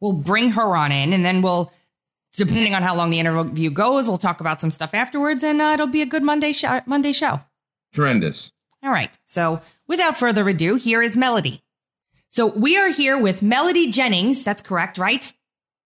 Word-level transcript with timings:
we'll 0.01 0.12
bring 0.12 0.51
her 0.51 0.77
on 0.77 0.92
in, 0.92 1.12
and 1.12 1.25
then 1.25 1.42
we'll, 1.42 1.73
depending 2.37 2.75
on 2.75 2.83
how 2.83 2.95
long 2.95 3.11
the 3.11 3.19
interview 3.19 3.70
goes, 3.70 4.06
we'll 4.06 4.19
talk 4.19 4.41
about 4.41 4.61
some 4.61 4.70
stuff 4.70 4.95
afterwards, 4.95 5.42
and 5.42 5.61
uh, 5.61 5.73
it'll 5.75 5.89
be 5.89 6.03
a 6.03 6.06
good 6.06 6.23
Monday 6.23 6.53
show. 6.53 6.81
Monday 6.87 7.12
show. 7.12 7.41
Tremendous. 7.92 8.53
All 8.83 8.91
right. 8.91 9.11
So 9.25 9.61
without 9.88 10.16
further 10.16 10.48
ado, 10.48 10.77
here 10.77 11.02
is 11.02 11.16
Melody. 11.16 11.62
So 12.28 12.47
we 12.47 12.77
are 12.77 12.91
here 12.91 13.19
with 13.19 13.42
Melody 13.42 13.91
Jennings. 13.91 14.45
That's 14.45 14.62
correct, 14.62 14.98
right? 14.98 15.33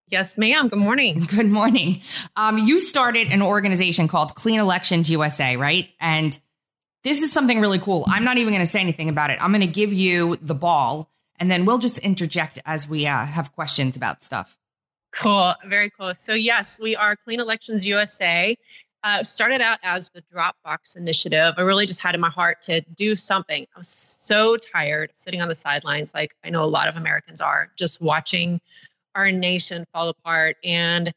Yes, 0.09 0.37
ma'am. 0.37 0.69
Good 0.69 0.79
morning. 0.79 1.21
Good 1.29 1.47
morning. 1.47 2.03
Um, 2.37 2.59
you 2.59 2.81
started 2.81 3.29
an 3.29 3.41
organization 3.41 4.09
called 4.09 4.35
Clean 4.35 4.61
Elections 4.61 5.09
USA, 5.09 5.57
right? 5.57 5.89
And 6.01 6.39
this 7.03 7.23
is 7.23 7.33
something 7.33 7.61
really 7.61 7.79
cool. 7.79 8.05
I'm 8.07 8.25
not 8.25 8.37
even 8.37 8.53
going 8.53 8.65
to 8.65 8.71
say 8.71 8.81
anything 8.81 9.09
about 9.09 9.31
it. 9.31 9.43
I'm 9.43 9.51
going 9.51 9.63
to 9.63 9.67
give 9.67 9.93
you 9.93 10.37
the 10.43 10.55
ball, 10.55 11.11
and 11.41 11.51
then 11.51 11.65
we'll 11.65 11.79
just 11.79 11.99
interject 11.99 12.59
as 12.67 12.87
we 12.87 13.07
uh, 13.07 13.25
have 13.25 13.55
questions 13.55 13.97
about 13.97 14.23
stuff. 14.23 14.59
Cool. 15.13 15.55
Very 15.65 15.91
cool. 15.91 16.15
So, 16.15 16.35
yes, 16.35 16.79
we 16.79 16.95
are 16.95 17.17
Clean 17.17 17.41
Elections 17.41 17.87
USA. 17.87 18.57
Uh, 19.05 19.23
started 19.25 19.61
out 19.61 19.79
as 19.83 20.11
the 20.11 20.23
Dropbox 20.33 20.97
initiative. 20.97 21.55
I 21.57 21.63
really 21.63 21.87
just 21.87 22.01
had 22.01 22.15
in 22.15 22.21
my 22.21 22.31
heart 22.31 22.63
to 22.63 22.83
do 22.95 23.17
something. 23.17 23.67
I 23.75 23.79
was 23.79 23.89
so 23.89 24.57
tired 24.57 25.11
sitting 25.15 25.43
on 25.43 25.49
the 25.49 25.57
sidelines, 25.57 26.15
like 26.15 26.37
I 26.45 26.51
know 26.51 26.63
a 26.63 26.67
lot 26.67 26.87
of 26.87 26.97
Americans 26.97 27.41
are, 27.41 27.73
just 27.77 28.01
watching 28.01 28.61
our 29.17 29.33
nation 29.33 29.85
fall 29.93 30.09
apart 30.09 30.57
and 30.63 31.13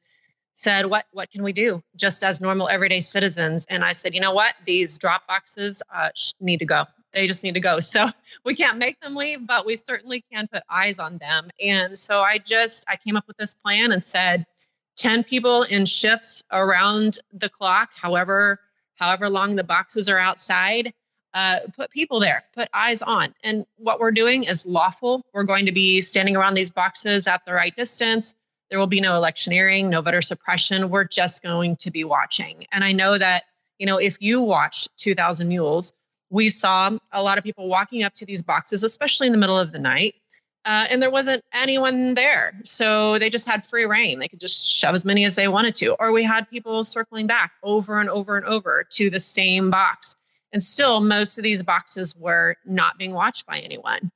said, 0.53 0.86
what, 0.86 1.05
what 1.11 1.30
can 1.30 1.44
we 1.44 1.53
do 1.53 1.83
just 1.95 2.23
as 2.23 2.42
normal 2.42 2.69
everyday 2.69 3.02
citizens? 3.02 3.67
And 3.69 3.83
I 3.83 3.92
said, 3.92 4.16
you 4.16 4.22
know 4.22 4.33
what? 4.33 4.55
These 4.66 4.97
Dropboxes 4.97 5.81
uh, 5.94 6.09
need 6.39 6.58
to 6.59 6.66
go. 6.66 6.86
They 7.11 7.27
just 7.27 7.44
need 7.44 7.53
to 7.53 7.59
go. 7.59 7.80
So 7.81 8.09
we 8.44 8.55
can't 8.55 8.77
make 8.77 8.99
them 9.02 9.16
leave, 9.16 9.45
but 9.45 9.66
we 9.66 9.77
certainly 9.77 10.23
can 10.31 10.47
put 10.52 10.64
eyes 10.70 10.97
on 10.97 11.17
them. 11.17 11.49
And 11.64 11.97
so 11.97 12.22
I 12.22 12.38
just, 12.38 12.86
I 12.88 12.95
came 12.95 13.16
up 13.16 13.27
with 13.27 13.38
this 13.38 13.53
plan 13.53 13.92
and 13.92 14.03
said, 14.03 14.45
10 14.98 15.24
people 15.24 15.64
in 15.64 15.86
shifts 15.86 16.44
around 16.52 17.20
the 17.34 17.50
clock, 17.50 17.92
however, 17.96 18.60
however 18.96 19.30
long 19.30 19.56
the 19.56 19.64
boxes 19.64 20.10
are 20.10 20.18
outside. 20.18 20.94
Uh, 21.34 21.60
put 21.76 21.92
people 21.92 22.22
there, 22.22 22.46
put 22.56 22.70
eyes 22.74 23.02
on. 23.02 23.36
And 23.44 23.66
what 23.76 24.00
we're 24.00 24.12
doing 24.12 24.46
is 24.46 24.66
lawful. 24.66 25.22
We're 25.34 25.44
going 25.44 25.66
to 25.66 25.73
be 25.73 26.02
standing 26.02 26.38
around 26.38 26.54
these 26.54 26.72
boxes 26.72 27.28
at 27.28 27.44
the 27.46 27.54
right 27.54 27.76
distance. 27.76 28.36
There 28.70 28.80
will 28.80 28.88
be 28.88 29.02
no 29.02 29.16
electioneering, 29.16 29.90
no 29.90 30.02
voter 30.02 30.22
suppression. 30.22 30.90
We're 30.90 31.04
just 31.04 31.44
going 31.44 31.76
to 31.78 31.92
be 31.92 32.05
watching. 32.05 32.66
And 32.72 32.86
I 32.86 32.94
know 32.94 33.17
that, 33.17 33.44
you 33.80 33.86
know, 33.86 33.98
if 33.98 34.22
you 34.22 34.39
watched 34.39 34.95
2000 34.98 35.50
Mules, 35.50 35.92
we 36.30 36.50
saw 36.50 36.98
a 37.11 37.22
lot 37.22 37.38
of 37.38 37.44
people 37.44 37.67
walking 37.67 38.04
up 38.04 38.14
to 38.14 38.26
these 38.26 38.42
boxes, 38.42 38.84
especially 38.84 39.28
in 39.28 39.34
the 39.34 39.39
middle 39.39 39.60
of 39.60 39.72
the 39.72 39.80
night. 39.80 40.16
Uh, 40.65 40.87
and 40.89 40.99
there 40.99 41.11
wasn't 41.11 41.43
anyone 41.53 42.15
there. 42.15 42.59
So 42.64 43.20
they 43.20 43.30
just 43.30 43.48
had 43.48 43.64
free 43.64 43.86
reign. 43.86 44.17
They 44.17 44.27
could 44.27 44.39
just 44.39 44.67
shove 44.67 44.95
as 44.95 45.05
many 45.05 45.23
as 45.23 45.36
they 45.36 45.48
wanted 45.48 45.76
to. 45.76 45.93
Or 45.99 46.11
we 46.11 46.23
had 46.23 46.49
people 46.49 46.83
circling 46.83 47.27
back 47.27 47.52
over 47.61 47.99
and 47.99 48.09
over 48.09 48.36
and 48.36 48.45
over 48.45 48.83
to 48.93 49.11
the 49.11 49.20
same 49.20 49.70
box. 49.70 50.15
And 50.52 50.64
still, 50.64 51.02
most 51.02 51.37
of 51.37 51.43
these 51.43 51.61
boxes 51.61 52.15
were 52.15 52.55
not 52.65 52.98
being 52.98 53.14
watched 53.14 53.45
by 53.45 53.59
anyone. 53.59 54.11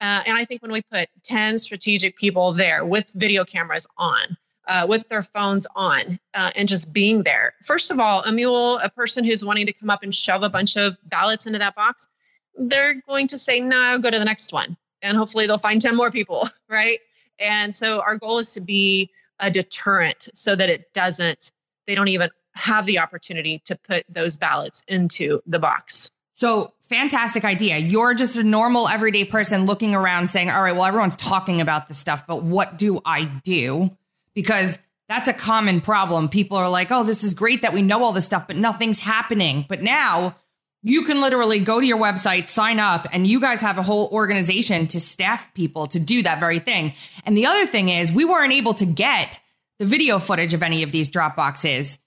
Uh, 0.00 0.22
and 0.26 0.36
I 0.36 0.44
think 0.44 0.62
when 0.62 0.72
we 0.72 0.82
put 0.90 1.08
10 1.22 1.58
strategic 1.58 2.16
people 2.16 2.52
there 2.52 2.84
with 2.84 3.12
video 3.14 3.44
cameras 3.44 3.86
on, 3.96 4.36
uh, 4.66 4.86
with 4.88 5.08
their 5.08 5.22
phones 5.22 5.68
on, 5.76 6.18
uh, 6.34 6.50
and 6.56 6.68
just 6.68 6.92
being 6.92 7.22
there, 7.22 7.54
first 7.64 7.92
of 7.92 8.00
all, 8.00 8.22
a 8.24 8.32
mule, 8.32 8.78
a 8.78 8.90
person 8.90 9.24
who's 9.24 9.44
wanting 9.44 9.66
to 9.66 9.72
come 9.72 9.90
up 9.90 10.02
and 10.02 10.12
shove 10.12 10.42
a 10.42 10.48
bunch 10.48 10.76
of 10.76 10.96
ballots 11.04 11.46
into 11.46 11.60
that 11.60 11.76
box, 11.76 12.08
they're 12.56 12.94
going 13.06 13.28
to 13.28 13.38
say, 13.38 13.60
no, 13.60 13.98
go 14.00 14.10
to 14.10 14.18
the 14.18 14.24
next 14.24 14.52
one. 14.52 14.76
And 15.02 15.16
hopefully 15.16 15.46
they'll 15.46 15.58
find 15.58 15.82
10 15.82 15.96
more 15.96 16.10
people, 16.10 16.48
right? 16.68 16.98
And 17.38 17.74
so 17.74 18.00
our 18.00 18.16
goal 18.16 18.38
is 18.38 18.54
to 18.54 18.60
be 18.60 19.10
a 19.40 19.50
deterrent 19.50 20.28
so 20.34 20.54
that 20.54 20.70
it 20.70 20.92
doesn't, 20.92 21.52
they 21.86 21.94
don't 21.94 22.08
even 22.08 22.30
have 22.54 22.86
the 22.86 22.98
opportunity 22.98 23.60
to 23.64 23.76
put 23.76 24.04
those 24.08 24.36
ballots 24.36 24.84
into 24.86 25.40
the 25.46 25.58
box. 25.58 26.10
So 26.36 26.72
fantastic 26.82 27.44
idea. 27.44 27.78
You're 27.78 28.14
just 28.14 28.36
a 28.36 28.42
normal 28.42 28.88
everyday 28.88 29.24
person 29.24 29.64
looking 29.64 29.94
around 29.94 30.28
saying, 30.28 30.50
all 30.50 30.62
right, 30.62 30.74
well, 30.74 30.84
everyone's 30.84 31.16
talking 31.16 31.60
about 31.60 31.88
this 31.88 31.98
stuff, 31.98 32.26
but 32.26 32.42
what 32.42 32.78
do 32.78 33.00
I 33.04 33.24
do? 33.24 33.96
Because 34.34 34.78
that's 35.08 35.28
a 35.28 35.32
common 35.32 35.80
problem. 35.80 36.28
People 36.28 36.56
are 36.56 36.70
like, 36.70 36.90
oh, 36.90 37.04
this 37.04 37.22
is 37.24 37.34
great 37.34 37.62
that 37.62 37.72
we 37.72 37.82
know 37.82 38.02
all 38.02 38.12
this 38.12 38.26
stuff, 38.26 38.46
but 38.46 38.56
nothing's 38.56 38.98
happening. 38.98 39.66
But 39.68 39.82
now 39.82 40.36
you 40.82 41.04
can 41.04 41.20
literally 41.20 41.60
go 41.60 41.80
to 41.80 41.86
your 41.86 41.98
website, 41.98 42.48
sign 42.48 42.80
up, 42.80 43.06
and 43.12 43.26
you 43.26 43.40
guys 43.40 43.60
have 43.62 43.78
a 43.78 43.82
whole 43.82 44.08
organization 44.12 44.86
to 44.88 45.00
staff 45.00 45.52
people 45.54 45.86
to 45.86 46.00
do 46.00 46.22
that 46.22 46.40
very 46.40 46.58
thing. 46.58 46.94
And 47.24 47.36
the 47.36 47.46
other 47.46 47.66
thing 47.66 47.88
is, 47.88 48.12
we 48.12 48.24
weren't 48.24 48.52
able 48.52 48.74
to 48.74 48.86
get 48.86 49.38
the 49.78 49.84
video 49.84 50.18
footage 50.18 50.54
of 50.54 50.62
any 50.62 50.82
of 50.82 50.90
these 50.92 51.10
drop 51.10 51.36
boxes 51.36 51.98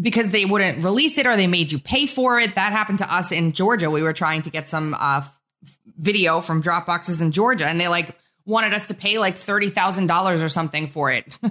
because 0.00 0.30
they 0.30 0.44
wouldn't 0.44 0.84
release 0.84 1.18
it 1.18 1.26
or 1.26 1.36
they 1.36 1.46
made 1.46 1.72
you 1.72 1.78
pay 1.78 2.06
for 2.06 2.38
it. 2.38 2.54
That 2.54 2.72
happened 2.72 2.98
to 2.98 3.12
us 3.12 3.32
in 3.32 3.52
Georgia. 3.52 3.90
We 3.90 4.02
were 4.02 4.12
trying 4.12 4.42
to 4.42 4.50
get 4.50 4.68
some 4.68 4.94
uh, 4.98 5.22
video 5.98 6.40
from 6.40 6.60
drop 6.60 6.86
boxes 6.86 7.20
in 7.20 7.32
Georgia, 7.32 7.66
and 7.66 7.80
they 7.80 7.88
like 7.88 8.16
wanted 8.44 8.72
us 8.72 8.86
to 8.86 8.94
pay 8.94 9.18
like 9.18 9.36
thirty 9.36 9.68
thousand 9.68 10.06
dollars 10.06 10.42
or 10.42 10.48
something 10.48 10.86
for 10.86 11.10
it. 11.10 11.38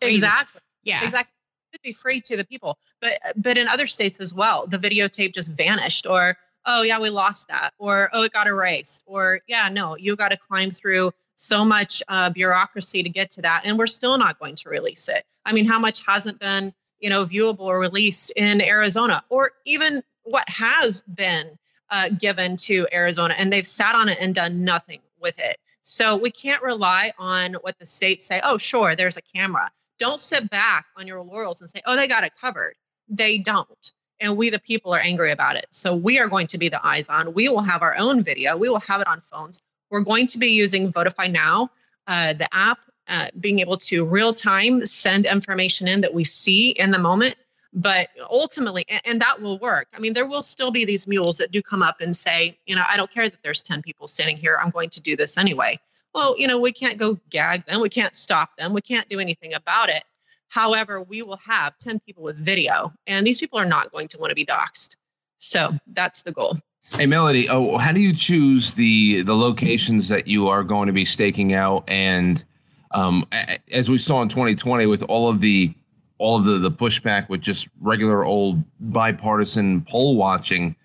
Exactly. 0.00 0.60
Yeah. 0.84 1.04
Exactly. 1.04 1.32
Should 1.72 1.82
be 1.82 1.92
free 1.92 2.20
to 2.22 2.36
the 2.36 2.44
people. 2.44 2.78
But 3.00 3.18
but 3.36 3.56
in 3.56 3.66
other 3.66 3.86
states 3.86 4.20
as 4.20 4.34
well, 4.34 4.66
the 4.66 4.76
videotape 4.76 5.32
just 5.32 5.56
vanished 5.56 6.06
or 6.06 6.36
oh 6.66 6.82
yeah, 6.82 7.00
we 7.00 7.08
lost 7.08 7.48
that 7.48 7.72
or 7.78 8.10
oh 8.12 8.24
it 8.24 8.32
got 8.32 8.46
erased 8.46 9.04
or 9.06 9.40
yeah, 9.46 9.70
no, 9.72 9.96
you 9.96 10.14
got 10.14 10.32
to 10.32 10.36
climb 10.36 10.70
through 10.70 11.12
so 11.34 11.64
much 11.64 12.02
uh, 12.08 12.28
bureaucracy 12.28 13.02
to 13.02 13.08
get 13.08 13.30
to 13.30 13.42
that 13.42 13.62
and 13.64 13.78
we're 13.78 13.86
still 13.86 14.18
not 14.18 14.38
going 14.38 14.54
to 14.56 14.68
release 14.68 15.08
it. 15.08 15.24
I 15.46 15.54
mean, 15.54 15.64
how 15.64 15.78
much 15.78 16.04
hasn't 16.06 16.38
been, 16.38 16.74
you 17.00 17.08
know, 17.08 17.24
viewable 17.24 17.60
or 17.60 17.78
released 17.78 18.32
in 18.36 18.60
Arizona 18.60 19.24
or 19.30 19.52
even 19.64 20.02
what 20.24 20.46
has 20.50 21.00
been 21.02 21.58
uh, 21.88 22.10
given 22.10 22.58
to 22.58 22.86
Arizona 22.92 23.34
and 23.38 23.50
they've 23.50 23.66
sat 23.66 23.94
on 23.94 24.10
it 24.10 24.18
and 24.20 24.34
done 24.34 24.62
nothing 24.62 25.00
with 25.20 25.38
it. 25.38 25.56
So 25.80 26.16
we 26.16 26.30
can't 26.30 26.62
rely 26.62 27.12
on 27.18 27.54
what 27.54 27.78
the 27.78 27.86
states 27.86 28.26
say, 28.26 28.42
oh, 28.44 28.58
sure, 28.58 28.94
there's 28.94 29.16
a 29.16 29.22
camera. 29.22 29.72
Don't 30.02 30.18
sit 30.18 30.50
back 30.50 30.86
on 30.96 31.06
your 31.06 31.22
laurels 31.22 31.60
and 31.60 31.70
say, 31.70 31.80
oh, 31.86 31.94
they 31.94 32.08
got 32.08 32.24
it 32.24 32.32
covered. 32.34 32.74
They 33.08 33.38
don't. 33.38 33.92
And 34.18 34.36
we, 34.36 34.50
the 34.50 34.58
people, 34.58 34.92
are 34.92 34.98
angry 34.98 35.30
about 35.30 35.54
it. 35.54 35.66
So 35.70 35.94
we 35.94 36.18
are 36.18 36.26
going 36.26 36.48
to 36.48 36.58
be 36.58 36.68
the 36.68 36.84
eyes 36.84 37.08
on. 37.08 37.32
We 37.34 37.48
will 37.48 37.62
have 37.62 37.82
our 37.82 37.94
own 37.96 38.24
video. 38.24 38.56
We 38.56 38.68
will 38.68 38.80
have 38.80 39.00
it 39.00 39.06
on 39.06 39.20
phones. 39.20 39.62
We're 39.90 40.00
going 40.00 40.26
to 40.26 40.40
be 40.40 40.48
using 40.48 40.92
Votify 40.92 41.30
Now, 41.30 41.70
uh, 42.08 42.32
the 42.32 42.52
app, 42.52 42.80
uh, 43.06 43.28
being 43.38 43.60
able 43.60 43.76
to 43.76 44.04
real 44.04 44.34
time 44.34 44.84
send 44.84 45.24
information 45.24 45.86
in 45.86 46.00
that 46.00 46.12
we 46.12 46.24
see 46.24 46.70
in 46.70 46.90
the 46.90 46.98
moment. 46.98 47.36
But 47.72 48.08
ultimately, 48.28 48.84
and, 48.88 49.02
and 49.04 49.20
that 49.20 49.40
will 49.40 49.60
work. 49.60 49.86
I 49.94 50.00
mean, 50.00 50.14
there 50.14 50.26
will 50.26 50.42
still 50.42 50.72
be 50.72 50.84
these 50.84 51.06
mules 51.06 51.38
that 51.38 51.52
do 51.52 51.62
come 51.62 51.80
up 51.80 52.00
and 52.00 52.16
say, 52.16 52.58
you 52.66 52.74
know, 52.74 52.82
I 52.88 52.96
don't 52.96 53.10
care 53.12 53.28
that 53.28 53.40
there's 53.44 53.62
10 53.62 53.82
people 53.82 54.08
standing 54.08 54.36
here. 54.36 54.58
I'm 54.60 54.70
going 54.70 54.90
to 54.90 55.00
do 55.00 55.14
this 55.14 55.38
anyway. 55.38 55.78
Well, 56.14 56.38
you 56.38 56.46
know, 56.46 56.58
we 56.58 56.72
can't 56.72 56.98
go 56.98 57.18
gag 57.30 57.64
them. 57.66 57.80
We 57.80 57.88
can't 57.88 58.14
stop 58.14 58.56
them. 58.56 58.72
We 58.72 58.80
can't 58.80 59.08
do 59.08 59.18
anything 59.18 59.54
about 59.54 59.88
it. 59.88 60.04
However, 60.48 61.02
we 61.02 61.22
will 61.22 61.38
have 61.38 61.78
10 61.78 62.00
people 62.00 62.22
with 62.22 62.36
video, 62.36 62.92
and 63.06 63.26
these 63.26 63.38
people 63.38 63.58
are 63.58 63.64
not 63.64 63.90
going 63.90 64.08
to 64.08 64.18
want 64.18 64.30
to 64.30 64.34
be 64.34 64.44
doxxed. 64.44 64.96
So 65.38 65.72
that's 65.86 66.22
the 66.22 66.32
goal. 66.32 66.58
Hey 66.90 67.06
Melody, 67.06 67.48
oh, 67.48 67.78
how 67.78 67.92
do 67.92 68.00
you 68.00 68.14
choose 68.14 68.72
the 68.72 69.22
the 69.22 69.34
locations 69.34 70.08
that 70.08 70.28
you 70.28 70.48
are 70.48 70.62
going 70.62 70.88
to 70.88 70.92
be 70.92 71.06
staking 71.06 71.54
out? 71.54 71.88
And 71.88 72.44
um, 72.90 73.26
as 73.72 73.88
we 73.88 73.96
saw 73.96 74.20
in 74.20 74.28
2020, 74.28 74.84
with 74.84 75.02
all 75.04 75.30
of 75.30 75.40
the 75.40 75.72
all 76.18 76.36
of 76.36 76.44
the 76.44 76.58
the 76.58 76.70
pushback 76.70 77.30
with 77.30 77.40
just 77.40 77.68
regular 77.80 78.24
old 78.24 78.62
bipartisan 78.78 79.80
poll 79.80 80.16
watching, 80.16 80.76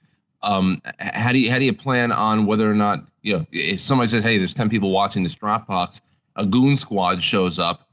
um, 0.44 0.82
how 0.98 1.34
do 1.34 1.40
you 1.40 1.52
how 1.52 1.60
do 1.60 1.66
you 1.66 1.74
plan 1.74 2.14
on 2.14 2.46
whether 2.46 2.72
or 2.72 2.76
not 2.76 3.06
you 3.28 3.34
know, 3.34 3.46
if 3.52 3.82
somebody 3.82 4.08
says, 4.08 4.24
"Hey, 4.24 4.38
there's 4.38 4.54
ten 4.54 4.70
people 4.70 4.90
watching 4.90 5.22
this 5.22 5.36
Dropbox," 5.36 6.00
a 6.38 6.46
goon 6.46 6.78
squad 6.78 7.22
shows 7.22 7.60
up. 7.60 7.90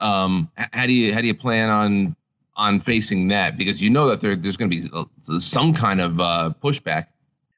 Um, 0.00 0.50
how 0.72 0.86
do 0.86 0.92
you 0.92 1.14
how 1.14 1.20
do 1.20 1.28
you 1.28 1.36
plan 1.36 1.70
on 1.70 2.16
on 2.56 2.80
facing 2.80 3.28
that? 3.28 3.56
Because 3.56 3.80
you 3.80 3.90
know 3.90 4.08
that 4.08 4.20
there, 4.20 4.34
there's 4.34 4.56
going 4.56 4.70
to 4.72 4.76
be 4.76 4.88
uh, 4.92 5.04
some 5.38 5.72
kind 5.72 6.00
of 6.00 6.18
uh, 6.18 6.52
pushback. 6.60 7.06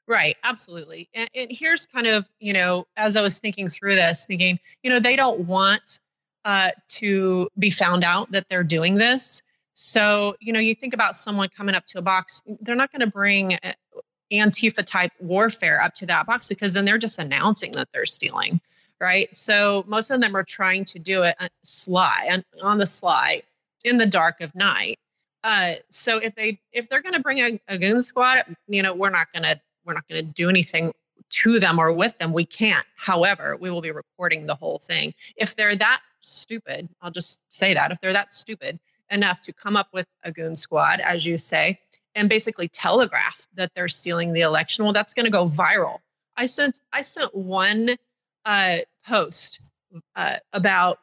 Right, 0.06 0.36
absolutely. 0.44 1.08
And, 1.14 1.30
and 1.34 1.48
here's 1.50 1.86
kind 1.86 2.06
of 2.06 2.28
you 2.40 2.52
know, 2.52 2.86
as 2.98 3.16
I 3.16 3.22
was 3.22 3.38
thinking 3.38 3.70
through 3.70 3.94
this, 3.94 4.26
thinking, 4.26 4.58
you 4.82 4.90
know, 4.90 5.00
they 5.00 5.16
don't 5.16 5.46
want 5.46 6.00
uh, 6.44 6.72
to 6.88 7.48
be 7.58 7.70
found 7.70 8.04
out 8.04 8.32
that 8.32 8.50
they're 8.50 8.64
doing 8.64 8.96
this. 8.96 9.40
So, 9.72 10.36
you 10.40 10.52
know, 10.52 10.60
you 10.60 10.74
think 10.74 10.92
about 10.92 11.16
someone 11.16 11.48
coming 11.48 11.74
up 11.74 11.86
to 11.86 11.98
a 11.98 12.02
box, 12.02 12.42
they're 12.60 12.76
not 12.76 12.92
going 12.92 13.00
to 13.00 13.08
bring 13.08 13.58
Antifa 14.32 14.84
type 14.84 15.12
warfare 15.20 15.80
up 15.80 15.94
to 15.94 16.06
that 16.06 16.26
box 16.26 16.48
because 16.48 16.74
then 16.74 16.84
they're 16.84 16.98
just 16.98 17.18
announcing 17.18 17.72
that 17.72 17.88
they're 17.92 18.06
stealing, 18.06 18.60
right? 19.00 19.34
So, 19.34 19.84
most 19.86 20.10
of 20.10 20.20
them 20.20 20.34
are 20.34 20.44
trying 20.44 20.84
to 20.86 20.98
do 20.98 21.22
it 21.22 21.36
uh, 21.38 21.48
sly 21.62 22.42
on 22.62 22.78
the 22.78 22.86
sly 22.86 23.42
in 23.84 23.98
the 23.98 24.06
dark 24.06 24.40
of 24.40 24.54
night. 24.54 24.98
Uh, 25.44 25.74
so 25.90 26.16
if 26.18 26.34
they 26.34 26.58
if 26.72 26.88
they're 26.88 27.02
going 27.02 27.14
to 27.14 27.20
bring 27.20 27.38
a, 27.38 27.60
a 27.68 27.78
goon 27.78 28.00
squad, 28.00 28.42
you 28.66 28.82
know, 28.82 28.94
we're 28.94 29.10
not 29.10 29.30
going 29.30 29.42
to 29.42 29.60
we're 29.84 29.92
not 29.92 30.08
going 30.08 30.24
to 30.24 30.32
do 30.32 30.48
anything 30.48 30.92
to 31.28 31.60
them 31.60 31.78
or 31.78 31.92
with 31.92 32.16
them. 32.18 32.32
We 32.32 32.46
can't. 32.46 32.86
However, 32.96 33.56
we 33.60 33.70
will 33.70 33.82
be 33.82 33.90
reporting 33.90 34.46
the 34.46 34.54
whole 34.54 34.78
thing. 34.78 35.12
If 35.36 35.54
they're 35.54 35.76
that 35.76 36.00
stupid, 36.22 36.88
I'll 37.02 37.10
just 37.10 37.42
say 37.52 37.74
that 37.74 37.92
if 37.92 38.00
they're 38.00 38.14
that 38.14 38.32
stupid 38.32 38.80
enough 39.10 39.42
to 39.42 39.52
come 39.52 39.76
up 39.76 39.88
with 39.92 40.06
a 40.22 40.32
goon 40.32 40.56
squad, 40.56 41.00
as 41.00 41.26
you 41.26 41.36
say, 41.36 41.78
and 42.14 42.28
basically 42.28 42.68
telegraph 42.68 43.46
that 43.54 43.72
they're 43.74 43.88
stealing 43.88 44.32
the 44.32 44.42
election, 44.42 44.84
well, 44.84 44.92
that's 44.92 45.14
going 45.14 45.24
to 45.24 45.30
go 45.30 45.44
viral. 45.44 45.98
I 46.36 46.46
sent 46.46 46.80
I 46.92 47.02
sent 47.02 47.34
one 47.34 47.96
uh, 48.44 48.78
post 49.06 49.60
uh, 50.16 50.36
about 50.52 50.98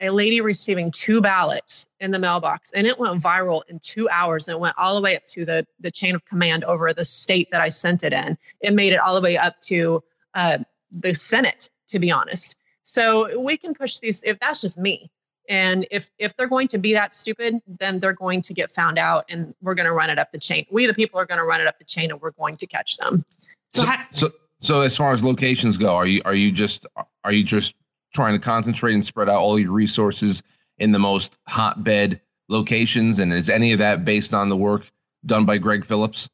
a 0.00 0.10
lady 0.10 0.40
receiving 0.40 0.90
two 0.90 1.20
ballots 1.20 1.86
in 2.00 2.10
the 2.10 2.18
mailbox, 2.18 2.72
and 2.72 2.86
it 2.86 2.98
went 2.98 3.22
viral 3.22 3.62
in 3.68 3.78
two 3.78 4.08
hours. 4.10 4.46
And 4.46 4.56
it 4.56 4.60
went 4.60 4.76
all 4.76 4.94
the 4.94 5.00
way 5.00 5.16
up 5.16 5.24
to 5.26 5.44
the 5.44 5.66
the 5.80 5.90
chain 5.90 6.14
of 6.14 6.24
command 6.24 6.64
over 6.64 6.92
the 6.92 7.04
state 7.04 7.50
that 7.50 7.60
I 7.60 7.68
sent 7.68 8.04
it 8.04 8.12
in. 8.12 8.36
It 8.60 8.74
made 8.74 8.92
it 8.92 9.00
all 9.00 9.14
the 9.14 9.20
way 9.20 9.36
up 9.36 9.58
to 9.62 10.02
uh, 10.34 10.58
the 10.90 11.14
Senate, 11.14 11.70
to 11.88 11.98
be 11.98 12.10
honest. 12.10 12.56
So 12.82 13.40
we 13.40 13.56
can 13.56 13.74
push 13.74 13.98
these. 13.98 14.22
If 14.22 14.38
that's 14.38 14.60
just 14.60 14.78
me, 14.78 15.10
and 15.48 15.86
if 15.90 16.10
if 16.18 16.36
they're 16.36 16.48
going 16.48 16.68
to 16.68 16.78
be 16.78 16.94
that 16.94 17.14
stupid, 17.14 17.60
then 17.66 17.98
they're 17.98 18.12
going 18.12 18.42
to 18.42 18.54
get 18.54 18.70
found 18.70 18.98
out, 18.98 19.26
and 19.28 19.54
we're 19.62 19.74
going 19.74 19.86
to 19.86 19.92
run 19.92 20.10
it 20.10 20.18
up 20.18 20.30
the 20.30 20.38
chain. 20.38 20.66
We, 20.70 20.86
the 20.86 20.94
people, 20.94 21.20
are 21.20 21.26
going 21.26 21.38
to 21.38 21.44
run 21.44 21.60
it 21.60 21.66
up 21.66 21.78
the 21.78 21.84
chain, 21.84 22.10
and 22.10 22.20
we're 22.20 22.32
going 22.32 22.56
to 22.56 22.66
catch 22.66 22.96
them. 22.96 23.24
So, 23.70 23.84
so, 23.84 23.92
so, 24.10 24.28
so 24.60 24.80
as 24.82 24.96
far 24.96 25.12
as 25.12 25.22
locations 25.22 25.76
go, 25.76 25.94
are 25.94 26.06
you 26.06 26.22
are 26.24 26.34
you 26.34 26.52
just 26.52 26.86
are 27.24 27.32
you 27.32 27.44
just 27.44 27.74
trying 28.14 28.34
to 28.34 28.38
concentrate 28.38 28.94
and 28.94 29.04
spread 29.04 29.28
out 29.28 29.40
all 29.40 29.58
your 29.58 29.72
resources 29.72 30.42
in 30.78 30.92
the 30.92 30.98
most 30.98 31.36
hotbed 31.46 32.20
locations? 32.48 33.18
And 33.18 33.32
is 33.32 33.50
any 33.50 33.72
of 33.72 33.78
that 33.80 34.04
based 34.04 34.34
on 34.34 34.48
the 34.48 34.56
work 34.56 34.84
done 35.24 35.44
by 35.44 35.58
Greg 35.58 35.84
Phillips? 35.84 36.28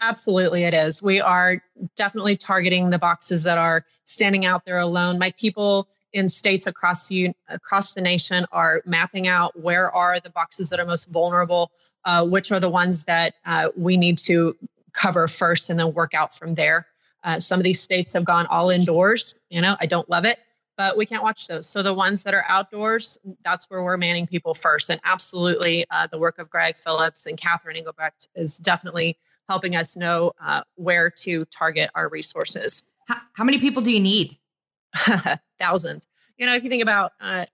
Absolutely, 0.00 0.64
it 0.64 0.74
is. 0.74 1.00
We 1.02 1.20
are 1.20 1.62
definitely 1.96 2.36
targeting 2.36 2.90
the 2.90 2.98
boxes 2.98 3.44
that 3.44 3.56
are 3.56 3.84
standing 4.04 4.44
out 4.44 4.64
there 4.64 4.78
alone. 4.78 5.18
My 5.18 5.32
people 5.38 5.88
in 6.12 6.28
states 6.28 6.66
across 6.66 7.08
the 7.08 7.32
across 7.48 7.92
the 7.92 8.00
nation 8.00 8.46
are 8.52 8.82
mapping 8.84 9.28
out 9.28 9.58
where 9.58 9.90
are 9.90 10.20
the 10.20 10.30
boxes 10.30 10.70
that 10.70 10.80
are 10.80 10.86
most 10.86 11.06
vulnerable, 11.10 11.70
uh, 12.04 12.26
which 12.26 12.52
are 12.52 12.60
the 12.60 12.70
ones 12.70 13.04
that 13.04 13.34
uh, 13.44 13.68
we 13.76 13.96
need 13.96 14.18
to 14.18 14.56
cover 14.92 15.26
first, 15.26 15.70
and 15.70 15.78
then 15.78 15.92
work 15.94 16.14
out 16.14 16.34
from 16.34 16.54
there. 16.54 16.86
Uh, 17.24 17.38
some 17.38 17.60
of 17.60 17.64
these 17.64 17.80
states 17.80 18.12
have 18.12 18.24
gone 18.24 18.46
all 18.46 18.70
indoors. 18.70 19.42
You 19.48 19.60
know, 19.60 19.76
I 19.80 19.86
don't 19.86 20.08
love 20.10 20.24
it, 20.24 20.38
but 20.76 20.96
we 20.96 21.06
can't 21.06 21.22
watch 21.22 21.46
those. 21.46 21.68
So 21.68 21.82
the 21.82 21.94
ones 21.94 22.24
that 22.24 22.34
are 22.34 22.44
outdoors, 22.48 23.18
that's 23.44 23.70
where 23.70 23.82
we're 23.82 23.96
manning 23.96 24.26
people 24.26 24.54
first. 24.54 24.90
And 24.90 25.00
absolutely, 25.04 25.84
uh, 25.90 26.08
the 26.08 26.18
work 26.18 26.38
of 26.38 26.50
Greg 26.50 26.76
Phillips 26.76 27.26
and 27.26 27.38
Catherine 27.38 27.76
Engelbrecht 27.76 28.28
is 28.34 28.58
definitely 28.58 29.16
helping 29.48 29.76
us 29.76 29.96
know 29.96 30.32
uh, 30.40 30.62
where 30.76 31.10
to 31.10 31.44
target 31.46 31.90
our 31.94 32.08
resources. 32.08 32.82
How, 33.06 33.16
how, 33.34 33.44
many 33.44 33.58
people 33.58 33.82
do 33.82 33.92
you 33.92 34.00
need? 34.00 34.38
Thousands. 35.62 36.06
You 36.38 36.46
know, 36.46 36.54
if 36.54 36.64
you 36.64 36.70
think 36.70 36.82
about, 36.82 37.12
uh, 37.20 37.44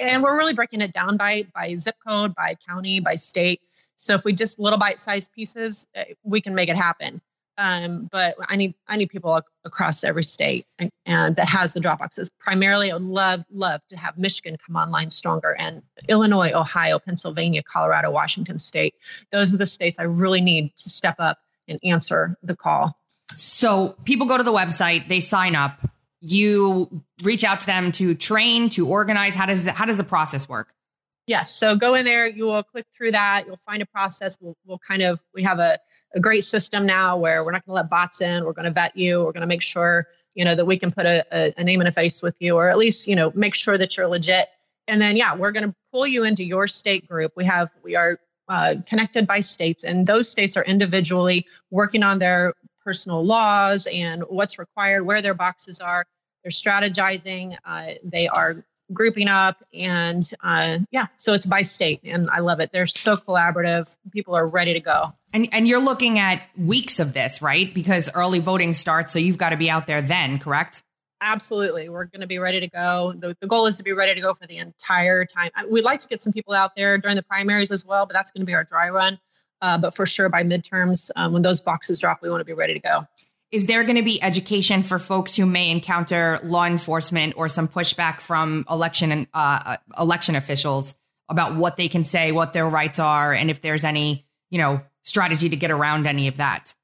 and 0.00 0.22
we're 0.22 0.36
really 0.36 0.54
breaking 0.54 0.82
it 0.82 0.92
down 0.92 1.16
by 1.16 1.42
by 1.54 1.74
zip 1.74 1.96
code, 2.06 2.34
by 2.34 2.54
county, 2.66 3.00
by 3.00 3.14
state. 3.14 3.60
So 3.96 4.14
if 4.14 4.24
we 4.24 4.32
just 4.32 4.58
little 4.58 4.78
bite-sized 4.78 5.34
pieces, 5.34 5.88
uh, 5.96 6.04
we 6.22 6.40
can 6.40 6.54
make 6.54 6.68
it 6.68 6.76
happen. 6.76 7.20
Um, 7.58 8.08
but 8.10 8.36
I 8.48 8.56
need 8.56 8.74
I 8.88 8.96
need 8.96 9.10
people 9.10 9.38
across 9.66 10.02
every 10.02 10.24
state 10.24 10.64
and, 10.78 10.90
and, 11.04 11.36
that 11.36 11.48
has 11.48 11.74
the 11.74 11.80
drop 11.80 11.98
boxes. 11.98 12.30
Primarily, 12.40 12.90
I 12.90 12.94
would 12.94 13.02
love 13.02 13.44
love 13.52 13.82
to 13.88 13.98
have 13.98 14.16
Michigan 14.16 14.56
come 14.64 14.76
online 14.76 15.10
stronger, 15.10 15.54
and 15.58 15.82
Illinois, 16.08 16.52
Ohio, 16.52 16.98
Pennsylvania, 16.98 17.62
Colorado, 17.62 18.10
Washington 18.10 18.56
State. 18.56 18.94
Those 19.30 19.52
are 19.52 19.58
the 19.58 19.66
states 19.66 19.98
I 19.98 20.04
really 20.04 20.40
need 20.40 20.74
to 20.76 20.88
step 20.88 21.16
up 21.18 21.38
and 21.68 21.78
answer 21.84 22.38
the 22.42 22.56
call. 22.56 22.96
So 23.34 23.94
people 24.04 24.26
go 24.26 24.38
to 24.38 24.42
the 24.42 24.52
website, 24.52 25.08
they 25.08 25.20
sign 25.20 25.54
up. 25.54 25.80
You 26.20 27.02
reach 27.22 27.44
out 27.44 27.60
to 27.60 27.66
them 27.66 27.92
to 27.92 28.14
train, 28.14 28.68
to 28.70 28.86
organize. 28.86 29.34
How 29.34 29.46
does 29.46 29.64
the, 29.64 29.72
how 29.72 29.86
does 29.86 29.96
the 29.96 30.04
process 30.04 30.48
work? 30.48 30.74
Yes. 31.26 31.54
So 31.54 31.76
go 31.76 31.94
in 31.94 32.04
there. 32.04 32.28
You 32.28 32.46
will 32.46 32.62
click 32.62 32.86
through 32.96 33.12
that. 33.12 33.44
You'll 33.46 33.56
find 33.56 33.82
a 33.82 33.86
process. 33.86 34.36
We'll, 34.40 34.56
we'll 34.66 34.78
kind 34.78 35.02
of 35.02 35.22
we 35.34 35.42
have 35.44 35.58
a 35.58 35.78
a 36.14 36.20
great 36.20 36.44
system 36.44 36.86
now 36.86 37.16
where 37.16 37.44
we're 37.44 37.52
not 37.52 37.64
going 37.64 37.72
to 37.72 37.82
let 37.82 37.90
bots 37.90 38.20
in. 38.20 38.44
We're 38.44 38.52
going 38.52 38.64
to 38.64 38.72
vet 38.72 38.96
you. 38.96 39.24
We're 39.24 39.32
going 39.32 39.42
to 39.42 39.46
make 39.46 39.62
sure 39.62 40.08
you 40.34 40.44
know 40.44 40.54
that 40.54 40.64
we 40.64 40.76
can 40.76 40.90
put 40.90 41.06
a, 41.06 41.24
a, 41.32 41.54
a 41.58 41.64
name 41.64 41.80
and 41.80 41.88
a 41.88 41.92
face 41.92 42.22
with 42.22 42.36
you, 42.40 42.56
or 42.56 42.68
at 42.68 42.78
least 42.78 43.06
you 43.08 43.16
know 43.16 43.32
make 43.34 43.54
sure 43.54 43.76
that 43.78 43.96
you're 43.96 44.06
legit. 44.06 44.48
And 44.88 45.00
then 45.00 45.16
yeah, 45.16 45.34
we're 45.34 45.52
going 45.52 45.68
to 45.68 45.74
pull 45.92 46.06
you 46.06 46.24
into 46.24 46.44
your 46.44 46.66
state 46.66 47.06
group. 47.08 47.32
We 47.36 47.44
have 47.44 47.70
we 47.82 47.96
are 47.96 48.18
uh, 48.48 48.76
connected 48.86 49.26
by 49.26 49.40
states, 49.40 49.84
and 49.84 50.06
those 50.06 50.28
states 50.28 50.56
are 50.56 50.64
individually 50.64 51.46
working 51.70 52.02
on 52.02 52.18
their 52.18 52.54
personal 52.90 53.24
laws 53.24 53.86
and 53.86 54.24
what's 54.28 54.58
required, 54.58 55.04
where 55.04 55.22
their 55.22 55.32
boxes 55.32 55.78
are. 55.78 56.04
They're 56.42 56.50
strategizing. 56.50 57.56
Uh, 57.64 57.92
they 58.02 58.26
are 58.26 58.64
grouping 58.92 59.28
up 59.28 59.62
and 59.72 60.28
uh, 60.42 60.78
yeah 60.90 61.06
so 61.14 61.32
it's 61.32 61.46
by 61.46 61.62
state 61.62 62.00
and 62.02 62.28
i 62.30 62.40
love 62.40 62.58
it. 62.58 62.72
They're 62.72 62.88
so 62.88 63.16
collaborative. 63.16 63.96
People 64.10 64.34
are 64.34 64.48
ready 64.48 64.74
to 64.74 64.80
go. 64.80 65.12
And 65.32 65.48
and 65.52 65.68
you're 65.68 65.78
looking 65.78 66.18
at 66.18 66.42
weeks 66.58 66.98
of 66.98 67.12
this 67.12 67.40
right? 67.40 67.72
Because 67.72 68.10
early 68.12 68.40
voting 68.40 68.74
starts 68.74 69.12
so 69.12 69.20
you've 69.20 69.38
got 69.38 69.50
to 69.50 69.56
be 69.56 69.70
out 69.70 69.86
there 69.86 70.02
then 70.02 70.40
correct? 70.40 70.82
Absolutely. 71.20 71.88
We're 71.88 72.06
going 72.06 72.22
to 72.22 72.26
be 72.26 72.38
ready 72.38 72.60
to 72.60 72.68
go. 72.68 73.12
The, 73.16 73.36
the 73.40 73.46
goal 73.46 73.66
is 73.66 73.76
to 73.76 73.84
be 73.84 73.92
ready 73.92 74.14
to 74.14 74.20
go 74.22 74.32
for 74.32 74.46
the 74.46 74.56
entire 74.56 75.26
time. 75.26 75.50
We'd 75.68 75.84
like 75.84 76.00
to 76.00 76.08
get 76.08 76.22
some 76.22 76.32
people 76.32 76.54
out 76.54 76.74
there 76.74 76.96
during 76.96 77.14
the 77.14 77.22
primaries 77.22 77.70
as 77.70 77.86
well 77.86 78.06
but 78.06 78.14
that's 78.14 78.32
going 78.32 78.42
to 78.42 78.46
be 78.46 78.54
our 78.54 78.64
dry 78.64 78.88
run 78.88 79.20
uh, 79.62 79.78
but 79.78 79.94
for 79.94 80.06
sure 80.06 80.28
by 80.28 80.42
midterms 80.42 81.10
um, 81.16 81.32
when 81.32 81.42
those 81.42 81.60
boxes 81.60 81.98
drop 81.98 82.20
we 82.22 82.30
want 82.30 82.40
to 82.40 82.44
be 82.44 82.52
ready 82.52 82.74
to 82.74 82.80
go 82.80 83.06
is 83.50 83.66
there 83.66 83.82
going 83.82 83.96
to 83.96 84.02
be 84.02 84.22
education 84.22 84.82
for 84.82 84.98
folks 84.98 85.34
who 85.34 85.44
may 85.44 85.70
encounter 85.70 86.38
law 86.44 86.66
enforcement 86.66 87.34
or 87.36 87.48
some 87.48 87.66
pushback 87.66 88.20
from 88.20 88.64
election 88.70 89.10
and 89.10 89.26
uh, 89.34 89.60
uh, 89.66 89.76
election 89.98 90.36
officials 90.36 90.94
about 91.28 91.56
what 91.56 91.76
they 91.76 91.88
can 91.88 92.04
say, 92.04 92.30
what 92.30 92.52
their 92.52 92.68
rights 92.68 92.98
are, 92.98 93.32
and 93.32 93.50
if 93.50 93.60
there's 93.60 93.84
any, 93.84 94.24
you 94.50 94.58
know, 94.58 94.80
strategy 95.02 95.48
to 95.48 95.56
get 95.56 95.70
around 95.70 96.06
any 96.06 96.28
of 96.28 96.36
that? 96.36 96.74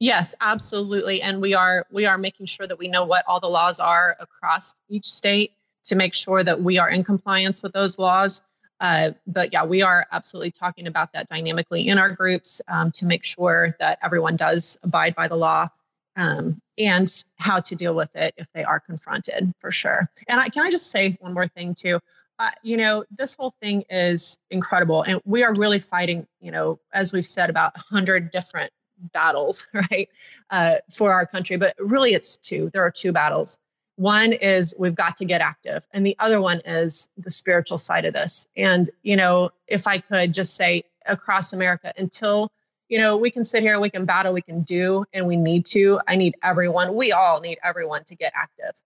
Yes, 0.00 0.34
absolutely. 0.40 1.22
And 1.22 1.40
we 1.40 1.54
are 1.54 1.86
we 1.90 2.06
are 2.06 2.18
making 2.18 2.46
sure 2.46 2.66
that 2.66 2.78
we 2.78 2.88
know 2.88 3.04
what 3.04 3.24
all 3.26 3.40
the 3.40 3.48
laws 3.48 3.80
are 3.80 4.16
across 4.20 4.74
each 4.88 5.06
state 5.06 5.52
to 5.84 5.96
make 5.96 6.14
sure 6.14 6.42
that 6.42 6.62
we 6.62 6.78
are 6.78 6.88
in 6.88 7.02
compliance 7.02 7.62
with 7.62 7.72
those 7.72 7.98
laws. 7.98 8.42
Uh, 8.80 9.10
but 9.26 9.52
yeah, 9.52 9.64
we 9.64 9.82
are 9.82 10.06
absolutely 10.12 10.50
talking 10.50 10.86
about 10.86 11.12
that 11.12 11.28
dynamically 11.28 11.88
in 11.88 11.98
our 11.98 12.10
groups 12.10 12.60
um, 12.68 12.90
to 12.92 13.06
make 13.06 13.24
sure 13.24 13.74
that 13.80 13.98
everyone 14.02 14.36
does 14.36 14.78
abide 14.82 15.14
by 15.14 15.26
the 15.26 15.36
law 15.36 15.68
um, 16.16 16.60
and 16.76 17.24
how 17.36 17.60
to 17.60 17.76
deal 17.76 17.94
with 17.94 18.14
it 18.16 18.34
if 18.36 18.46
they 18.52 18.64
are 18.64 18.80
confronted 18.80 19.52
for 19.58 19.70
sure. 19.70 20.10
And 20.28 20.40
I, 20.40 20.48
can 20.48 20.64
I 20.64 20.70
just 20.70 20.90
say 20.90 21.16
one 21.20 21.32
more 21.32 21.48
thing 21.48 21.74
too? 21.74 22.00
Uh, 22.40 22.50
you 22.62 22.76
know, 22.76 23.04
this 23.10 23.34
whole 23.34 23.50
thing 23.62 23.84
is 23.90 24.38
incredible, 24.50 25.02
and 25.02 25.20
we 25.24 25.42
are 25.42 25.52
really 25.54 25.80
fighting. 25.80 26.24
You 26.40 26.52
know, 26.52 26.78
as 26.92 27.12
we've 27.12 27.26
said, 27.26 27.50
about 27.50 27.76
hundred 27.76 28.30
different 28.30 28.70
battles, 29.12 29.66
right, 29.90 30.08
uh, 30.50 30.76
for 30.92 31.12
our 31.12 31.26
country. 31.26 31.56
But 31.56 31.74
really, 31.80 32.14
it's 32.14 32.36
two. 32.36 32.70
There 32.72 32.82
are 32.82 32.92
two 32.92 33.10
battles. 33.10 33.58
One 33.98 34.32
is 34.32 34.76
we've 34.78 34.94
got 34.94 35.16
to 35.16 35.24
get 35.24 35.40
active, 35.40 35.84
and 35.92 36.06
the 36.06 36.14
other 36.20 36.40
one 36.40 36.60
is 36.64 37.08
the 37.18 37.30
spiritual 37.30 37.78
side 37.78 38.04
of 38.04 38.14
this. 38.14 38.46
And 38.56 38.88
you 39.02 39.16
know, 39.16 39.50
if 39.66 39.88
I 39.88 39.98
could 39.98 40.32
just 40.32 40.54
say 40.54 40.84
across 41.04 41.52
America, 41.52 41.92
until 41.98 42.48
you 42.88 42.98
know, 42.98 43.16
we 43.16 43.30
can 43.30 43.42
sit 43.42 43.62
here, 43.64 43.80
we 43.80 43.90
can 43.90 44.04
battle, 44.04 44.32
we 44.32 44.40
can 44.40 44.62
do, 44.62 45.04
and 45.12 45.26
we 45.26 45.36
need 45.36 45.66
to. 45.66 46.00
I 46.06 46.14
need 46.14 46.36
everyone. 46.44 46.94
We 46.94 47.10
all 47.10 47.40
need 47.40 47.58
everyone 47.62 48.04
to 48.04 48.14
get 48.14 48.32
active. 48.36 48.80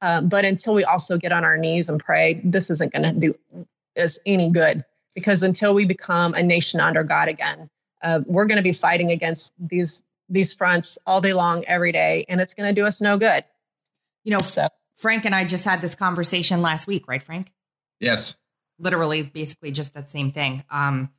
Um, 0.00 0.28
but 0.30 0.46
until 0.46 0.72
we 0.72 0.84
also 0.84 1.18
get 1.18 1.30
on 1.30 1.44
our 1.44 1.58
knees 1.58 1.90
and 1.90 2.02
pray, 2.02 2.40
this 2.42 2.70
isn't 2.70 2.90
going 2.90 3.02
to 3.02 3.12
do 3.12 3.66
us 4.02 4.18
any 4.24 4.50
good 4.50 4.82
because 5.14 5.42
until 5.42 5.74
we 5.74 5.84
become 5.84 6.32
a 6.32 6.42
nation 6.42 6.80
under 6.80 7.04
God 7.04 7.28
again, 7.28 7.68
uh, 8.02 8.20
we're 8.26 8.46
going 8.46 8.56
to 8.56 8.62
be 8.62 8.72
fighting 8.72 9.10
against 9.10 9.52
these 9.58 10.06
these 10.30 10.54
fronts 10.54 10.96
all 11.06 11.20
day 11.20 11.34
long, 11.34 11.66
every 11.66 11.92
day, 11.92 12.24
and 12.30 12.40
it's 12.40 12.54
going 12.54 12.66
to 12.66 12.74
do 12.74 12.86
us 12.86 13.02
no 13.02 13.18
good. 13.18 13.44
You 14.24 14.32
know, 14.32 14.40
So 14.40 14.64
Frank 14.96 15.24
and 15.24 15.34
I 15.34 15.44
just 15.44 15.64
had 15.64 15.80
this 15.80 15.94
conversation 15.94 16.62
last 16.62 16.86
week, 16.86 17.06
right, 17.08 17.22
Frank? 17.22 17.52
Yes, 18.00 18.36
Literally, 18.78 19.22
basically 19.22 19.70
just 19.70 19.94
that 19.94 20.10
same 20.10 20.32
thing. 20.32 20.64
Um, 20.70 21.10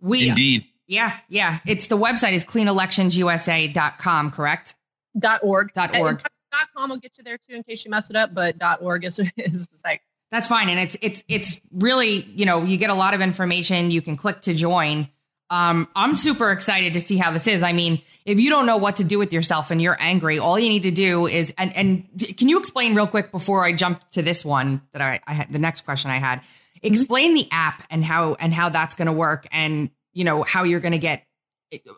we, 0.00 0.28
indeed. 0.28 0.66
yeah, 0.86 1.16
yeah. 1.28 1.60
It's 1.66 1.86
the 1.86 1.96
website 1.96 2.32
is 2.32 2.44
cleanelectionsusa.com, 2.44 4.30
correct? 4.30 4.74
dot 5.18 5.40
org. 5.42 5.72
Dot 5.72 5.96
org. 5.96 6.18
Dot 6.18 6.68
com 6.76 6.90
will 6.90 6.98
get 6.98 7.16
you 7.16 7.24
there 7.24 7.38
too 7.38 7.54
in 7.56 7.62
case 7.62 7.84
you 7.84 7.90
mess 7.90 8.10
it 8.10 8.16
up, 8.16 8.34
but 8.34 8.58
dot 8.58 8.82
org 8.82 9.04
is, 9.04 9.18
is 9.36 9.66
the 9.68 9.78
site. 9.78 10.00
That's 10.30 10.48
fine. 10.48 10.68
And 10.68 10.78
it's 10.78 10.96
it's 11.02 11.24
it's 11.28 11.60
really, 11.72 12.22
you 12.22 12.44
know, 12.46 12.62
you 12.64 12.76
get 12.78 12.90
a 12.90 12.94
lot 12.94 13.14
of 13.14 13.20
information. 13.20 13.90
You 13.90 14.02
can 14.02 14.16
click 14.16 14.40
to 14.42 14.54
join. 14.54 15.08
Um, 15.52 15.86
I'm 15.94 16.16
super 16.16 16.50
excited 16.50 16.94
to 16.94 17.00
see 17.00 17.18
how 17.18 17.30
this 17.30 17.46
is. 17.46 17.62
I 17.62 17.74
mean, 17.74 18.00
if 18.24 18.40
you 18.40 18.48
don't 18.48 18.64
know 18.64 18.78
what 18.78 18.96
to 18.96 19.04
do 19.04 19.18
with 19.18 19.34
yourself 19.34 19.70
and 19.70 19.82
you're 19.82 19.98
angry, 20.00 20.38
all 20.38 20.58
you 20.58 20.70
need 20.70 20.84
to 20.84 20.90
do 20.90 21.26
is 21.26 21.52
and 21.58 21.76
and 21.76 22.08
can 22.38 22.48
you 22.48 22.58
explain 22.58 22.94
real 22.94 23.06
quick 23.06 23.30
before 23.30 23.62
I 23.62 23.74
jump 23.74 24.00
to 24.12 24.22
this 24.22 24.46
one 24.46 24.80
that 24.92 25.02
I, 25.02 25.20
I 25.26 25.34
had 25.34 25.52
the 25.52 25.58
next 25.58 25.82
question 25.82 26.10
I 26.10 26.16
had. 26.16 26.40
Explain 26.82 27.34
the 27.34 27.46
app 27.52 27.84
and 27.90 28.02
how 28.02 28.32
and 28.40 28.54
how 28.54 28.70
that's 28.70 28.94
going 28.94 29.06
to 29.06 29.12
work 29.12 29.46
and 29.52 29.90
you 30.14 30.24
know 30.24 30.42
how 30.42 30.64
you're 30.64 30.80
going 30.80 30.92
to 30.92 30.98
get 30.98 31.22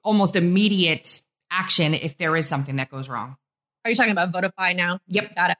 almost 0.02 0.34
immediate 0.34 1.20
action 1.48 1.94
if 1.94 2.18
there 2.18 2.36
is 2.36 2.48
something 2.48 2.76
that 2.76 2.90
goes 2.90 3.08
wrong. 3.08 3.36
Are 3.84 3.90
you 3.90 3.94
talking 3.94 4.10
about 4.10 4.32
Votify 4.32 4.74
now? 4.74 4.98
Yep. 5.06 5.36
Got 5.36 5.50
it. 5.50 5.58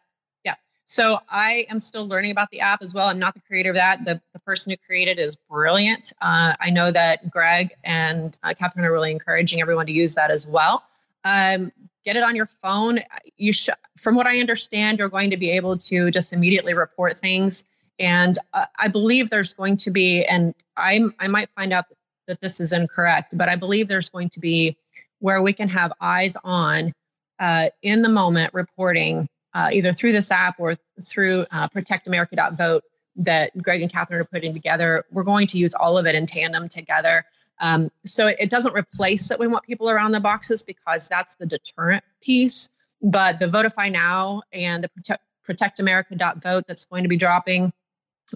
So 0.86 1.18
I 1.30 1.66
am 1.70 1.80
still 1.80 2.06
learning 2.06 2.30
about 2.30 2.50
the 2.50 2.60
app 2.60 2.82
as 2.82 2.92
well. 2.92 3.08
I'm 3.08 3.18
not 3.18 3.34
the 3.34 3.40
creator 3.40 3.70
of 3.70 3.76
that. 3.76 4.04
The, 4.04 4.20
the 4.32 4.40
person 4.40 4.70
who 4.70 4.76
created 4.86 5.18
is 5.18 5.34
brilliant. 5.34 6.12
Uh, 6.20 6.54
I 6.60 6.70
know 6.70 6.90
that 6.90 7.30
Greg 7.30 7.74
and 7.84 8.36
uh, 8.42 8.52
Catherine 8.58 8.84
are 8.84 8.92
really 8.92 9.10
encouraging 9.10 9.62
everyone 9.62 9.86
to 9.86 9.92
use 9.92 10.14
that 10.16 10.30
as 10.30 10.46
well. 10.46 10.82
Um, 11.24 11.72
get 12.04 12.16
it 12.16 12.22
on 12.22 12.36
your 12.36 12.46
phone. 12.46 12.98
You 13.38 13.54
should, 13.54 13.74
from 13.96 14.14
what 14.14 14.26
I 14.26 14.40
understand, 14.40 14.98
you're 14.98 15.08
going 15.08 15.30
to 15.30 15.38
be 15.38 15.50
able 15.52 15.78
to 15.78 16.10
just 16.10 16.34
immediately 16.34 16.74
report 16.74 17.16
things. 17.16 17.64
And 17.98 18.36
uh, 18.52 18.66
I 18.78 18.88
believe 18.88 19.30
there's 19.30 19.54
going 19.54 19.78
to 19.78 19.90
be, 19.90 20.24
and 20.24 20.54
I'm, 20.76 21.14
I 21.18 21.28
might 21.28 21.48
find 21.56 21.72
out 21.72 21.86
that 22.26 22.42
this 22.42 22.60
is 22.60 22.72
incorrect, 22.72 23.36
but 23.38 23.48
I 23.48 23.56
believe 23.56 23.88
there's 23.88 24.10
going 24.10 24.28
to 24.30 24.40
be 24.40 24.76
where 25.20 25.40
we 25.40 25.54
can 25.54 25.70
have 25.70 25.92
eyes 26.00 26.36
on 26.44 26.92
uh, 27.38 27.70
in 27.82 28.02
the 28.02 28.08
moment 28.08 28.52
reporting 28.52 29.28
uh, 29.54 29.70
either 29.72 29.92
through 29.92 30.12
this 30.12 30.30
app 30.30 30.56
or 30.58 30.74
through 31.02 31.46
uh, 31.52 31.68
protectamerica.vote 31.68 32.82
that 33.16 33.56
Greg 33.62 33.82
and 33.82 33.92
Catherine 33.92 34.20
are 34.20 34.24
putting 34.24 34.52
together. 34.52 35.04
We're 35.12 35.22
going 35.22 35.46
to 35.48 35.58
use 35.58 35.74
all 35.74 35.96
of 35.96 36.06
it 36.06 36.14
in 36.14 36.26
tandem 36.26 36.68
together. 36.68 37.24
Um, 37.60 37.90
so 38.04 38.26
it, 38.26 38.36
it 38.40 38.50
doesn't 38.50 38.74
replace 38.74 39.28
that 39.28 39.38
we 39.38 39.46
want 39.46 39.64
people 39.64 39.88
around 39.88 40.12
the 40.12 40.20
boxes 40.20 40.62
because 40.62 41.08
that's 41.08 41.36
the 41.36 41.46
deterrent 41.46 42.02
piece. 42.20 42.70
But 43.00 43.38
the 43.38 43.46
Votify 43.46 43.92
Now 43.92 44.42
and 44.52 44.82
the 44.82 44.88
Protect, 44.88 45.22
protectamerica.vote 45.48 46.64
that's 46.66 46.84
going 46.84 47.04
to 47.04 47.08
be 47.08 47.16
dropping 47.16 47.72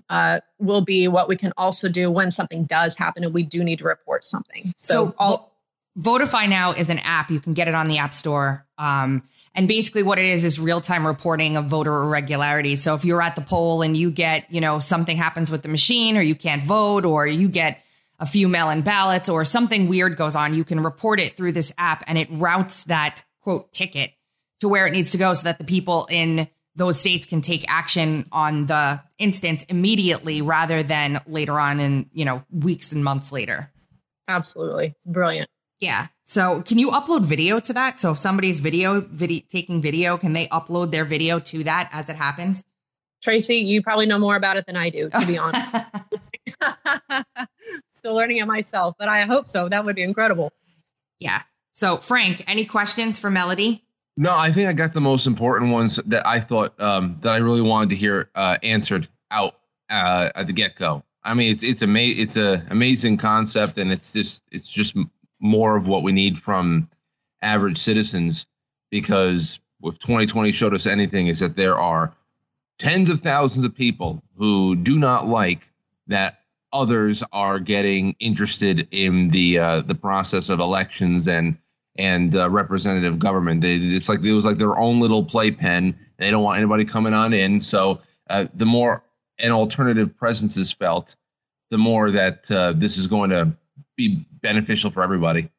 uh, 0.08 0.40
will 0.58 0.82
be 0.82 1.08
what 1.08 1.28
we 1.28 1.34
can 1.34 1.52
also 1.56 1.88
do 1.88 2.10
when 2.10 2.30
something 2.30 2.64
does 2.64 2.96
happen 2.96 3.24
and 3.24 3.34
we 3.34 3.42
do 3.42 3.64
need 3.64 3.78
to 3.78 3.84
report 3.84 4.24
something. 4.24 4.72
So, 4.76 5.06
So, 5.08 5.14
all 5.18 5.58
Votify 5.98 6.48
now 6.48 6.72
is 6.72 6.90
an 6.90 6.98
app. 6.98 7.30
You 7.30 7.40
can 7.40 7.54
get 7.54 7.66
it 7.66 7.74
on 7.74 7.88
the 7.88 7.98
App 7.98 8.14
Store. 8.14 8.66
Um, 8.76 9.24
and 9.58 9.66
basically, 9.66 10.04
what 10.04 10.20
it 10.20 10.24
is 10.24 10.44
is 10.44 10.60
real 10.60 10.80
time 10.80 11.04
reporting 11.04 11.56
of 11.56 11.64
voter 11.64 12.04
irregularities. 12.04 12.80
So 12.80 12.94
if 12.94 13.04
you're 13.04 13.20
at 13.20 13.34
the 13.34 13.40
poll 13.40 13.82
and 13.82 13.96
you 13.96 14.12
get, 14.12 14.48
you 14.52 14.60
know, 14.60 14.78
something 14.78 15.16
happens 15.16 15.50
with 15.50 15.62
the 15.62 15.68
machine, 15.68 16.16
or 16.16 16.20
you 16.20 16.36
can't 16.36 16.62
vote, 16.62 17.04
or 17.04 17.26
you 17.26 17.48
get 17.48 17.82
a 18.20 18.24
few 18.24 18.46
mail 18.48 18.70
in 18.70 18.82
ballots, 18.82 19.28
or 19.28 19.44
something 19.44 19.88
weird 19.88 20.16
goes 20.16 20.36
on, 20.36 20.54
you 20.54 20.62
can 20.62 20.78
report 20.78 21.18
it 21.18 21.36
through 21.36 21.50
this 21.50 21.74
app, 21.76 22.04
and 22.06 22.16
it 22.16 22.28
routes 22.30 22.84
that 22.84 23.24
quote 23.40 23.72
ticket 23.72 24.12
to 24.60 24.68
where 24.68 24.86
it 24.86 24.92
needs 24.92 25.10
to 25.10 25.18
go, 25.18 25.34
so 25.34 25.42
that 25.42 25.58
the 25.58 25.64
people 25.64 26.06
in 26.08 26.48
those 26.76 27.00
states 27.00 27.26
can 27.26 27.40
take 27.42 27.64
action 27.68 28.26
on 28.30 28.66
the 28.66 29.02
instance 29.18 29.64
immediately, 29.68 30.40
rather 30.40 30.84
than 30.84 31.20
later 31.26 31.58
on 31.58 31.80
in 31.80 32.08
you 32.12 32.24
know 32.24 32.44
weeks 32.52 32.92
and 32.92 33.02
months 33.02 33.32
later. 33.32 33.72
absolutely. 34.28 34.94
It's 34.94 35.06
brilliant. 35.06 35.50
Yeah. 35.80 36.06
So 36.28 36.60
can 36.60 36.78
you 36.78 36.90
upload 36.90 37.24
video 37.24 37.58
to 37.58 37.72
that? 37.72 37.98
So 37.98 38.12
if 38.12 38.18
somebody's 38.18 38.60
video, 38.60 39.00
video 39.00 39.40
taking 39.48 39.80
video, 39.80 40.18
can 40.18 40.34
they 40.34 40.46
upload 40.48 40.90
their 40.90 41.06
video 41.06 41.40
to 41.40 41.64
that 41.64 41.88
as 41.90 42.10
it 42.10 42.16
happens? 42.16 42.62
Tracy, 43.22 43.56
you 43.56 43.82
probably 43.82 44.04
know 44.04 44.18
more 44.18 44.36
about 44.36 44.58
it 44.58 44.66
than 44.66 44.76
I 44.76 44.90
do, 44.90 45.08
to 45.08 45.26
be 45.26 45.38
honest. 45.38 45.66
Still 47.90 48.14
learning 48.14 48.36
it 48.36 48.46
myself, 48.46 48.94
but 48.98 49.08
I 49.08 49.22
hope 49.22 49.48
so. 49.48 49.70
That 49.70 49.86
would 49.86 49.96
be 49.96 50.02
incredible. 50.02 50.52
yeah. 51.18 51.42
So 51.72 51.96
Frank, 51.96 52.44
any 52.46 52.64
questions 52.66 53.18
for 53.18 53.30
Melody? 53.30 53.84
No, 54.16 54.36
I 54.36 54.50
think 54.50 54.68
I 54.68 54.72
got 54.74 54.92
the 54.92 55.00
most 55.00 55.26
important 55.26 55.72
ones 55.72 55.96
that 55.96 56.26
I 56.26 56.40
thought 56.40 56.78
um, 56.80 57.16
that 57.20 57.32
I 57.32 57.36
really 57.38 57.62
wanted 57.62 57.90
to 57.90 57.96
hear 57.96 58.28
uh, 58.34 58.58
answered 58.62 59.08
out 59.30 59.54
uh, 59.88 60.28
at 60.34 60.46
the 60.48 60.52
get 60.52 60.74
go. 60.76 61.04
I 61.22 61.34
mean, 61.34 61.52
it's 61.52 61.62
it's 61.64 61.82
ama- 61.82 62.00
it's 62.00 62.36
a 62.36 62.64
amazing 62.68 63.16
concept, 63.16 63.78
and 63.78 63.92
it's 63.92 64.12
just 64.12 64.42
it's 64.50 64.68
just 64.68 64.96
m- 64.96 65.10
more 65.40 65.76
of 65.76 65.88
what 65.88 66.02
we 66.02 66.12
need 66.12 66.38
from 66.38 66.88
average 67.42 67.78
citizens 67.78 68.46
because 68.90 69.60
if 69.82 69.98
2020 69.98 70.52
showed 70.52 70.74
us 70.74 70.86
anything, 70.86 71.28
is 71.28 71.40
that 71.40 71.56
there 71.56 71.74
are 71.74 72.12
tens 72.78 73.10
of 73.10 73.20
thousands 73.20 73.64
of 73.64 73.74
people 73.74 74.22
who 74.36 74.76
do 74.76 74.98
not 74.98 75.26
like 75.26 75.70
that 76.06 76.40
others 76.72 77.22
are 77.32 77.58
getting 77.58 78.14
interested 78.20 78.88
in 78.90 79.28
the 79.28 79.58
uh, 79.58 79.80
the 79.82 79.94
process 79.94 80.48
of 80.48 80.60
elections 80.60 81.28
and 81.28 81.56
and 81.96 82.36
uh, 82.36 82.48
representative 82.48 83.18
government. 83.18 83.60
They, 83.60 83.74
it's 83.76 84.08
like 84.08 84.22
it 84.22 84.32
was 84.32 84.44
like 84.44 84.58
their 84.58 84.78
own 84.78 85.00
little 85.00 85.24
playpen. 85.24 85.98
They 86.16 86.30
don't 86.30 86.42
want 86.42 86.58
anybody 86.58 86.84
coming 86.84 87.14
on 87.14 87.32
in. 87.32 87.60
So 87.60 88.00
uh, 88.30 88.46
the 88.54 88.66
more 88.66 89.02
an 89.38 89.52
alternative 89.52 90.16
presence 90.16 90.56
is 90.56 90.72
felt, 90.72 91.16
the 91.70 91.78
more 91.78 92.10
that 92.10 92.50
uh, 92.50 92.72
this 92.72 92.98
is 92.98 93.06
going 93.06 93.30
to 93.30 93.52
be 93.98 94.24
beneficial 94.40 94.90
for 94.90 95.02
everybody. 95.02 95.50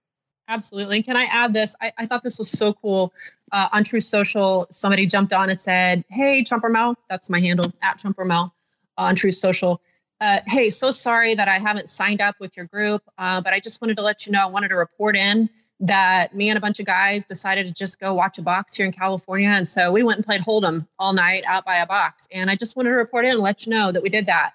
Absolutely. 0.48 0.96
And 0.96 1.06
can 1.06 1.16
I 1.16 1.26
add 1.26 1.54
this? 1.54 1.76
I, 1.80 1.94
I 2.00 2.06
thought 2.08 2.24
this 2.24 2.40
was 2.40 2.50
so 2.50 2.74
cool. 2.74 3.14
Uh, 3.52 3.68
on 3.72 3.84
Truth 3.84 4.06
Social, 4.06 4.66
somebody 4.72 5.06
jumped 5.06 5.32
on 5.32 5.52
and 5.52 5.62
said, 5.62 6.04
Hey, 6.10 6.44
Trumper 6.44 6.70
Mel, 6.70 6.96
that's 7.08 7.30
my 7.30 7.40
handle, 7.40 7.72
at 7.84 8.00
Trumper 8.00 8.26
Mel 8.26 8.52
on 8.98 9.16
Truth 9.16 9.36
Social. 9.36 9.80
Uh, 10.22 10.40
hey, 10.48 10.72
so 10.72 10.90
sorry 10.90 11.36
that 11.36 11.48
I 11.48 11.60
haven't 11.60 11.88
signed 11.88 12.22
up 12.22 12.36
with 12.40 12.58
your 12.58 12.66
group, 12.66 13.04
uh, 13.18 13.40
but 13.42 13.54
I 13.54 13.60
just 13.60 13.82
wanted 13.82 13.98
to 13.98 14.04
let 14.04 14.26
you 14.26 14.32
know 14.32 14.42
I 14.42 14.48
wanted 14.48 14.70
to 14.70 14.76
report 14.76 15.16
in 15.16 15.50
that 15.82 16.36
me 16.36 16.50
and 16.50 16.58
a 16.58 16.62
bunch 16.62 16.80
of 16.80 16.86
guys 16.86 17.24
decided 17.24 17.68
to 17.68 17.74
just 17.74 18.00
go 18.00 18.14
watch 18.14 18.38
a 18.38 18.42
box 18.42 18.76
here 18.76 18.86
in 18.86 18.92
California. 18.92 19.48
And 19.48 19.68
so 19.68 19.92
we 19.92 20.04
went 20.04 20.18
and 20.18 20.26
played 20.26 20.42
Hold'em 20.42 20.86
all 20.98 21.14
night 21.14 21.44
out 21.48 21.64
by 21.64 21.78
a 21.78 21.86
box. 21.86 22.28
And 22.32 22.50
I 22.50 22.56
just 22.56 22.76
wanted 22.76 22.90
to 22.90 22.96
report 22.96 23.24
in 23.24 23.32
and 23.32 23.40
let 23.40 23.66
you 23.66 23.72
know 23.72 23.92
that 23.92 24.04
we 24.04 24.10
did 24.10 24.26
that. 24.26 24.52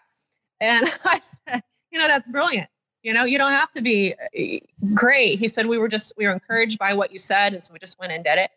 And 0.60 0.86
I 1.04 1.20
said, 1.20 1.62
you 1.90 1.98
know, 1.98 2.08
that's 2.08 2.28
brilliant. 2.28 2.68
You 3.04 3.12
know, 3.12 3.24
you 3.24 3.38
don't 3.38 3.52
have 3.52 3.70
to 3.72 3.82
be 3.82 4.14
uh, 4.14 4.58
great. 4.94 5.38
He 5.38 5.46
said, 5.46 5.66
we 5.66 5.78
were 5.78 5.88
just, 5.88 6.14
we 6.16 6.26
were 6.26 6.32
encouraged 6.32 6.78
by 6.78 6.94
what 6.94 7.12
you 7.12 7.18
said. 7.18 7.52
And 7.52 7.62
so 7.62 7.72
we 7.72 7.78
just 7.78 7.98
went 8.00 8.12
and 8.12 8.24
did 8.24 8.38
it. 8.38 8.50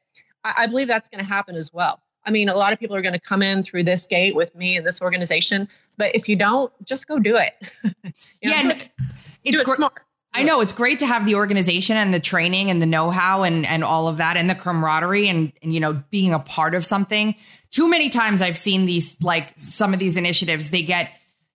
I, 0.44 0.54
I 0.60 0.68
believe 0.68 0.88
that's 0.88 1.10
going 1.10 1.20
to 1.20 1.28
happen 1.28 1.56
as 1.56 1.72
well. 1.72 2.02
I 2.26 2.32
mean, 2.32 2.50
a 2.50 2.56
lot 2.56 2.74
of 2.74 2.80
people 2.80 2.96
are 2.96 3.02
going 3.02 3.14
to 3.14 3.20
come 3.20 3.42
in 3.42 3.62
through 3.62 3.84
this 3.84 4.06
gate 4.06 4.36
with 4.36 4.56
me 4.56 4.76
and 4.76 4.86
this 4.86 5.02
organization. 5.02 5.68
But 5.98 6.16
if 6.16 6.28
you 6.28 6.36
don't, 6.36 6.72
just 6.86 7.08
go 7.08 7.20
do 7.20 7.38
it. 7.38 7.54
Know, 8.44 8.52
yeah, 8.52 8.68
it, 8.68 8.72
it's 8.72 8.88
do 8.88 9.62
it 9.62 9.66
gr- 9.66 9.76
smart. 9.76 9.94
I 10.34 10.44
know 10.44 10.62
it's 10.62 10.74
great 10.74 11.00
to 11.00 11.08
have 11.08 11.26
the 11.26 11.36
organization 11.36 11.98
and 11.98 12.14
the 12.14 12.20
training 12.20 12.70
and 12.70 12.80
the 12.80 12.86
know-how 12.86 13.42
and 13.44 13.66
and 13.66 13.84
all 13.84 14.08
of 14.08 14.18
that 14.18 14.38
and 14.38 14.48
the 14.48 14.54
camaraderie 14.54 15.28
and, 15.28 15.52
and 15.64 15.74
you 15.74 15.80
know 15.80 16.04
being 16.12 16.34
a 16.34 16.40
part 16.40 16.76
of 16.76 16.86
something. 16.86 17.34
Too 17.72 17.90
many 17.90 18.10
times 18.10 18.44
I've 18.44 18.58
seen 18.58 18.86
these 18.86 19.18
like 19.22 19.54
some 19.58 19.94
of 19.94 20.00
these 20.00 20.16
initiatives 20.16 20.70
they 20.70 20.84
get 20.84 21.10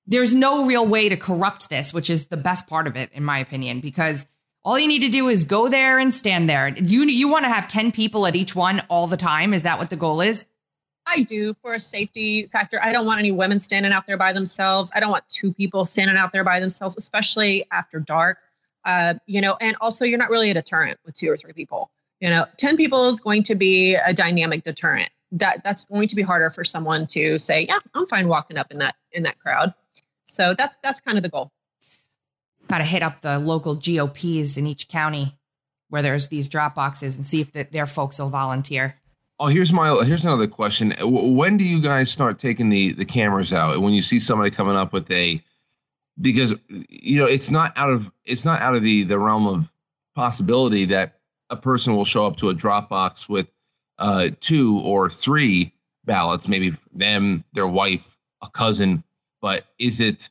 there's 0.06 0.35
no 0.35 0.64
real 0.66 0.87
way 0.87 1.09
to 1.09 1.16
corrupt 1.16 1.71
this, 1.71 1.94
which 1.94 2.11
is 2.11 2.26
the 2.26 2.37
best 2.37 2.66
part 2.66 2.87
of 2.87 2.97
it 2.97 3.11
in 3.12 3.25
my 3.25 3.38
opinion 3.38 3.80
because 3.80 4.26
all 4.64 4.78
you 4.78 4.87
need 4.87 5.00
to 5.00 5.09
do 5.09 5.28
is 5.28 5.44
go 5.44 5.68
there 5.68 5.99
and 5.99 6.14
stand 6.14 6.49
there. 6.49 6.68
You 6.68 7.04
you 7.04 7.28
want 7.28 7.44
to 7.44 7.50
have 7.50 7.68
10 7.68 7.92
people 7.92 8.26
at 8.26 8.37
each 8.37 8.54
one 8.54 8.80
all 8.88 9.06
the 9.06 9.16
time, 9.16 9.54
is 9.54 9.64
that 9.64 9.78
what 9.78 9.90
the 9.90 9.97
goal 9.97 10.21
is? 10.21 10.47
I 11.06 11.21
do 11.21 11.52
for 11.54 11.73
a 11.73 11.80
safety 11.80 12.47
factor. 12.47 12.78
I 12.80 12.92
don't 12.92 13.06
want 13.06 13.18
any 13.18 13.32
women 13.32 13.59
standing 13.59 13.92
out 13.92 14.06
there 14.06 14.16
by 14.16 14.32
themselves. 14.32 14.92
I 14.94 15.00
don't 15.00 15.11
want 15.11 15.28
two 15.28 15.52
people 15.52 15.85
standing 15.85 16.16
out 16.16 16.32
there 16.32 16.44
by 16.44 16.61
themselves, 16.61 16.97
especially 16.97 17.66
after 17.73 17.99
dark. 17.99 18.38
Uh, 18.85 19.14
you 19.26 19.40
know, 19.40 19.56
and 19.61 19.76
also 19.80 20.04
you're 20.04 20.18
not 20.18 20.30
really 20.30 20.50
a 20.50 20.54
deterrent 20.54 20.99
with 21.04 21.14
two 21.14 21.30
or 21.30 21.37
three 21.37 21.52
people. 21.52 21.90
You 22.21 22.30
know, 22.30 22.47
10 22.56 22.76
people 22.76 23.09
is 23.09 23.21
going 23.21 23.42
to 23.44 23.54
be 23.54 23.94
a 23.94 24.12
dynamic 24.12 24.62
deterrent. 24.62 25.11
That 25.32 25.64
that's 25.64 25.87
going 25.87 26.09
to 26.09 26.16
be 26.16 26.23
harder 26.23 26.50
for 26.50 26.62
someone 26.62 27.06
to 27.09 27.38
say, 27.38 27.66
yeah, 27.66 27.78
I'm 27.94 28.06
fine 28.06 28.28
walking 28.28 28.59
up 28.59 28.71
in 28.71 28.78
that 28.78 28.97
in 29.12 29.23
that 29.23 29.38
crowd. 29.38 29.73
So 30.25 30.55
that's 30.57 30.76
that's 30.83 31.00
kind 31.00 31.17
of 31.17 31.23
the 31.23 31.29
goal. 31.29 31.50
Got 32.69 32.79
to 32.79 32.85
hit 32.85 33.02
up 33.02 33.21
the 33.21 33.38
local 33.38 33.75
GOPs 33.75 34.57
in 34.57 34.67
each 34.67 34.88
county 34.88 35.37
where 35.88 36.02
there's 36.02 36.29
these 36.29 36.49
drop 36.49 36.75
boxes 36.75 37.17
and 37.17 37.26
see 37.26 37.41
if 37.43 37.52
the, 37.52 37.64
their 37.64 37.87
folks 37.87 38.19
will 38.19 38.31
volunteer. 38.31 38.97
Oh, 39.38 39.47
here's 39.47 39.73
my 39.73 39.88
here's 40.05 40.25
another 40.25 40.47
question. 40.47 40.95
When 41.00 41.57
do 41.57 41.64
you 41.64 41.81
guys 41.81 42.11
start 42.11 42.38
taking 42.38 42.69
the 42.69 42.93
the 42.93 43.05
cameras 43.05 43.52
out? 43.52 43.81
When 43.81 43.93
you 43.93 44.02
see 44.02 44.21
somebody 44.21 44.50
coming 44.50 44.76
up 44.76 44.93
with 44.93 45.11
a 45.11 45.43
because 46.21 46.55
you 46.69 47.19
know 47.19 47.26
it's 47.26 47.50
not 47.50 47.73
out 47.76 47.91
of 47.91 48.11
it's 48.25 48.45
not 48.45 48.61
out 48.61 48.76
of 48.76 48.83
the 48.83 49.05
the 49.05 49.19
realm 49.19 49.47
of 49.47 49.73
possibility 50.14 50.87
that 50.87 51.19
a 51.50 51.57
person 51.57 51.97
will 51.97 52.05
show 52.05 52.26
up 52.26 52.37
to 52.38 52.49
a 52.49 52.55
drop 52.55 52.88
box 52.88 53.29
with 53.29 53.50
uh, 53.99 54.29
two 54.41 54.81
or 54.81 55.11
three 55.11 55.73
ballots, 56.05 56.49
maybe 56.49 56.75
them, 56.93 57.45
their 57.52 57.67
wife, 57.67 58.17
a 58.43 58.49
cousin, 58.49 59.05
but 59.42 59.64
is 59.78 60.00
it 60.00 60.30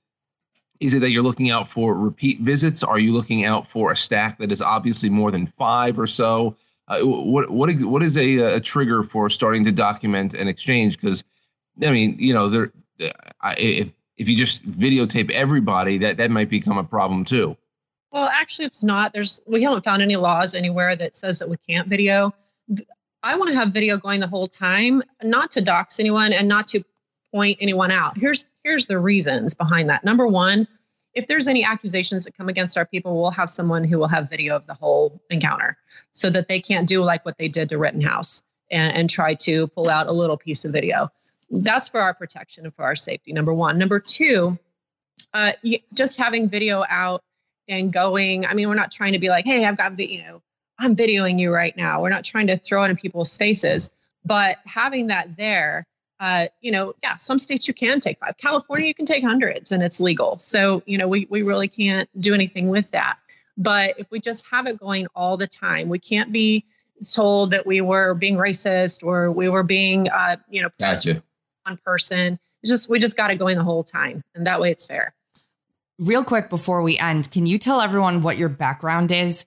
is 0.80 0.96
it 0.96 1.01
that 1.01 1.12
you're 1.12 1.22
looking 1.22 1.51
out 1.51 1.70
for 1.70 1.96
repeat 1.96 2.39
visits? 2.39 2.82
Are 2.82 2.98
you 2.98 3.13
looking 3.13 3.46
out 3.46 3.68
for 3.68 3.91
a 3.91 3.96
stack 3.96 4.39
that 4.39 4.51
is 4.51 4.63
obviously 4.63 5.12
more 5.12 5.30
than 5.30 5.46
five 5.46 6.00
or 6.00 6.08
so? 6.08 6.56
Uh, 6.88 7.01
what 7.01 7.51
what 7.51 7.72
what 7.82 8.01
is 8.01 8.18
a, 8.18 8.56
a 8.56 8.60
trigger 8.60 9.03
for 9.03 9.30
starting 9.30 9.63
to 9.65 9.72
document 9.72 10.34
an 10.34 10.48
exchange? 10.48 11.00
Because 11.00 11.24
I 11.86 11.91
mean, 11.91 12.15
you 12.18 12.34
know, 12.34 12.50
there 12.50 12.72
if 13.58 13.91
if 14.18 14.27
you 14.27 14.36
just 14.36 14.68
videotape 14.68 15.30
everybody, 15.32 16.00
that 16.00 16.18
that 16.18 16.32
might 16.32 16.50
become 16.50 16.80
a 16.80 16.84
problem 16.84 17.25
too. 17.25 17.56
Well, 18.12 18.27
actually, 18.27 18.65
it's 18.65 18.84
not. 18.84 19.13
There's 19.13 19.41
we 19.46 19.62
haven't 19.62 19.84
found 19.84 20.01
any 20.01 20.15
laws 20.15 20.56
anywhere 20.56 20.96
that 20.96 21.15
says 21.15 21.39
that 21.39 21.50
we 21.50 21.58
can't 21.58 21.88
video. 21.88 22.34
I 23.24 23.38
want 23.38 23.50
to 23.51 23.56
have 23.56 23.70
video 23.70 23.98
going 23.98 24.20
the 24.20 24.27
whole 24.27 24.48
time, 24.48 25.03
not 25.22 25.51
to 25.51 25.62
dox 25.62 26.00
anyone 26.00 26.34
and 26.34 26.48
not 26.48 26.68
to 26.70 26.84
point 27.32 27.58
anyone 27.62 27.92
out. 27.92 28.18
Here's 28.18 28.46
here's 28.64 28.88
the 28.88 29.00
reasons 29.00 29.54
behind 29.54 29.90
that. 29.90 30.04
Number 30.04 30.28
one, 30.28 30.68
if 31.14 31.28
there's 31.28 31.48
any 31.48 31.64
accusations 31.64 32.26
that 32.26 32.38
come 32.38 32.50
against 32.50 32.78
our 32.78 32.86
people, 32.86 33.22
we'll 33.22 33.32
have 33.32 33.50
someone 33.50 33.84
who 33.84 33.98
will 33.98 34.08
have 34.08 34.30
video 34.30 34.56
of 34.56 34.66
the 34.68 34.74
whole 34.74 35.22
encounter 35.30 35.78
so 36.12 36.30
that 36.30 36.48
they 36.48 36.60
can't 36.60 36.88
do 36.88 37.04
like 37.04 37.26
what 37.26 37.38
they 37.38 37.48
did 37.48 37.70
to 37.70 37.78
Rittenhouse 37.78 38.44
and, 38.70 38.96
and 38.96 39.10
try 39.10 39.34
to 39.34 39.68
pull 39.68 39.90
out 39.90 40.08
a 40.08 40.12
little 40.12 40.38
piece 40.38 40.66
of 40.66 40.72
video. 40.72 41.10
That's 41.50 41.90
for 41.90 42.00
our 42.00 42.14
protection 42.14 42.66
and 42.66 42.74
for 42.74 42.84
our 42.84 42.96
safety, 42.96 43.34
number 43.34 43.54
one. 43.54 43.78
Number 43.78 44.00
two, 44.00 44.58
uh, 45.34 45.52
just 45.94 46.18
having 46.18 46.48
video 46.48 46.86
out 46.90 47.24
and 47.68 47.92
going, 47.92 48.46
I 48.46 48.54
mean, 48.54 48.70
we're 48.70 48.76
not 48.76 48.92
trying 48.92 49.14
to 49.14 49.20
be 49.20 49.30
like, 49.30 49.46
hey, 49.46 49.66
I've 49.66 49.78
got, 49.78 49.98
you 50.00 50.22
know, 50.22 50.42
I'm 50.80 50.96
videoing 50.96 51.40
you 51.40 51.54
right 51.54 51.76
now. 51.76 52.02
We're 52.02 52.10
not 52.10 52.24
trying 52.24 52.48
to 52.48 52.58
throw 52.58 52.84
it 52.84 52.90
in 52.90 52.96
people's 52.96 53.38
faces, 53.38 53.92
but 54.26 54.58
having 54.66 55.08
that 55.08 55.36
there 55.38 55.86
uh, 56.22 56.46
you 56.62 56.72
know, 56.72 56.94
yeah, 57.01 57.16
some 57.16 57.40
states 57.40 57.68
you 57.68 57.74
can 57.74 58.00
take 58.00 58.20
five. 58.20 58.38
California, 58.38 58.88
you 58.88 58.94
can 58.94 59.08
take 59.08 59.24
hundreds 59.24 59.72
and 59.72 59.82
it's 59.82 60.00
legal. 60.00 60.38
So, 60.38 60.84
you 60.86 60.98
know, 60.98 61.08
we, 61.08 61.25
we 61.32 61.42
really 61.42 61.68
can't 61.68 62.08
do 62.22 62.36
anything 62.36 62.70
with 62.70 62.92
that. 62.92 63.18
But 63.58 63.96
if 63.98 64.10
we 64.12 64.20
just 64.20 64.46
have 64.51 64.68
it 64.68 64.80
going 64.80 65.08
all 65.16 65.36
the 65.36 65.48
time, 65.48 65.90
we 65.90 65.98
can't 65.98 66.32
be 66.32 66.63
told 67.13 67.50
that 67.51 67.66
we 67.66 67.82
were 67.82 68.13
being 68.13 68.38
racist 68.38 69.04
or 69.04 69.32
we 69.32 69.50
were 69.50 69.63
being, 69.63 70.10
uh, 70.10 70.38
you 70.48 70.62
know, 70.62 70.70
gotcha. 70.80 71.24
one 71.66 71.78
person. 71.84 72.40
It's 72.62 72.70
just, 72.70 72.88
we 72.88 73.00
just 73.00 73.18
got 73.18 73.32
it 73.32 73.38
going 73.38 73.58
the 73.58 73.63
whole 73.63 73.84
time. 73.84 74.24
And 74.36 74.46
that 74.46 74.62
way 74.62 74.70
it's 74.70 74.86
fair. 74.86 75.16
Real 75.98 76.24
quick 76.24 76.51
before 76.51 76.84
we 76.84 77.00
end, 77.00 77.32
can 77.32 77.48
you 77.48 77.58
tell 77.58 77.82
everyone 77.82 78.22
what 78.22 78.38
your 78.38 78.50
background 78.50 79.12
is? 79.12 79.44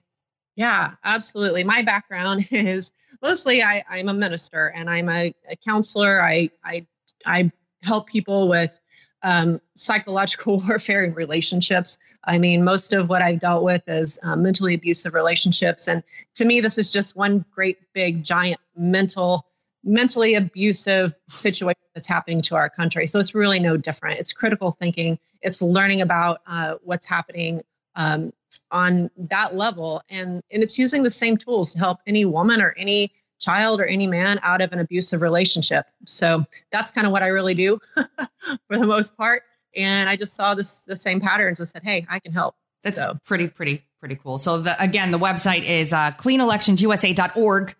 Yeah, 0.57 0.95
absolutely. 1.05 1.63
My 1.63 1.83
background 1.83 2.47
is 2.51 2.91
mostly 3.21 3.63
I, 3.63 3.83
I'm 3.89 4.09
a 4.09 4.13
minister 4.13 4.67
and 4.67 4.89
I'm 4.89 5.09
a, 5.09 5.33
a 5.49 5.55
counselor. 5.55 6.21
I, 6.21 6.49
I, 6.63 6.85
I 7.25 7.51
help 7.83 8.07
people 8.07 8.47
with 8.47 8.79
um, 9.23 9.59
psychological 9.75 10.59
warfare 10.67 11.03
and 11.03 11.15
relationships. 11.15 11.97
I 12.25 12.37
mean, 12.37 12.63
most 12.63 12.93
of 12.93 13.09
what 13.09 13.21
I've 13.21 13.39
dealt 13.39 13.63
with 13.63 13.83
is 13.87 14.19
um, 14.23 14.43
mentally 14.43 14.73
abusive 14.73 15.13
relationships. 15.13 15.87
And 15.87 16.03
to 16.35 16.45
me, 16.45 16.61
this 16.61 16.77
is 16.77 16.91
just 16.91 17.15
one 17.15 17.45
great, 17.51 17.77
big, 17.93 18.23
giant 18.23 18.59
mental, 18.75 19.45
mentally 19.83 20.35
abusive 20.35 21.13
situation 21.27 21.81
that's 21.93 22.07
happening 22.07 22.41
to 22.43 22.55
our 22.55 22.69
country. 22.69 23.07
So 23.07 23.19
it's 23.19 23.35
really 23.35 23.59
no 23.59 23.77
different. 23.77 24.19
It's 24.19 24.33
critical 24.33 24.71
thinking, 24.71 25.19
it's 25.41 25.61
learning 25.61 26.01
about 26.01 26.41
uh, 26.47 26.75
what's 26.83 27.05
happening 27.05 27.61
um, 27.95 28.33
on 28.71 29.09
that 29.17 29.55
level. 29.55 30.01
And 30.09 30.41
and 30.51 30.63
it's 30.63 30.77
using 30.77 31.03
the 31.03 31.09
same 31.09 31.37
tools 31.37 31.73
to 31.73 31.79
help 31.79 31.99
any 32.07 32.25
woman 32.25 32.61
or 32.61 32.73
any 32.77 33.11
child 33.39 33.79
or 33.79 33.85
any 33.85 34.07
man 34.07 34.39
out 34.43 34.61
of 34.61 34.71
an 34.71 34.79
abusive 34.79 35.21
relationship. 35.21 35.85
So 36.05 36.45
that's 36.71 36.91
kind 36.91 37.05
of 37.05 37.11
what 37.11 37.21
i 37.21 37.27
really 37.27 37.53
do 37.53 37.79
for 37.95 38.77
the 38.77 38.85
most 38.85 39.17
part. 39.17 39.43
And 39.75 40.09
i 40.09 40.15
just 40.15 40.35
saw 40.35 40.53
this 40.53 40.83
the 40.83 40.95
same 40.95 41.19
patterns 41.19 41.59
and 41.59 41.67
said 41.67 41.83
hey 41.83 42.05
i 42.09 42.19
can 42.19 42.31
help. 42.31 42.55
That's 42.83 42.95
so 42.95 43.17
pretty 43.25 43.47
pretty 43.47 43.83
pretty 43.99 44.15
cool. 44.15 44.37
So 44.37 44.61
the, 44.61 44.81
again 44.81 45.11
the 45.11 45.19
website 45.19 45.63
is 45.67 45.93
uh, 45.93 46.11
cleanelectionsusa.org 46.11 47.75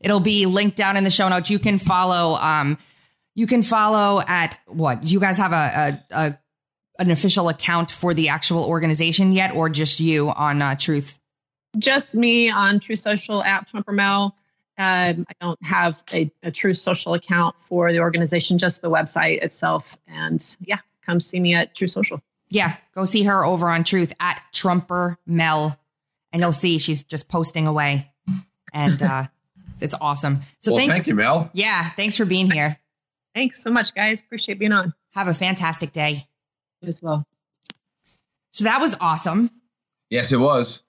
it'll 0.00 0.20
be 0.20 0.46
linked 0.46 0.76
down 0.76 0.96
in 0.96 1.04
the 1.04 1.10
show 1.10 1.28
notes. 1.28 1.50
You 1.50 1.58
can 1.58 1.78
follow 1.78 2.36
um 2.36 2.78
you 3.34 3.46
can 3.46 3.62
follow 3.62 4.20
at 4.26 4.58
what? 4.66 5.10
You 5.10 5.18
guys 5.18 5.38
have 5.38 5.52
a, 5.52 6.02
a, 6.10 6.14
a 6.14 6.38
an 6.98 7.10
official 7.10 7.48
account 7.48 7.90
for 7.90 8.14
the 8.14 8.28
actual 8.28 8.64
organization 8.64 9.32
yet, 9.32 9.54
or 9.54 9.68
just 9.68 10.00
you 10.00 10.30
on 10.30 10.62
uh, 10.62 10.74
Truth? 10.76 11.18
Just 11.78 12.14
me 12.14 12.50
on 12.50 12.80
Truth 12.80 13.00
Social 13.00 13.42
at 13.42 13.66
Trumper 13.66 13.92
Mel. 13.92 14.36
Um, 14.78 15.26
I 15.28 15.32
don't 15.40 15.64
have 15.64 16.02
a, 16.12 16.30
a 16.42 16.50
Truth 16.50 16.78
Social 16.78 17.14
account 17.14 17.58
for 17.58 17.92
the 17.92 18.00
organization, 18.00 18.58
just 18.58 18.82
the 18.82 18.90
website 18.90 19.42
itself. 19.42 19.96
And 20.06 20.42
yeah, 20.60 20.78
come 21.04 21.20
see 21.20 21.40
me 21.40 21.54
at 21.54 21.74
Truth 21.74 21.90
Social. 21.90 22.20
Yeah, 22.48 22.76
go 22.94 23.06
see 23.06 23.22
her 23.24 23.44
over 23.44 23.68
on 23.68 23.84
Truth 23.84 24.14
at 24.20 24.42
Trumper 24.52 25.18
Mel, 25.26 25.78
and 26.32 26.40
you'll 26.40 26.52
see 26.52 26.78
she's 26.78 27.02
just 27.02 27.28
posting 27.28 27.66
away, 27.66 28.12
and 28.74 29.02
uh, 29.02 29.26
it's 29.80 29.94
awesome. 29.98 30.40
So 30.60 30.72
well, 30.72 30.80
thank, 30.80 30.92
thank 30.92 31.06
you, 31.06 31.14
Mel. 31.14 31.50
Yeah, 31.54 31.90
thanks 31.90 32.16
for 32.16 32.26
being 32.26 32.50
here. 32.50 32.78
Thanks 33.34 33.62
so 33.62 33.70
much, 33.70 33.94
guys. 33.94 34.20
Appreciate 34.20 34.58
being 34.58 34.72
on. 34.72 34.92
Have 35.14 35.28
a 35.28 35.34
fantastic 35.34 35.92
day 35.92 36.28
as 36.82 37.02
well. 37.02 37.24
So 38.50 38.64
that 38.64 38.80
was 38.80 38.96
awesome. 39.00 39.50
Yes, 40.10 40.32
it 40.32 40.38
was. 40.38 40.82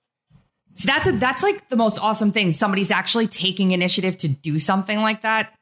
So 0.75 0.87
that's 0.87 1.07
a, 1.07 1.11
that's 1.13 1.43
like 1.43 1.69
the 1.69 1.75
most 1.75 1.99
awesome 2.01 2.31
thing. 2.31 2.51
Somebody's 2.51 2.91
actually 2.91 3.27
taking 3.27 3.71
initiative 3.71 4.17
to 4.19 4.27
do 4.27 4.59
something 4.59 4.99
like 4.99 5.21
that. 5.21 5.53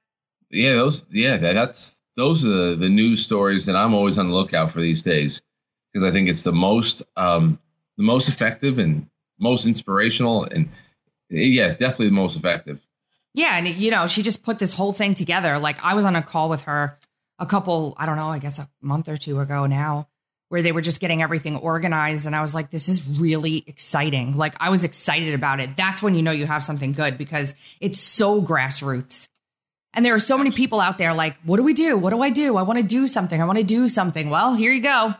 Yeah, 0.49 0.73
those 0.73 1.05
yeah, 1.11 1.37
that's 1.37 1.99
those 2.15 2.45
are 2.47 2.75
the 2.75 2.89
news 2.89 3.23
stories 3.23 3.65
that 3.65 3.75
I'm 3.75 3.93
always 3.93 4.17
on 4.17 4.29
the 4.29 4.35
lookout 4.35 4.71
for 4.71 4.79
these 4.79 5.01
days 5.01 5.41
because 5.91 6.07
I 6.07 6.11
think 6.11 6.29
it's 6.29 6.43
the 6.43 6.51
most 6.51 7.03
um 7.17 7.59
the 7.97 8.03
most 8.03 8.29
effective 8.29 8.79
and 8.79 9.07
most 9.39 9.67
inspirational 9.67 10.43
and 10.43 10.69
yeah, 11.29 11.69
definitely 11.69 12.07
the 12.07 12.13
most 12.13 12.35
effective. 12.35 12.85
Yeah, 13.33 13.57
and 13.57 13.67
you 13.67 13.91
know, 13.91 14.07
she 14.07 14.21
just 14.21 14.43
put 14.43 14.59
this 14.59 14.73
whole 14.73 14.91
thing 14.91 15.13
together. 15.13 15.59
Like 15.59 15.83
I 15.83 15.93
was 15.93 16.05
on 16.05 16.15
a 16.15 16.21
call 16.21 16.49
with 16.49 16.63
her 16.63 16.97
a 17.39 17.45
couple, 17.45 17.95
I 17.97 18.05
don't 18.05 18.17
know, 18.17 18.29
I 18.29 18.39
guess 18.39 18.59
a 18.59 18.69
month 18.81 19.07
or 19.09 19.17
two 19.17 19.39
ago 19.39 19.65
now 19.65 20.07
where 20.51 20.61
they 20.61 20.73
were 20.73 20.81
just 20.81 20.99
getting 20.99 21.21
everything 21.21 21.55
organized. 21.55 22.25
And 22.25 22.35
I 22.35 22.41
was 22.41 22.53
like, 22.53 22.71
this 22.71 22.89
is 22.89 23.21
really 23.21 23.63
exciting. 23.67 24.35
Like, 24.35 24.53
I 24.59 24.69
was 24.69 24.83
excited 24.83 25.33
about 25.33 25.61
it. 25.61 25.77
That's 25.77 26.03
when 26.03 26.13
you 26.13 26.21
know 26.21 26.31
you 26.31 26.45
have 26.45 26.61
something 26.61 26.91
good 26.91 27.17
because 27.17 27.55
it's 27.79 28.01
so 28.01 28.41
grassroots. 28.41 29.29
And 29.93 30.05
there 30.05 30.13
are 30.13 30.19
so 30.19 30.37
many 30.37 30.51
people 30.51 30.81
out 30.81 30.97
there 30.97 31.13
like, 31.13 31.37
what 31.45 31.55
do 31.55 31.63
we 31.63 31.73
do? 31.73 31.95
What 31.97 32.09
do 32.09 32.21
I 32.21 32.31
do? 32.31 32.57
I 32.57 32.63
want 32.63 32.79
to 32.79 32.83
do 32.83 33.07
something. 33.07 33.41
I 33.41 33.45
want 33.45 33.59
to 33.59 33.63
do 33.63 33.87
something. 33.87 34.29
Well, 34.29 34.53
here 34.53 34.73
you 34.73 34.81
go. 34.81 35.13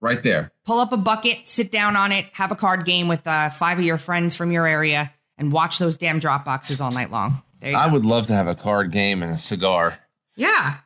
Right 0.00 0.20
there. 0.20 0.50
Pull 0.64 0.80
up 0.80 0.92
a 0.92 0.96
bucket, 0.96 1.46
sit 1.46 1.70
down 1.70 1.94
on 1.94 2.10
it, 2.10 2.24
have 2.32 2.50
a 2.50 2.56
card 2.56 2.84
game 2.84 3.06
with 3.06 3.24
uh, 3.24 3.50
five 3.50 3.78
of 3.78 3.84
your 3.84 3.98
friends 3.98 4.34
from 4.34 4.50
your 4.50 4.66
area, 4.66 5.12
and 5.38 5.52
watch 5.52 5.78
those 5.78 5.96
damn 5.96 6.18
drop 6.18 6.44
boxes 6.44 6.80
all 6.80 6.90
night 6.90 7.12
long. 7.12 7.40
I 7.62 7.86
go. 7.86 7.92
would 7.92 8.04
love 8.04 8.26
to 8.26 8.32
have 8.32 8.48
a 8.48 8.56
card 8.56 8.90
game 8.90 9.22
and 9.22 9.32
a 9.32 9.38
cigar. 9.38 9.96
Yeah. 10.34 10.78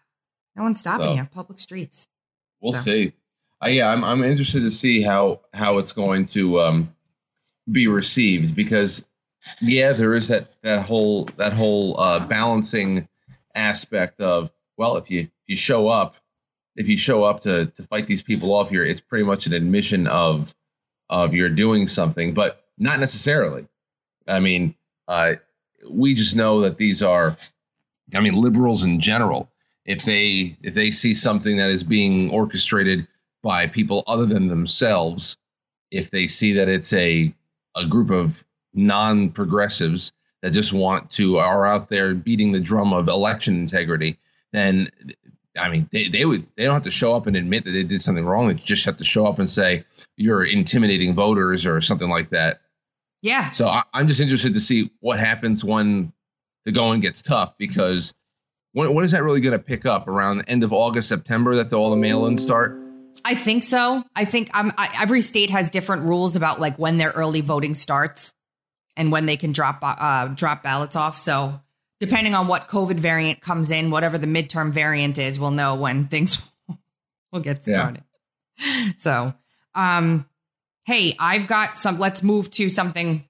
No 0.55 0.65
one's 0.65 0.81
stopping 0.81 1.17
so. 1.17 1.23
you. 1.23 1.29
Public 1.33 1.59
streets. 1.59 2.07
We'll 2.61 2.73
so. 2.73 2.81
see. 2.81 3.13
Uh, 3.65 3.69
yeah, 3.69 3.91
I'm 3.91 4.05
I'm 4.05 4.23
interested 4.23 4.61
to 4.61 4.71
see 4.71 5.03
how 5.03 5.41
how 5.53 5.79
it's 5.79 5.93
going 5.93 6.27
to 6.27 6.61
um, 6.61 6.95
be 7.71 7.87
received 7.87 8.55
because 8.55 9.09
yeah, 9.61 9.93
there 9.93 10.15
is 10.15 10.29
that 10.29 10.51
that 10.63 10.85
whole 10.85 11.25
that 11.37 11.53
whole 11.53 11.99
uh, 11.99 12.27
balancing 12.27 13.09
aspect 13.55 14.21
of 14.21 14.51
well, 14.77 14.97
if 14.97 15.11
you 15.11 15.21
if 15.21 15.31
you 15.47 15.57
show 15.57 15.89
up, 15.89 16.17
if 16.77 16.89
you 16.89 16.97
show 16.97 17.25
up 17.25 17.41
to 17.41 17.67
to 17.67 17.83
fight 17.85 18.07
these 18.07 18.23
people 18.23 18.55
off 18.55 18.71
here, 18.71 18.85
it's 18.85 19.01
pretty 19.01 19.25
much 19.25 19.47
an 19.47 19.53
admission 19.53 20.07
of 20.07 20.55
of 21.09 21.35
you're 21.35 21.49
doing 21.49 21.87
something, 21.87 22.35
but 22.35 22.65
not 22.79 23.01
necessarily. 23.01 23.67
I 24.29 24.41
mean, 24.41 24.75
uh, 25.09 25.35
we 25.89 26.15
just 26.15 26.35
know 26.35 26.63
that 26.63 26.79
these 26.79 27.03
are, 27.03 27.37
I 28.15 28.21
mean, 28.21 28.35
liberals 28.35 28.85
in 28.85 29.01
general 29.01 29.51
if 29.87 30.05
they 30.05 30.57
if 30.63 30.75
they 30.75 30.91
see 30.91 31.15
something 31.15 31.57
that 31.57 31.71
is 31.71 31.85
being 31.85 32.31
orchestrated 32.31 33.07
by 33.43 33.69
people 33.69 34.03
other 34.07 34.27
than 34.27 34.49
themselves, 34.49 35.39
if 35.91 36.11
they 36.11 36.27
see 36.27 36.55
that 36.55 36.69
it's 36.69 36.93
a 36.93 37.33
a 37.77 37.87
group 37.87 38.11
of 38.11 38.45
non-progressives 38.75 40.13
that 40.43 40.51
just 40.51 40.73
want 40.73 41.11
to 41.11 41.39
are 41.39 41.67
out 41.67 41.89
there 41.89 42.15
beating 42.15 42.53
the 42.53 42.61
drum 42.61 42.93
of 42.93 43.09
election 43.09 43.55
integrity, 43.55 44.19
then 44.53 44.89
I 45.59 45.71
mean 45.71 45.89
they, 45.93 46.09
they 46.09 46.25
would 46.25 46.47
they 46.57 46.65
don't 46.65 46.75
have 46.75 46.83
to 46.83 46.91
show 46.91 47.15
up 47.15 47.29
and 47.29 47.37
admit 47.37 47.65
that 47.65 47.71
they 47.71 47.85
did 47.85 48.03
something 48.03 48.25
wrong. 48.25 48.49
They 48.49 48.55
just 48.55 48.85
have 48.87 48.97
to 48.99 49.05
show 49.05 49.27
up 49.27 49.39
and 49.39 49.49
say 49.49 49.85
you're 50.17 50.45
intimidating 50.45 51.15
voters 51.15 51.65
or 51.65 51.81
something 51.81 52.11
like 52.11 52.31
that. 52.31 52.57
Yeah. 53.23 53.53
So 53.53 53.69
I, 53.69 53.85
I'm 53.95 54.09
just 54.09 54.21
interested 54.21 54.55
to 54.55 54.61
see 54.61 54.91
what 55.01 55.21
happens 55.21 55.65
when 55.65 56.13
the 56.65 56.73
going 56.73 57.01
gets 57.01 57.23
tough 57.23 57.57
because 57.57 58.13
when, 58.77 58.93
when 58.93 59.05
is 59.07 59.13
that 59.13 59.23
really 59.23 59.41
going 59.41 59.59
to 59.59 59.59
pick 59.59 59.87
up? 59.87 60.07
Around 60.07 60.39
the 60.39 60.51
end 60.51 60.63
of 60.63 60.71
August, 60.71 61.09
September, 61.09 61.55
that 61.55 61.71
the, 61.71 61.77
all 61.77 61.89
the 61.89 61.97
mail-ins 61.97 62.43
start? 62.43 62.79
I 63.25 63.35
think 63.35 63.65
so. 63.65 64.05
I 64.15 64.27
think 64.27 64.55
um, 64.55 64.71
I, 64.77 64.95
every 65.01 65.23
state 65.23 65.49
has 65.49 65.71
different 65.71 66.03
rules 66.03 66.37
about 66.37 66.61
like 66.61 66.79
when 66.79 66.99
their 66.99 67.09
early 67.11 67.41
voting 67.41 67.73
starts 67.73 68.35
and 68.95 69.11
when 69.11 69.25
they 69.25 69.39
can 69.39 69.53
drop 69.53 69.79
uh, 69.81 70.29
drop 70.29 70.63
ballots 70.63 70.95
off. 70.95 71.19
So 71.19 71.59
depending 72.01 72.35
on 72.35 72.49
what 72.49 72.69
COVID 72.69 73.01
variant 73.01 73.41
comes 73.41 73.71
in, 73.71 73.91
whatever 73.91 74.19
the 74.19 74.27
midterm 74.27 74.73
variant 74.73 75.17
is, 75.17 75.41
we'll 75.41 75.53
know 75.53 75.77
when 75.77 76.09
things 76.09 76.47
will 77.33 77.41
get 77.41 77.63
started. 77.63 78.05
Yeah. 78.59 78.91
So, 78.97 79.35
um, 79.75 80.29
hey, 80.85 81.17
I've 81.19 81.47
got 81.47 81.79
some. 81.79 81.99
Let's 81.99 82.23
move 82.23 82.51
to 82.53 82.69
something. 82.69 83.27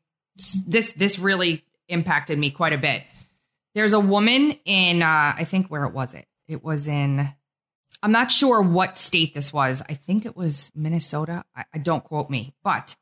This 0.66 0.90
this 0.90 1.20
really 1.20 1.64
impacted 1.88 2.36
me 2.36 2.50
quite 2.50 2.72
a 2.72 2.78
bit. 2.78 3.04
There's 3.76 3.92
a 3.92 4.00
woman 4.00 4.52
in, 4.64 5.02
uh, 5.02 5.34
I 5.36 5.44
think 5.44 5.66
where 5.66 5.84
it 5.84 5.92
was 5.92 6.14
it. 6.14 6.24
It 6.48 6.64
was 6.64 6.88
in. 6.88 7.28
I'm 8.02 8.10
not 8.10 8.30
sure 8.30 8.62
what 8.62 8.96
state 8.96 9.34
this 9.34 9.52
was. 9.52 9.82
I 9.86 9.92
think 9.92 10.24
it 10.24 10.34
was 10.34 10.72
Minnesota. 10.74 11.44
I, 11.54 11.64
I 11.74 11.78
don't 11.78 12.02
quote 12.02 12.30
me, 12.30 12.54
but 12.64 12.96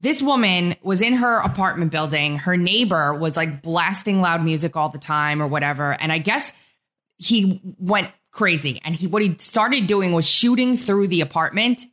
this 0.00 0.22
woman 0.22 0.76
was 0.80 1.02
in 1.02 1.14
her 1.14 1.38
apartment 1.38 1.90
building. 1.90 2.36
Her 2.36 2.56
neighbor 2.56 3.12
was 3.12 3.36
like 3.36 3.62
blasting 3.62 4.20
loud 4.20 4.44
music 4.44 4.76
all 4.76 4.90
the 4.90 4.98
time 4.98 5.42
or 5.42 5.48
whatever. 5.48 5.96
And 5.98 6.12
I 6.12 6.18
guess 6.18 6.52
he 7.18 7.60
went 7.78 8.08
crazy. 8.30 8.80
And 8.84 8.94
he 8.94 9.08
what 9.08 9.22
he 9.22 9.34
started 9.40 9.88
doing 9.88 10.12
was 10.12 10.28
shooting 10.28 10.76
through 10.76 11.08
the 11.08 11.22
apartment. 11.22 11.84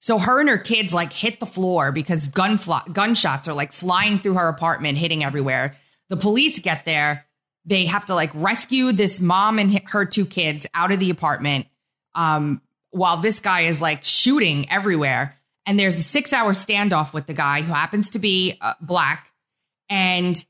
So 0.00 0.18
her 0.18 0.40
and 0.40 0.48
her 0.48 0.56
kids 0.56 0.94
like 0.94 1.12
hit 1.12 1.40
the 1.40 1.46
floor 1.46 1.92
because 1.92 2.28
gun 2.28 2.58
gunshots 2.90 3.48
are 3.48 3.54
like 3.54 3.74
flying 3.74 4.18
through 4.18 4.34
her 4.34 4.48
apartment, 4.48 4.96
hitting 4.96 5.22
everywhere. 5.22 5.74
The 6.08 6.16
police 6.16 6.58
get 6.58 6.86
there. 6.86 7.25
They 7.66 7.86
have 7.86 8.06
to 8.06 8.14
like 8.14 8.30
rescue 8.34 8.92
this 8.92 9.20
mom 9.20 9.58
and 9.58 9.78
her 9.90 10.04
two 10.04 10.24
kids 10.24 10.66
out 10.72 10.92
of 10.92 11.00
the 11.00 11.10
apartment. 11.10 11.66
Um, 12.14 12.62
while 12.90 13.18
this 13.18 13.40
guy 13.40 13.62
is 13.62 13.80
like 13.80 14.04
shooting 14.04 14.70
everywhere. 14.70 15.36
And 15.66 15.78
there's 15.78 15.96
a 15.96 16.02
six 16.02 16.32
hour 16.32 16.52
standoff 16.52 17.12
with 17.12 17.26
the 17.26 17.34
guy 17.34 17.60
who 17.60 17.72
happens 17.72 18.10
to 18.10 18.18
be 18.18 18.56
uh, 18.60 18.74
black. 18.80 19.32
And 19.90 20.42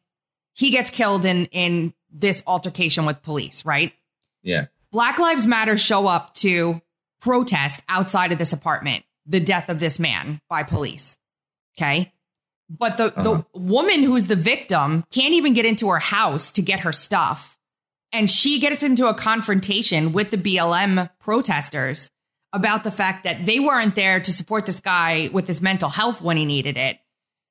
he 0.54 0.70
gets 0.70 0.90
killed 0.90 1.24
in 1.24 1.46
in 1.46 1.94
this 2.10 2.42
altercation 2.46 3.04
with 3.04 3.22
police 3.22 3.64
right? 3.64 3.92
Yeah. 4.42 4.66
Black 4.92 5.18
lives 5.18 5.46
matter 5.46 5.76
show 5.76 6.06
up 6.06 6.34
to 6.34 6.80
protest 7.20 7.82
outside 7.88 8.32
of 8.32 8.38
this 8.38 8.52
apartment 8.52 9.04
the 9.26 9.40
death 9.40 9.68
of 9.68 9.80
this 9.80 9.98
man 9.98 10.40
by 10.48 10.62
police 10.62 11.18
okay 11.76 12.12
but 12.68 12.96
the 12.96 13.06
uh-huh. 13.06 13.22
the 13.22 13.58
woman 13.58 14.02
who's 14.02 14.26
the 14.26 14.36
victim 14.36 15.04
can't 15.10 15.34
even 15.34 15.52
get 15.52 15.64
into 15.64 15.88
her 15.88 15.98
house 15.98 16.50
to 16.52 16.62
get 16.62 16.80
her 16.80 16.92
stuff 16.92 17.56
and 18.12 18.30
she 18.30 18.58
gets 18.58 18.82
into 18.82 19.06
a 19.08 19.14
confrontation 19.14 20.12
with 20.12 20.30
the 20.30 20.38
BLM 20.38 21.10
protesters 21.20 22.10
about 22.52 22.84
the 22.84 22.90
fact 22.90 23.24
that 23.24 23.44
they 23.44 23.60
weren't 23.60 23.94
there 23.94 24.20
to 24.20 24.32
support 24.32 24.64
this 24.64 24.80
guy 24.80 25.28
with 25.32 25.46
his 25.46 25.60
mental 25.60 25.88
health 25.90 26.22
when 26.22 26.36
he 26.36 26.44
needed 26.44 26.78
it. 26.78 26.98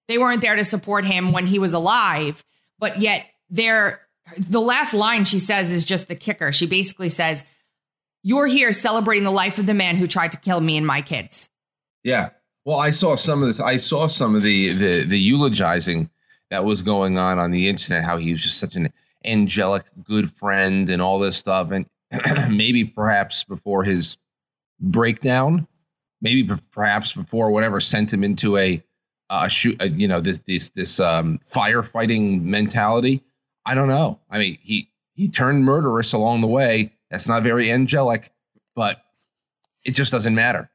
They 0.07 0.17
weren't 0.17 0.41
there 0.41 0.55
to 0.55 0.63
support 0.63 1.05
him 1.05 1.31
when 1.31 1.45
he 1.45 1.59
was 1.59 1.73
alive, 1.73 2.43
but 2.79 2.99
yet 2.99 3.25
they're 3.49 4.01
the 4.37 4.61
last 4.61 4.93
line 4.93 5.25
she 5.25 5.39
says 5.39 5.71
is 5.71 5.85
just 5.85 6.07
the 6.07 6.15
kicker. 6.15 6.51
She 6.51 6.65
basically 6.65 7.09
says, 7.09 7.45
You're 8.23 8.47
here 8.47 8.73
celebrating 8.73 9.23
the 9.23 9.31
life 9.31 9.59
of 9.59 9.67
the 9.67 9.73
man 9.75 9.97
who 9.97 10.07
tried 10.07 10.31
to 10.31 10.39
kill 10.39 10.59
me 10.59 10.77
and 10.77 10.87
my 10.87 11.01
kids. 11.01 11.49
Yeah. 12.03 12.29
Well, 12.65 12.79
I 12.79 12.89
saw 12.89 13.15
some 13.15 13.43
of 13.43 13.55
the 13.55 13.63
I 13.63 13.77
saw 13.77 14.07
some 14.07 14.35
of 14.35 14.41
the 14.41 14.73
the 14.73 15.05
the 15.05 15.19
eulogizing 15.19 16.09
that 16.49 16.65
was 16.65 16.81
going 16.81 17.17
on 17.17 17.37
on 17.37 17.51
the 17.51 17.69
internet, 17.69 18.03
how 18.03 18.17
he 18.17 18.31
was 18.31 18.41
just 18.41 18.57
such 18.57 18.75
an 18.75 18.91
angelic 19.23 19.83
good 20.03 20.31
friend 20.33 20.89
and 20.89 21.01
all 21.01 21.19
this 21.19 21.37
stuff. 21.37 21.69
And 21.71 21.85
maybe 22.49 22.83
perhaps 22.83 23.43
before 23.43 23.83
his 23.83 24.17
breakdown, 24.79 25.67
maybe 26.21 26.49
perhaps 26.71 27.13
before 27.13 27.51
whatever 27.51 27.79
sent 27.79 28.11
him 28.11 28.23
into 28.23 28.57
a 28.57 28.83
uh, 29.29 29.47
shoot, 29.47 29.79
uh, 29.79 29.85
you 29.85 30.07
know, 30.07 30.19
this 30.19 30.39
this 30.47 30.69
this 30.71 30.99
um, 30.99 31.39
firefighting 31.39 32.41
mentality. 32.41 33.23
I 33.63 33.75
don't 33.75 33.87
know. 33.87 34.19
I 34.29 34.39
mean, 34.39 34.57
he 34.61 34.89
he 35.13 35.29
turned 35.29 35.63
murderous 35.63 36.13
along 36.13 36.41
the 36.41 36.47
way. 36.47 36.93
That's 37.11 37.27
not 37.27 37.43
very 37.43 37.71
angelic, 37.71 38.31
but 38.75 38.99
it 39.83 39.91
just 39.91 40.11
doesn't 40.11 40.33
matter. 40.33 40.69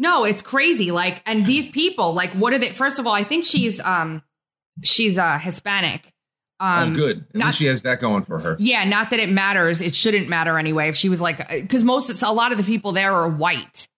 No, 0.00 0.24
it's 0.24 0.40
crazy. 0.40 0.90
Like, 0.90 1.22
and 1.26 1.44
these 1.44 1.66
people, 1.66 2.14
like, 2.14 2.30
what 2.30 2.54
are 2.54 2.58
they? 2.58 2.70
First 2.70 2.98
of 2.98 3.06
all, 3.06 3.12
I 3.12 3.22
think 3.22 3.44
she's 3.44 3.78
um 3.80 4.22
she's 4.82 5.18
uh 5.18 5.38
Hispanic. 5.38 6.14
Oh, 6.58 6.66
um, 6.66 6.92
oh, 6.92 6.94
good. 6.94 7.26
At 7.30 7.36
not, 7.36 7.46
least 7.46 7.58
she 7.58 7.66
has 7.66 7.82
that 7.82 8.00
going 8.00 8.24
for 8.24 8.38
her. 8.38 8.56
Yeah, 8.58 8.84
not 8.84 9.10
that 9.10 9.18
it 9.18 9.28
matters. 9.28 9.82
It 9.82 9.94
shouldn't 9.94 10.28
matter 10.28 10.58
anyway. 10.58 10.88
If 10.88 10.96
she 10.96 11.10
was 11.10 11.20
like, 11.20 11.46
because 11.48 11.84
most, 11.84 12.22
a 12.22 12.32
lot 12.32 12.50
of 12.50 12.58
the 12.58 12.64
people 12.64 12.92
there 12.92 13.12
are 13.12 13.28
white. 13.28 13.88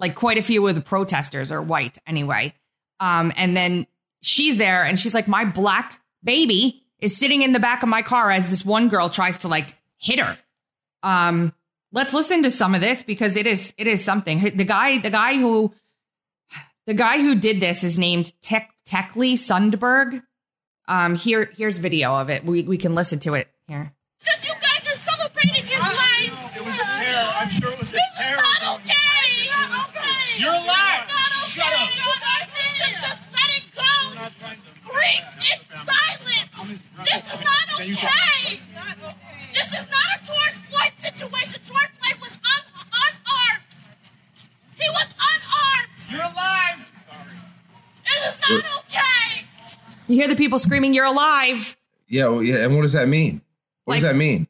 Like 0.00 0.16
quite 0.16 0.38
a 0.38 0.42
few 0.42 0.66
of 0.66 0.74
the 0.74 0.80
protesters 0.80 1.52
are 1.52 1.62
white 1.62 1.98
anyway. 2.04 2.52
Um, 3.00 3.32
and 3.36 3.56
then 3.56 3.86
she's 4.22 4.56
there 4.56 4.84
and 4.84 4.98
she's 4.98 5.14
like, 5.14 5.28
my 5.28 5.44
black 5.44 6.00
baby 6.22 6.84
is 6.98 7.16
sitting 7.16 7.42
in 7.42 7.52
the 7.52 7.60
back 7.60 7.82
of 7.82 7.88
my 7.88 8.02
car 8.02 8.30
as 8.30 8.48
this 8.48 8.64
one 8.64 8.88
girl 8.88 9.08
tries 9.08 9.38
to 9.38 9.48
like 9.48 9.74
hit 9.98 10.18
her. 10.18 10.36
Um, 11.02 11.52
let's 11.94 12.12
listen 12.12 12.42
to 12.42 12.50
some 12.50 12.74
of 12.74 12.82
this 12.82 13.02
because 13.02 13.36
it 13.36 13.46
is 13.46 13.72
it 13.78 13.86
is 13.86 14.04
something. 14.04 14.40
The 14.40 14.64
guy, 14.64 14.98
the 14.98 15.10
guy 15.10 15.36
who, 15.36 15.72
the 16.84 16.92
guy 16.94 17.22
who 17.22 17.34
did 17.34 17.60
this 17.60 17.82
is 17.82 17.96
named 17.96 18.32
Tech 18.42 18.74
Tekle 18.86 19.34
Sundberg. 19.34 20.22
Um, 20.86 21.14
here, 21.14 21.50
here's 21.56 21.78
video 21.78 22.14
of 22.14 22.28
it. 22.28 22.44
We, 22.44 22.64
we 22.64 22.76
can 22.76 22.94
listen 22.94 23.18
to 23.20 23.32
it 23.32 23.48
here. 23.66 23.94
Because 24.18 24.44
you 24.44 24.52
guys 24.60 24.84
are 24.84 25.00
celebrating 25.00 25.64
his 25.64 25.80
life. 25.80 26.56
It 26.56 26.62
was 26.62 26.74
a 26.76 26.84
terror. 26.84 27.30
I'm 27.40 27.48
sure 27.48 27.70
it 27.70 27.78
was 27.78 27.88
a 27.88 27.92
this 27.92 28.02
terror. 28.18 28.36
This 28.36 28.44
is 28.44 28.64
not 28.64 28.80
okay. 28.80 29.48
Not 29.48 29.88
okay. 29.88 30.36
You're 30.36 30.52
alive. 30.52 31.08
Shut 31.48 31.72
up. 31.72 31.88
You 31.96 32.04
guys 32.20 32.48
need 32.52 32.76
to 32.84 32.88
just 33.00 33.20
let 33.32 33.48
it 33.56 33.64
go. 33.72 34.43
Grief 34.94 35.24
in 35.50 35.58
silence. 35.84 36.82
This 37.02 37.22
is 37.34 37.40
not 37.42 37.66
okay. 37.80 38.60
This 39.52 39.70
is 39.74 39.86
not 39.90 40.06
a 40.14 40.18
George 40.24 40.58
Floyd 40.70 40.92
situation. 40.98 41.60
George 41.64 41.92
Floyd 41.98 42.18
was 42.20 42.34
un- 42.54 42.70
unarmed. 43.04 43.66
He 44.78 44.88
was 44.90 45.14
unarmed. 45.18 45.96
You're 46.10 46.22
alive. 46.22 46.78
This 48.04 48.34
is 48.34 48.40
not 48.48 48.64
okay. 48.84 49.44
You 50.06 50.14
hear 50.16 50.28
the 50.28 50.36
people 50.36 50.58
screaming, 50.58 50.94
"You're 50.94 51.04
alive!" 51.06 51.76
Yeah, 52.08 52.28
well, 52.28 52.42
yeah. 52.42 52.64
And 52.64 52.76
what 52.76 52.82
does 52.82 52.92
that 52.92 53.08
mean? 53.08 53.40
What 53.84 53.94
like, 53.94 54.00
does 54.02 54.10
that 54.10 54.16
mean? 54.16 54.46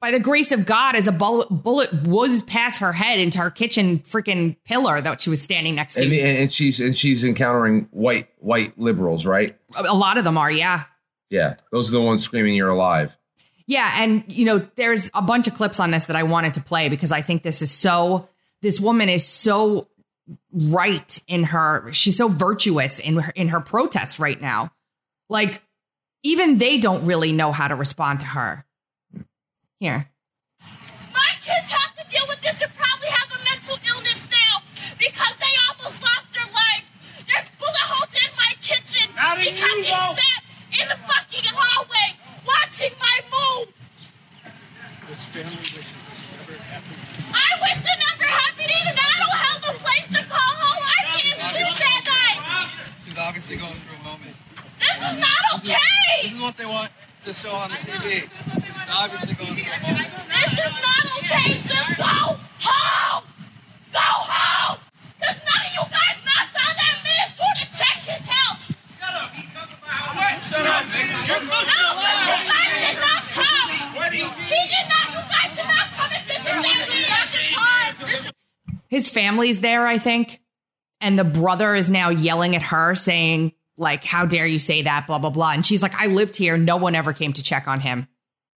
By 0.00 0.12
the 0.12 0.20
grace 0.20 0.52
of 0.52 0.64
God, 0.64 0.94
as 0.94 1.08
a 1.08 1.12
bullet, 1.12 1.48
bullet 1.50 1.90
whizzed 2.06 2.46
past 2.46 2.80
her 2.80 2.92
head 2.92 3.18
into 3.18 3.40
her 3.40 3.50
kitchen 3.50 3.98
freaking 3.98 4.56
pillar 4.64 5.00
that 5.00 5.20
she 5.20 5.30
was 5.30 5.42
standing 5.42 5.74
next 5.74 5.94
to. 5.94 6.04
And, 6.04 6.12
and 6.12 6.52
she's 6.52 6.78
and 6.78 6.96
she's 6.96 7.24
encountering 7.24 7.88
white 7.90 8.28
white 8.38 8.78
liberals, 8.78 9.26
right? 9.26 9.58
A 9.76 9.94
lot 9.94 10.16
of 10.16 10.24
them 10.24 10.38
are, 10.38 10.50
yeah. 10.50 10.84
Yeah, 11.30 11.56
those 11.72 11.90
are 11.90 11.92
the 11.92 12.00
ones 12.00 12.22
screaming, 12.22 12.54
"You're 12.54 12.68
alive." 12.68 13.18
Yeah, 13.66 13.92
and 13.98 14.24
you 14.28 14.44
know, 14.44 14.66
there's 14.76 15.10
a 15.14 15.20
bunch 15.20 15.46
of 15.48 15.54
clips 15.54 15.80
on 15.80 15.90
this 15.90 16.06
that 16.06 16.16
I 16.16 16.22
wanted 16.22 16.54
to 16.54 16.62
play 16.62 16.88
because 16.88 17.12
I 17.12 17.20
think 17.22 17.42
this 17.42 17.60
is 17.60 17.70
so. 17.70 18.28
This 18.62 18.80
woman 18.80 19.08
is 19.08 19.26
so 19.26 19.88
right 20.52 21.20
in 21.28 21.44
her. 21.44 21.92
She's 21.92 22.16
so 22.16 22.28
virtuous 22.28 22.98
in 22.98 23.18
her, 23.18 23.32
in 23.34 23.48
her 23.48 23.60
protest 23.60 24.18
right 24.18 24.40
now. 24.40 24.72
Like, 25.28 25.62
even 26.22 26.56
they 26.56 26.78
don't 26.78 27.04
really 27.04 27.32
know 27.32 27.52
how 27.52 27.68
to 27.68 27.74
respond 27.74 28.20
to 28.20 28.26
her. 28.26 28.64
Here. 29.78 30.10
My 31.14 31.32
kids 31.38 31.70
have 31.70 31.94
to 31.94 32.04
deal 32.10 32.26
with 32.26 32.42
this 32.42 32.58
and 32.58 32.72
probably 32.74 33.10
have 33.14 33.30
a 33.30 33.38
mental 33.46 33.78
illness 33.78 34.18
now 34.26 34.58
because 34.98 35.34
they 35.38 35.54
almost 35.70 36.02
lost 36.02 36.34
their 36.34 36.50
life. 36.50 36.82
There's 37.30 37.46
bullet 37.62 37.86
holes 37.86 38.10
in 38.10 38.26
my 38.34 38.52
kitchen 38.58 39.06
Not 39.14 39.38
because 39.38 39.54
you, 39.54 39.86
he 39.86 40.18
sat 40.18 40.42
in 40.82 40.84
the 40.90 40.98
fucking 41.06 41.46
hallway 41.54 42.08
watching 42.42 42.90
my 42.98 43.16
move. 43.30 43.70
This 45.06 45.22
family 45.30 45.62
wishes 45.62 45.94
this 45.94 46.26
never 46.42 46.58
happened. 46.58 46.98
I 47.38 47.50
wish 47.62 47.78
it 47.86 47.98
never 48.02 48.26
happened 48.34 48.70
either. 48.74 48.98
I 48.98 49.14
don't 49.22 49.38
have 49.46 49.62
a 49.62 49.74
place 49.78 50.06
to 50.10 50.20
call 50.26 50.52
home. 50.58 50.82
I 50.82 51.00
can't 51.22 51.38
sleep 51.54 51.76
that 51.86 52.02
night. 52.02 52.38
She's 53.06 53.18
obviously 53.18 53.62
going 53.62 53.78
through 53.78 53.94
a 53.94 54.04
moment. 54.10 54.34
This 54.82 54.98
is 55.06 55.16
not 55.22 55.42
okay. 55.62 56.26
This 56.26 56.34
is 56.34 56.42
what 56.42 56.56
they 56.58 56.66
want 56.66 56.90
to 56.90 57.30
show 57.34 57.54
on 57.54 57.70
the 57.70 57.78
TV. 57.78 58.26
It's 58.26 58.96
obviously 58.96 59.34
going 59.36 59.52
through 59.52 59.68
a 59.68 59.80
moment. 59.84 60.08
This 60.32 60.54
is 60.64 60.74
not 60.80 61.04
okay. 61.20 61.48
Just 61.60 61.90
go 61.98 62.40
home. 62.64 63.24
Go 63.92 64.00
home. 64.00 64.78
Because 65.20 65.38
none 65.44 65.60
of 65.60 65.72
you 65.76 65.84
guys 65.92 66.16
knocked 66.24 66.56
on 66.56 66.72
that 66.72 66.96
man's 67.04 67.32
door 67.36 67.52
to 67.58 67.66
check 67.68 67.98
his 68.06 68.24
health. 68.24 68.72
Shut 68.96 69.12
up. 69.12 69.28
He 69.36 69.44
comes 69.52 69.68
to 69.68 69.78
my 69.82 69.92
house. 69.92 70.16
What? 70.16 70.40
Shut 70.40 70.64
up, 70.64 70.84
nigga. 70.88 71.20
You're 71.28 71.44
no, 71.44 71.58
you 71.60 72.38
guys 72.48 72.72
did 72.80 72.96
not 72.96 73.22
come. 73.28 73.68
He 74.08 74.60
did 74.72 74.86
not. 74.88 75.06
You 75.12 75.22
guys 75.28 75.50
did 75.52 75.68
not 75.68 75.86
come 75.92 76.10
and 76.16 76.24
visit 76.24 76.48
family 76.48 77.04
at 77.12 77.28
the 77.28 77.44
time. 77.52 77.92
There, 79.54 79.86
I 79.86 79.98
think. 79.98 80.40
And 81.00 81.18
the 81.18 81.24
brother 81.24 81.74
is 81.74 81.90
now 81.90 82.10
yelling 82.10 82.56
at 82.56 82.62
her 82.62 82.94
saying, 82.94 83.52
like, 83.76 84.04
how 84.04 84.26
dare 84.26 84.46
you 84.46 84.58
say 84.58 84.82
that, 84.82 85.06
blah, 85.06 85.18
blah, 85.18 85.30
blah. 85.30 85.52
And 85.52 85.64
she's 85.64 85.82
like, 85.82 85.94
I 85.94 86.06
lived 86.06 86.36
here. 86.36 86.58
No 86.58 86.76
one 86.76 86.94
ever 86.94 87.12
came 87.12 87.32
to 87.32 87.42
check 87.42 87.68
on 87.68 87.80
him. 87.80 88.08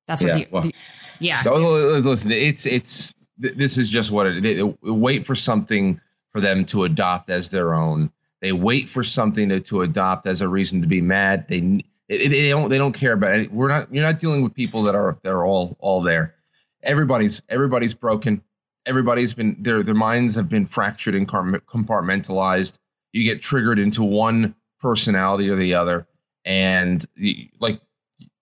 That's 0.09 0.23
what 0.23 0.29
yeah, 0.29 0.45
the, 0.45 0.49
well, 0.51 0.63
the, 0.63 0.75
yeah. 1.21 1.43
Listen, 1.45 2.33
it's, 2.33 2.67
it's, 2.67 3.15
this 3.39 3.79
is 3.79 3.89
just 3.89 4.11
what 4.11 4.27
it, 4.27 4.43
they 4.43 4.63
wait 4.63 5.25
for 5.25 5.35
something 5.35 6.01
for 6.33 6.41
them 6.41 6.65
to 6.67 6.85
adopt 6.85 7.31
as 7.31 7.51
their 7.51 7.75
own. 7.75 8.11
They 8.41 8.53
wait 8.53 8.89
for 8.89 9.05
something 9.05 9.49
to, 9.51 9.61
to 9.61 9.83
adopt 9.83 10.27
as 10.27 10.41
a 10.41 10.49
reason 10.49 10.83
to 10.83 10.89
be 10.89 11.01
mad. 11.01 11.47
They, 11.49 11.81
they 12.09 12.51
don't 12.51 12.69
they 12.69 12.79
don't 12.79 12.93
care 12.93 13.13
about 13.13 13.39
it. 13.39 13.53
We're 13.53 13.69
not 13.69 13.95
you're 13.95 14.05
not 14.05 14.19
dealing 14.19 14.43
with 14.43 14.55
people 14.55 14.83
that 14.83 14.95
are 14.95 15.17
that 15.23 15.31
are 15.33 15.47
all 15.47 15.77
all 15.79 16.03
there. 16.03 16.35
Everybody's 16.83 17.41
everybody's 17.49 17.95
broken. 17.95 18.43
Everybody's 18.87 19.35
been 19.35 19.57
their 19.61 19.83
their 19.83 19.95
minds 19.95 20.35
have 20.35 20.49
been 20.49 20.67
fractured 20.67 21.15
and 21.15 21.29
compartmentalized. 21.29 22.79
You 23.13 23.25
get 23.25 23.43
triggered 23.43 23.79
into 23.79 24.03
one 24.03 24.55
personality 24.81 25.49
or 25.51 25.57
the 25.57 25.75
other, 25.75 26.07
and 26.45 27.05
the, 27.17 27.49
like 27.61 27.81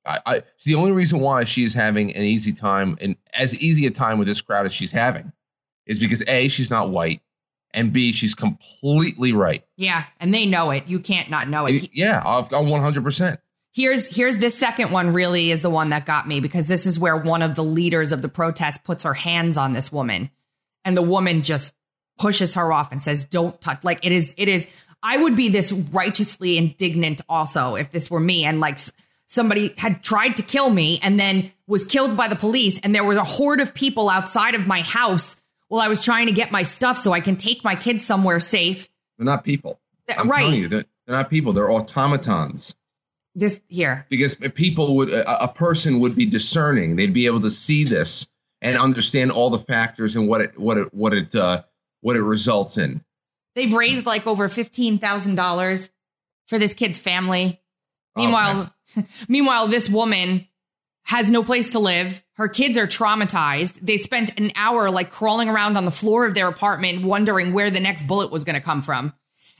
I, 0.06 0.18
I 0.26 0.42
the 0.64 0.76
only 0.76 0.92
reason 0.92 1.20
why 1.20 1.44
she's 1.44 1.74
having 1.74 2.14
an 2.16 2.22
easy 2.22 2.52
time 2.52 2.96
and 3.00 3.16
as 3.34 3.58
easy 3.60 3.86
a 3.86 3.90
time 3.90 4.18
with 4.18 4.28
this 4.28 4.40
crowd 4.40 4.66
as 4.66 4.72
she's 4.72 4.92
having 4.92 5.32
is 5.86 5.98
because 5.98 6.24
a 6.28 6.48
she's 6.48 6.70
not 6.70 6.90
white 6.90 7.20
and 7.74 7.92
b 7.92 8.12
she's 8.12 8.34
completely 8.34 9.32
right. 9.32 9.64
Yeah, 9.76 10.04
and 10.20 10.32
they 10.32 10.46
know 10.46 10.70
it. 10.70 10.86
You 10.88 11.00
can't 11.00 11.28
not 11.30 11.48
know 11.48 11.66
it. 11.66 11.72
He- 11.72 11.90
Yeah, 11.92 12.22
I've 12.24 12.48
got 12.48 12.64
one 12.64 12.80
hundred 12.80 13.04
percent. 13.04 13.40
Here's 13.72 14.14
here's 14.14 14.38
this 14.38 14.58
second 14.58 14.90
one 14.90 15.12
really 15.12 15.50
is 15.50 15.62
the 15.62 15.70
one 15.70 15.90
that 15.90 16.04
got 16.04 16.26
me 16.26 16.40
because 16.40 16.66
this 16.66 16.86
is 16.86 16.98
where 16.98 17.16
one 17.16 17.42
of 17.42 17.54
the 17.54 17.64
leaders 17.64 18.12
of 18.12 18.20
the 18.20 18.28
protest 18.28 18.82
puts 18.82 19.04
her 19.04 19.14
hands 19.14 19.56
on 19.56 19.72
this 19.72 19.92
woman 19.92 20.30
and 20.84 20.96
the 20.96 21.02
woman 21.02 21.42
just 21.42 21.72
pushes 22.18 22.54
her 22.54 22.72
off 22.72 22.90
and 22.90 23.02
says 23.02 23.24
don't 23.24 23.60
touch 23.60 23.84
like 23.84 24.04
it 24.04 24.10
is 24.10 24.34
it 24.36 24.48
is 24.48 24.66
I 25.02 25.16
would 25.16 25.36
be 25.36 25.48
this 25.48 25.72
righteously 25.72 26.58
indignant 26.58 27.20
also 27.28 27.76
if 27.76 27.90
this 27.92 28.10
were 28.10 28.20
me 28.20 28.44
and 28.44 28.58
like 28.58 28.78
somebody 29.28 29.72
had 29.78 30.02
tried 30.02 30.36
to 30.38 30.42
kill 30.42 30.68
me 30.68 30.98
and 31.02 31.18
then 31.18 31.52
was 31.68 31.84
killed 31.84 32.16
by 32.16 32.26
the 32.26 32.34
police 32.34 32.80
and 32.80 32.92
there 32.92 33.04
was 33.04 33.16
a 33.16 33.24
horde 33.24 33.60
of 33.60 33.72
people 33.72 34.10
outside 34.10 34.56
of 34.56 34.66
my 34.66 34.80
house 34.80 35.36
while 35.68 35.80
I 35.80 35.88
was 35.88 36.04
trying 36.04 36.26
to 36.26 36.32
get 36.32 36.50
my 36.50 36.64
stuff 36.64 36.98
so 36.98 37.12
I 37.12 37.20
can 37.20 37.36
take 37.36 37.62
my 37.62 37.76
kids 37.76 38.04
somewhere 38.04 38.40
safe. 38.40 38.88
They're 39.16 39.24
not 39.24 39.44
people. 39.44 39.78
I'm 40.18 40.28
right. 40.28 40.42
telling 40.42 40.58
you, 40.58 40.68
they're, 40.68 40.82
they're 41.06 41.16
not 41.16 41.30
people. 41.30 41.52
They're 41.52 41.70
automatons. 41.70 42.74
This 43.34 43.60
here. 43.68 44.06
Because 44.10 44.34
people 44.34 44.96
would, 44.96 45.10
a, 45.10 45.44
a 45.44 45.48
person 45.48 46.00
would 46.00 46.16
be 46.16 46.26
discerning. 46.26 46.96
They'd 46.96 47.14
be 47.14 47.26
able 47.26 47.40
to 47.40 47.50
see 47.50 47.84
this 47.84 48.26
and 48.60 48.76
understand 48.76 49.30
all 49.30 49.50
the 49.50 49.58
factors 49.58 50.16
and 50.16 50.28
what 50.28 50.40
it, 50.40 50.58
what 50.58 50.78
it, 50.78 50.92
what 50.92 51.14
it, 51.14 51.34
uh, 51.34 51.62
what 52.00 52.16
it 52.16 52.22
results 52.22 52.76
in. 52.76 53.04
They've 53.54 53.72
raised 53.72 54.06
like 54.06 54.26
over 54.26 54.48
fifteen 54.48 54.98
thousand 54.98 55.34
dollars 55.34 55.90
for 56.46 56.58
this 56.58 56.74
kid's 56.74 56.98
family. 56.98 57.60
Meanwhile, 58.16 58.74
meanwhile, 59.28 59.66
this 59.68 59.88
woman 59.88 60.46
has 61.04 61.30
no 61.30 61.42
place 61.42 61.72
to 61.72 61.78
live. 61.78 62.22
Her 62.34 62.48
kids 62.48 62.78
are 62.78 62.86
traumatized. 62.86 63.78
They 63.82 63.98
spent 63.98 64.38
an 64.38 64.52
hour 64.54 64.90
like 64.90 65.10
crawling 65.10 65.48
around 65.48 65.76
on 65.76 65.84
the 65.84 65.90
floor 65.90 66.24
of 66.24 66.34
their 66.34 66.48
apartment, 66.48 67.04
wondering 67.04 67.52
where 67.52 67.70
the 67.70 67.80
next 67.80 68.06
bullet 68.06 68.30
was 68.30 68.44
going 68.44 68.54
to 68.54 68.60
come 68.60 68.82
from. 68.82 69.12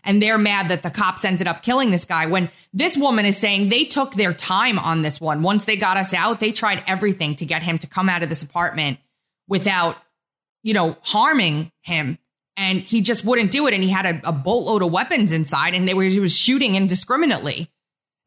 And 0.05 0.23
they're 0.23 0.39
mad 0.39 0.69
that 0.69 0.83
the 0.83 0.91
cops 0.91 1.25
ended 1.25 1.47
up 1.47 1.63
killing 1.63 1.91
this 1.91 2.05
guy 2.05 2.27
when 2.27 2.51
this 2.73 2.97
woman 2.97 3.25
is 3.25 3.37
saying 3.37 3.69
they 3.69 3.85
took 3.85 4.15
their 4.15 4.33
time 4.33 4.79
on 4.79 5.03
this 5.03 5.21
one. 5.21 5.43
Once 5.43 5.65
they 5.65 5.77
got 5.77 5.97
us 5.97 6.15
out, 6.15 6.41
they 6.41 6.53
tried 6.53 6.83
everything 6.87 7.37
to 7.37 7.45
get 7.45 7.63
him 7.63 7.79
to 7.79 7.87
come 7.87 8.09
out 8.09 8.23
of 8.23 8.29
this 8.29 8.43
apartment 8.43 8.99
without, 9.49 9.97
you 10.63 10.75
know, 10.75 10.97
harming 11.03 11.73
him. 11.83 12.19
And 12.57 12.81
he 12.81 13.01
just 13.01 13.25
wouldn't 13.25 13.53
do 13.53 13.67
it. 13.67 13.75
And 13.75 13.83
he 13.83 13.91
had 13.91 14.07
a, 14.07 14.29
a 14.29 14.33
boatload 14.33 14.83
of 14.83 14.93
weapons 14.93 15.33
inside 15.33 15.75
and 15.75 15.87
they 15.87 15.95
were, 15.95 16.05
he 16.05 16.21
was 16.21 16.37
shooting 16.37 16.75
indiscriminately 16.75 17.71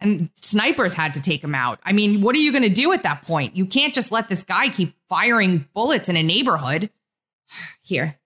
and 0.04 0.30
snipers 0.36 0.94
had 0.94 1.14
to 1.14 1.22
take 1.22 1.44
him 1.44 1.56
out. 1.56 1.80
I 1.84 1.94
mean, 1.94 2.22
what 2.22 2.36
are 2.36 2.40
you 2.40 2.52
going 2.52 2.64
to 2.64 2.70
do 2.70 2.92
at 2.92 3.04
that 3.04 3.22
point? 3.24 3.56
You 3.56 3.66
can't 3.66 3.94
just 3.94 4.12
let 4.12 4.28
this 4.28 4.44
guy 4.44 4.70
keep 4.70 4.96
firing 5.08 5.68
bullets 5.74 6.10
in 6.10 6.18
a 6.18 6.24
neighborhood. 6.24 6.90
Here. 7.82 8.20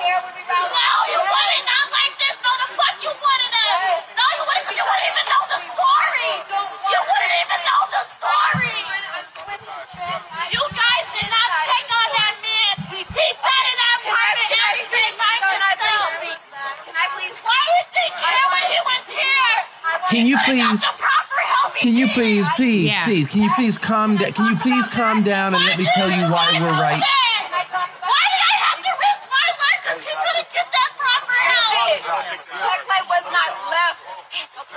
Can 0.00 0.08
you 0.08 0.14
Could've 0.16 0.48
got 0.48 0.70
please? 17.16 17.36
Why 17.44 17.60
did 17.66 17.76
you 17.76 17.84
think 17.94 18.14
that 18.18 18.46
when 18.50 18.64
he 18.70 18.78
was 18.82 19.04
here? 19.10 19.56
I 19.84 19.92
was 19.94 20.02
like, 20.02 20.10
Can 20.10 20.26
you 20.26 20.36
please 20.44 20.80
the 20.80 20.92
proper 20.98 21.40
help 21.44 21.74
he 21.76 21.80
Can 21.86 21.94
you 21.96 22.06
needed. 22.06 22.14
please, 22.14 22.46
please, 22.56 22.86
Yeah. 22.90 23.04
please? 23.04 23.26
Can 23.28 23.42
you 23.42 23.50
please 23.56 23.78
calm 23.78 24.16
down? 24.16 24.32
Can 24.32 24.46
you 24.46 24.56
please 24.56 24.88
calm 24.88 25.22
down 25.22 25.54
and 25.54 25.64
let 25.64 25.78
me 25.78 25.86
tell 25.94 26.10
you 26.10 26.24
why 26.32 26.46
we're 26.58 26.66
right? 26.80 27.00
Why 27.00 28.24
did 28.32 28.42
I 28.50 28.54
have 28.66 28.80
to 28.82 28.92
risk 29.06 29.22
my 29.30 29.46
life 29.62 29.78
because 29.84 30.02
he 30.02 30.12
couldn't 30.12 30.50
get 30.52 30.66
that 30.72 30.90
proper 30.98 31.38
help? 31.46 31.72
Tech 32.58 32.80
light 32.90 33.06
was 33.08 33.26
not 33.30 33.50
left. 33.70 34.02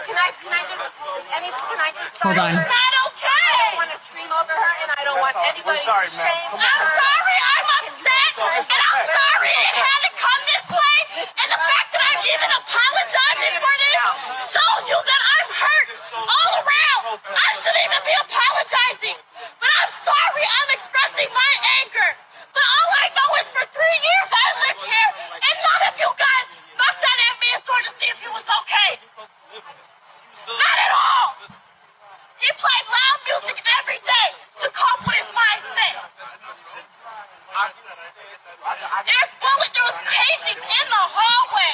Can 0.06 0.16
I? 0.18 0.28
Can 0.44 0.54
I 0.54 0.64
just? 0.70 0.86
Any? 1.34 1.50
Can 1.50 1.80
I 1.82 1.92
just? 1.98 2.13
Hold 2.24 2.40
on. 2.40 2.56
It's 2.56 2.56
not 2.56 2.94
okay. 3.12 3.28
I 3.28 3.52
don't 3.68 3.78
want 3.84 3.92
to 3.92 4.00
scream 4.00 4.32
over 4.32 4.56
her, 4.56 4.74
and 4.80 4.90
I 4.96 5.02
don't 5.04 5.20
want 5.20 5.36
anybody 5.44 5.76
to 5.84 6.08
shame 6.08 6.56
I'm 6.56 6.64
her. 6.64 6.96
sorry 6.96 7.38
I'm 7.52 7.68
upset, 7.84 8.32
and 8.40 8.64
I'm 8.64 9.04
sorry 9.12 9.52
it 9.52 9.76
had 9.76 10.00
to 10.08 10.12
come 10.16 10.42
this 10.48 10.68
way. 10.72 10.98
And 11.20 11.48
the 11.52 11.60
fact 11.60 11.88
that 11.92 12.02
I'm 12.08 12.22
even 12.24 12.52
apologizing 12.64 13.56
for 13.60 13.76
this 13.76 14.08
shows 14.56 14.84
you 14.88 15.00
that 15.04 15.22
I'm 15.36 15.50
hurt 15.52 15.88
all 16.16 16.54
around. 16.64 17.04
I 17.28 17.50
shouldn't 17.60 17.84
even 17.92 18.02
be 18.08 18.16
apologizing. 18.16 19.18
But 19.60 19.72
I'm 19.84 19.92
sorry 19.92 20.44
I'm 20.48 20.70
expressing 20.80 21.28
my 21.28 21.52
anger. 21.84 22.10
But 22.56 22.64
all 22.64 22.90
I 23.04 23.08
know 23.20 23.30
is 23.44 23.48
for 23.52 23.68
three 23.68 24.00
years 24.00 24.30
I 24.32 24.48
lived 24.64 24.84
here, 24.88 25.10
and 25.44 25.56
none 25.60 25.84
of 25.92 25.96
you 26.00 26.08
guys 26.16 26.46
knocked 26.80 27.04
on 27.04 27.16
that 27.20 27.36
man's 27.44 27.64
door 27.68 27.82
to 27.84 27.92
see 28.00 28.08
if 28.08 28.18
he 28.24 28.32
was 28.32 28.48
okay. 28.64 28.92
Not 30.48 30.78
at 30.88 30.94
all. 30.96 31.28
He 32.44 32.52
played 32.60 32.86
loud 32.92 33.20
music 33.24 33.58
every 33.80 34.00
day 34.04 34.28
to 34.64 34.68
cope 34.76 35.02
with 35.08 35.16
his 35.16 35.32
mindset. 35.32 35.96
There's 39.08 39.32
bullet, 39.40 39.72
there 39.72 39.88
was 39.88 40.00
casings 40.04 40.64
in 40.64 40.86
the 40.92 41.04
hallway. 41.08 41.74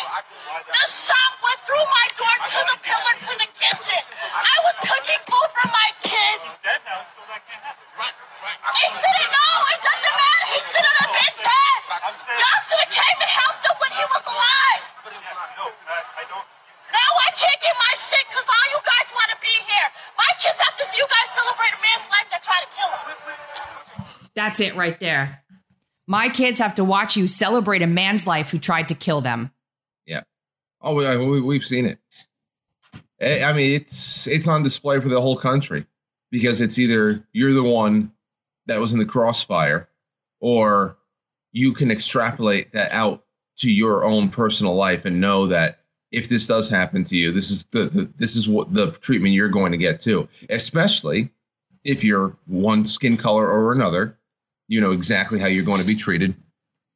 The 0.70 0.86
shot 0.90 1.32
went 1.42 1.60
through 1.66 1.88
my 1.90 2.06
door 2.14 2.38
to 2.54 2.60
the 2.70 2.78
pillar 2.86 3.16
to 3.30 3.34
the 3.42 3.50
kitchen. 3.58 4.02
I 4.30 4.56
was 4.70 4.78
cooking 4.86 5.22
food 5.26 5.50
for 5.58 5.68
my 5.74 5.90
kids. 6.06 6.62
He 6.62 8.86
shouldn't 8.94 9.32
know. 9.34 9.54
It 9.74 9.82
doesn't 9.82 10.18
matter. 10.22 10.48
He 10.54 10.60
shouldn't 10.62 10.98
have 11.02 11.14
been 11.18 11.36
dead. 11.50 11.80
Y'all 12.38 12.62
should 12.70 12.82
have 12.86 12.94
came 12.94 13.18
and 13.26 13.32
helped 13.34 13.64
him 13.66 13.76
when 13.82 13.94
he 13.98 14.06
was 14.06 14.26
alive. 14.30 14.84
Now 16.94 17.12
I 17.26 17.30
can't 17.38 17.62
get 17.62 17.76
my 17.78 17.94
shit 17.98 18.26
because 18.30 18.46
all 18.50 18.68
you 18.74 18.82
guys 18.86 19.10
want 19.14 19.30
to 19.34 19.40
be 19.42 19.54
here. 19.66 19.90
My 20.18 20.32
kids 20.42 20.58
have 21.20 21.30
to 21.30 21.34
see 21.34 21.42
you 21.42 21.52
guys 21.52 21.60
celebrate 21.60 21.74
a 21.74 21.82
man's 21.82 22.10
life 22.10 22.28
that 22.32 22.44
tried 22.44 22.62
to 22.62 22.72
kill 22.76 22.90
him. 22.90 24.30
That's 24.36 24.60
it 24.60 24.76
right 24.76 25.00
there. 25.00 25.44
My 26.08 26.30
kids 26.30 26.60
have 26.60 26.76
to 26.76 26.84
watch 26.84 27.16
you 27.18 27.28
celebrate 27.28 27.82
a 27.82 27.88
man's 27.88 28.26
life 28.26 28.50
who 28.50 28.58
tried 28.58 28.88
to 28.88 28.96
kill 28.96 29.22
them. 29.22 29.52
Yeah. 30.06 30.22
Oh, 30.82 30.96
we, 30.96 31.18
we, 31.18 31.42
we've 31.42 31.64
seen 31.64 31.86
it. 31.86 32.00
Eh, 33.20 33.44
I 33.44 33.54
mean, 33.54 33.76
it's 33.76 34.28
it's 34.28 34.48
on 34.48 34.64
display 34.64 35.00
for 35.00 35.10
the 35.10 35.22
whole 35.22 35.38
country 35.38 35.86
because 36.32 36.62
it's 36.62 36.80
either 36.80 37.24
you're 37.34 37.54
the 37.54 37.64
one 37.64 38.12
that 38.68 38.80
was 38.80 38.94
in 38.94 39.00
the 39.00 39.06
crossfire, 39.06 39.90
or 40.40 40.98
you 41.52 41.74
can 41.74 41.92
extrapolate 41.92 42.74
that 42.74 42.92
out 42.92 43.26
to 43.58 43.72
your 43.72 44.06
own 44.06 44.30
personal 44.30 44.76
life 44.76 45.06
and 45.06 45.20
know 45.20 45.48
that 45.48 45.80
if 46.12 46.28
this 46.28 46.48
does 46.48 46.70
happen 46.70 47.04
to 47.06 47.16
you, 47.16 47.32
this 47.32 47.52
is 47.52 47.64
the, 47.66 47.86
the 47.86 48.10
this 48.18 48.36
is 48.36 48.48
what 48.48 48.74
the 48.74 48.92
treatment 48.92 49.34
you're 49.34 49.50
going 49.50 49.72
to 49.72 49.78
get 49.78 50.00
too. 50.00 50.28
Especially 50.50 51.30
if 51.84 52.04
you're 52.04 52.36
one 52.46 52.86
skin 52.86 53.18
color 53.18 53.48
or 53.48 53.72
another, 53.72 54.18
you 54.68 54.82
know 54.82 54.92
exactly 54.92 55.40
how 55.40 55.48
you're 55.48 55.66
going 55.66 55.82
to 55.82 55.88
be 55.88 55.96
treated, 55.96 56.36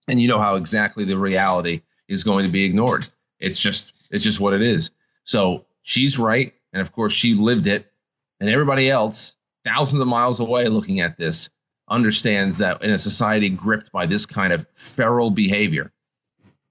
and 0.08 0.22
you 0.22 0.28
know 0.28 0.40
how 0.40 0.56
exactly 0.56 1.06
the 1.06 1.18
reality 1.18 1.82
is 2.08 2.24
going 2.24 2.46
to 2.46 2.52
be 2.52 2.64
ignored. 2.64 3.08
It's 3.40 3.60
just 3.60 3.94
it's 4.10 4.24
just 4.24 4.40
what 4.40 4.54
it 4.54 4.62
is. 4.62 4.92
So 5.24 5.66
she's 5.84 6.18
right, 6.18 6.54
and 6.72 6.82
of 6.82 6.92
course 6.92 7.14
she 7.14 7.36
lived 7.36 7.68
it, 7.68 7.92
and 8.40 8.50
everybody 8.50 8.90
else 8.90 9.36
thousands 9.64 10.02
of 10.02 10.08
miles 10.08 10.40
away 10.40 10.68
looking 10.68 11.00
at 11.00 11.18
this 11.18 11.50
understands 11.90 12.58
that 12.60 12.84
in 12.84 12.90
a 12.90 13.00
society 13.00 13.50
gripped 13.50 13.92
by 13.92 14.06
this 14.06 14.26
kind 14.26 14.54
of 14.54 14.66
feral 14.74 15.30
behavior 15.30 15.92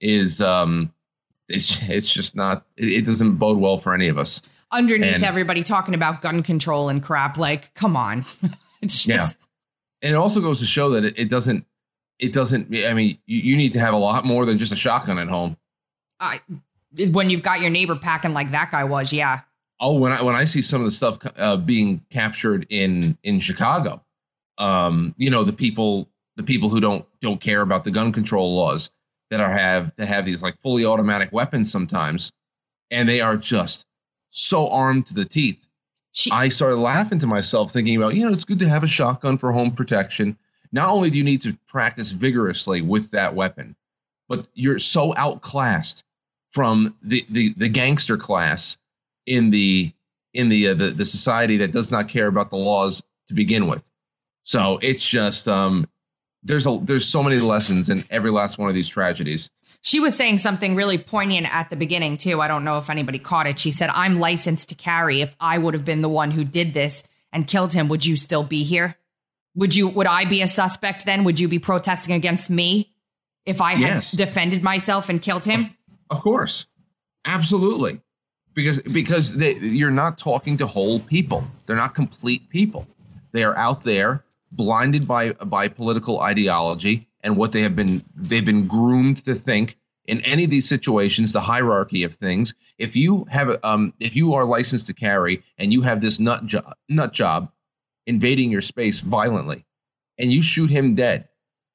is 0.00 0.40
um 0.40 0.92
it's 1.48 1.88
it's 1.88 2.12
just 2.12 2.34
not 2.36 2.66
it, 2.76 2.92
it 3.02 3.06
doesn't 3.06 3.36
bode 3.36 3.58
well 3.58 3.78
for 3.78 3.94
any 3.94 4.08
of 4.08 4.18
us. 4.18 4.42
Underneath 4.70 5.14
And- 5.16 5.24
everybody 5.24 5.62
talking 5.62 5.94
about 5.94 6.22
gun 6.22 6.42
control 6.42 6.88
and 6.88 7.02
crap, 7.02 7.36
like, 7.36 7.74
come 7.74 7.96
on. 7.96 8.24
it's 8.82 9.04
just, 9.04 9.08
Yeah. 9.08 9.28
And 10.00 10.14
it 10.14 10.16
also 10.16 10.40
goes 10.40 10.60
to 10.60 10.66
show 10.66 10.90
that 10.90 11.04
it, 11.04 11.18
it 11.18 11.28
doesn't 11.30 11.66
it 12.18 12.32
doesn't 12.32 12.74
I 12.86 12.94
mean 12.94 13.18
you, 13.26 13.38
you 13.38 13.56
need 13.56 13.72
to 13.72 13.80
have 13.80 13.94
a 13.94 13.98
lot 13.98 14.24
more 14.24 14.44
than 14.46 14.58
just 14.58 14.72
a 14.72 14.76
shotgun 14.76 15.18
at 15.18 15.28
home. 15.28 15.56
I, 16.20 16.38
when 17.10 17.30
you've 17.30 17.42
got 17.42 17.60
your 17.60 17.70
neighbor 17.70 17.96
packing 17.96 18.32
like 18.32 18.50
that 18.52 18.70
guy 18.70 18.84
was, 18.84 19.12
yeah. 19.12 19.40
Oh, 19.80 19.94
when 19.94 20.12
I 20.12 20.22
when 20.22 20.36
I 20.36 20.44
see 20.44 20.62
some 20.62 20.80
of 20.80 20.84
the 20.84 20.92
stuff 20.92 21.18
uh, 21.36 21.56
being 21.56 22.04
captured 22.10 22.66
in 22.70 23.18
in 23.24 23.40
Chicago, 23.40 24.00
um, 24.58 25.14
you 25.16 25.30
know 25.30 25.42
the 25.42 25.52
people 25.52 26.08
the 26.36 26.44
people 26.44 26.68
who 26.68 26.80
don't 26.80 27.04
don't 27.20 27.40
care 27.40 27.60
about 27.62 27.82
the 27.84 27.90
gun 27.90 28.12
control 28.12 28.54
laws 28.54 28.90
that 29.32 29.40
are 29.40 29.50
have 29.50 29.96
that 29.96 30.08
have 30.08 30.26
these 30.26 30.42
like 30.42 30.60
fully 30.60 30.84
automatic 30.84 31.32
weapons 31.32 31.72
sometimes, 31.72 32.32
and 32.90 33.08
they 33.08 33.22
are 33.22 33.38
just 33.38 33.86
so 34.28 34.68
armed 34.68 35.06
to 35.06 35.14
the 35.14 35.24
teeth. 35.24 35.66
She, 36.12 36.30
I 36.30 36.50
started 36.50 36.76
laughing 36.76 37.18
to 37.20 37.26
myself, 37.26 37.72
thinking 37.72 37.96
about 37.96 38.14
you 38.14 38.26
know 38.26 38.34
it's 38.34 38.44
good 38.44 38.58
to 38.58 38.68
have 38.68 38.84
a 38.84 38.86
shotgun 38.86 39.38
for 39.38 39.50
home 39.50 39.72
protection. 39.72 40.36
Not 40.70 40.90
only 40.90 41.08
do 41.08 41.16
you 41.16 41.24
need 41.24 41.40
to 41.42 41.56
practice 41.66 42.12
vigorously 42.12 42.82
with 42.82 43.12
that 43.12 43.34
weapon, 43.34 43.74
but 44.28 44.46
you're 44.52 44.78
so 44.78 45.14
outclassed 45.16 46.04
from 46.50 46.94
the 47.02 47.24
the, 47.30 47.54
the 47.56 47.70
gangster 47.70 48.18
class 48.18 48.76
in 49.24 49.48
the 49.48 49.94
in 50.34 50.50
the, 50.50 50.68
uh, 50.68 50.74
the 50.74 50.90
the 50.90 51.06
society 51.06 51.56
that 51.56 51.72
does 51.72 51.90
not 51.90 52.10
care 52.10 52.26
about 52.26 52.50
the 52.50 52.56
laws 52.58 53.02
to 53.28 53.34
begin 53.34 53.66
with. 53.66 53.90
So 54.44 54.78
it's 54.82 55.08
just 55.08 55.48
um 55.48 55.88
there's 56.42 56.66
a 56.66 56.78
there's 56.82 57.06
so 57.08 57.22
many 57.22 57.38
lessons 57.38 57.88
in 57.88 58.04
every 58.10 58.30
last 58.30 58.58
one 58.58 58.68
of 58.68 58.74
these 58.74 58.88
tragedies. 58.88 59.48
she 59.80 60.00
was 60.00 60.16
saying 60.16 60.38
something 60.38 60.74
really 60.74 60.98
poignant 60.98 61.52
at 61.54 61.70
the 61.70 61.76
beginning 61.76 62.16
too. 62.18 62.40
I 62.40 62.48
don't 62.48 62.64
know 62.64 62.78
if 62.78 62.90
anybody 62.90 63.18
caught 63.18 63.46
it. 63.46 63.58
She 63.58 63.70
said, 63.70 63.90
"I'm 63.90 64.18
licensed 64.18 64.68
to 64.70 64.74
carry. 64.74 65.20
If 65.22 65.34
I 65.40 65.58
would 65.58 65.74
have 65.74 65.84
been 65.84 66.02
the 66.02 66.08
one 66.08 66.30
who 66.32 66.44
did 66.44 66.74
this 66.74 67.04
and 67.32 67.46
killed 67.46 67.72
him, 67.72 67.88
would 67.88 68.04
you 68.04 68.16
still 68.16 68.42
be 68.44 68.62
here? 68.64 68.96
Would 69.54 69.74
you? 69.76 69.88
Would 69.88 70.06
I 70.06 70.24
be 70.24 70.42
a 70.42 70.46
suspect 70.46 71.06
then? 71.06 71.24
Would 71.24 71.38
you 71.40 71.48
be 71.48 71.58
protesting 71.58 72.14
against 72.14 72.50
me 72.50 72.92
if 73.46 73.60
I 73.60 73.72
had 73.72 73.80
Yes. 73.80 74.12
defended 74.12 74.62
myself 74.62 75.08
and 75.08 75.20
killed 75.22 75.44
him?" 75.44 75.74
Of 76.10 76.20
course, 76.20 76.66
absolutely, 77.24 78.00
because 78.54 78.82
because 78.82 79.34
they, 79.36 79.54
you're 79.56 79.90
not 79.90 80.18
talking 80.18 80.56
to 80.58 80.66
whole 80.66 81.00
people. 81.00 81.46
They're 81.66 81.76
not 81.76 81.94
complete 81.94 82.48
people. 82.50 82.86
They 83.32 83.44
are 83.44 83.56
out 83.56 83.82
there 83.84 84.24
blinded 84.52 85.08
by 85.08 85.32
by 85.32 85.66
political 85.66 86.20
ideology 86.20 87.08
and 87.22 87.36
what 87.36 87.52
they 87.52 87.62
have 87.62 87.74
been 87.74 88.04
they've 88.14 88.44
been 88.44 88.66
groomed 88.66 89.24
to 89.24 89.34
think 89.34 89.76
in 90.04 90.20
any 90.22 90.44
of 90.44 90.50
these 90.50 90.68
situations 90.68 91.32
the 91.32 91.40
hierarchy 91.40 92.04
of 92.04 92.14
things 92.14 92.54
if 92.78 92.94
you 92.94 93.24
have 93.30 93.56
um 93.64 93.94
if 93.98 94.14
you 94.14 94.34
are 94.34 94.44
licensed 94.44 94.86
to 94.86 94.94
carry 94.94 95.42
and 95.56 95.72
you 95.72 95.80
have 95.80 96.00
this 96.00 96.20
nut 96.20 96.44
job 96.44 96.64
nut 96.88 97.12
job 97.12 97.50
invading 98.06 98.50
your 98.50 98.60
space 98.60 99.00
violently 99.00 99.64
and 100.18 100.30
you 100.30 100.42
shoot 100.42 100.70
him 100.70 100.94
dead 100.94 101.28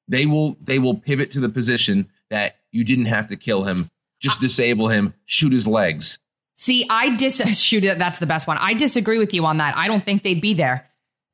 they 0.08 0.28
will 0.28 0.56
they 0.62 0.78
will 0.78 0.96
pivot 0.96 1.32
to 1.32 1.40
the 1.40 1.50
position 1.50 2.08
that 2.30 2.58
you 2.72 2.84
didn't 2.84 3.06
have 3.06 3.28
to 3.28 3.36
kill 3.36 3.64
him 3.64 3.90
just 4.22 4.40
disable 4.40 4.88
him 4.88 5.14
shoot 5.26 5.52
his 5.52 5.68
legs 5.68 6.20
See, 6.60 6.88
I 6.90 7.16
dis 7.16 7.40
shoot. 7.62 7.82
That's 7.82 8.18
the 8.18 8.26
best 8.26 8.48
one. 8.48 8.58
I 8.60 8.74
disagree 8.74 9.20
with 9.20 9.32
you 9.32 9.46
on 9.46 9.58
that. 9.58 9.78
I 9.78 9.88
don't 9.88 10.04
think 10.04 10.24
they'd 10.24 10.42
be 10.42 10.56
there 10.56 10.87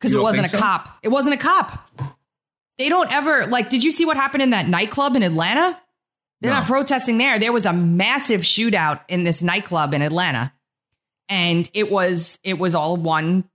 because 0.03 0.13
it 0.13 0.21
wasn't 0.21 0.45
a 0.45 0.49
so? 0.49 0.59
cop. 0.59 0.97
It 1.01 1.07
wasn't 1.09 1.35
a 1.35 1.37
cop. 1.37 1.89
They 2.77 2.89
don't 2.89 3.13
ever 3.13 3.45
like. 3.47 3.69
Did 3.69 3.83
you 3.83 3.91
see 3.91 4.05
what 4.05 4.17
happened 4.17 4.43
in 4.43 4.49
that 4.49 4.67
nightclub 4.67 5.15
in 5.15 5.23
Atlanta? 5.23 5.79
They're 6.41 6.51
No. 6.51 6.59
not 6.59 6.67
protesting 6.67 7.17
there. 7.17 7.39
There 7.39 7.53
was 7.53 7.65
a 7.65 7.71
massive 7.73 8.41
shootout 8.41 9.01
in 9.07 9.23
this 9.23 9.41
nightclub 9.41 9.93
in 9.93 10.01
Atlanta, 10.01 10.51
and 11.29 11.69
it 11.73 11.89
was 11.89 12.37
it 12.43 12.59
was 12.59 12.75
all 12.75 12.97
one 12.97 13.45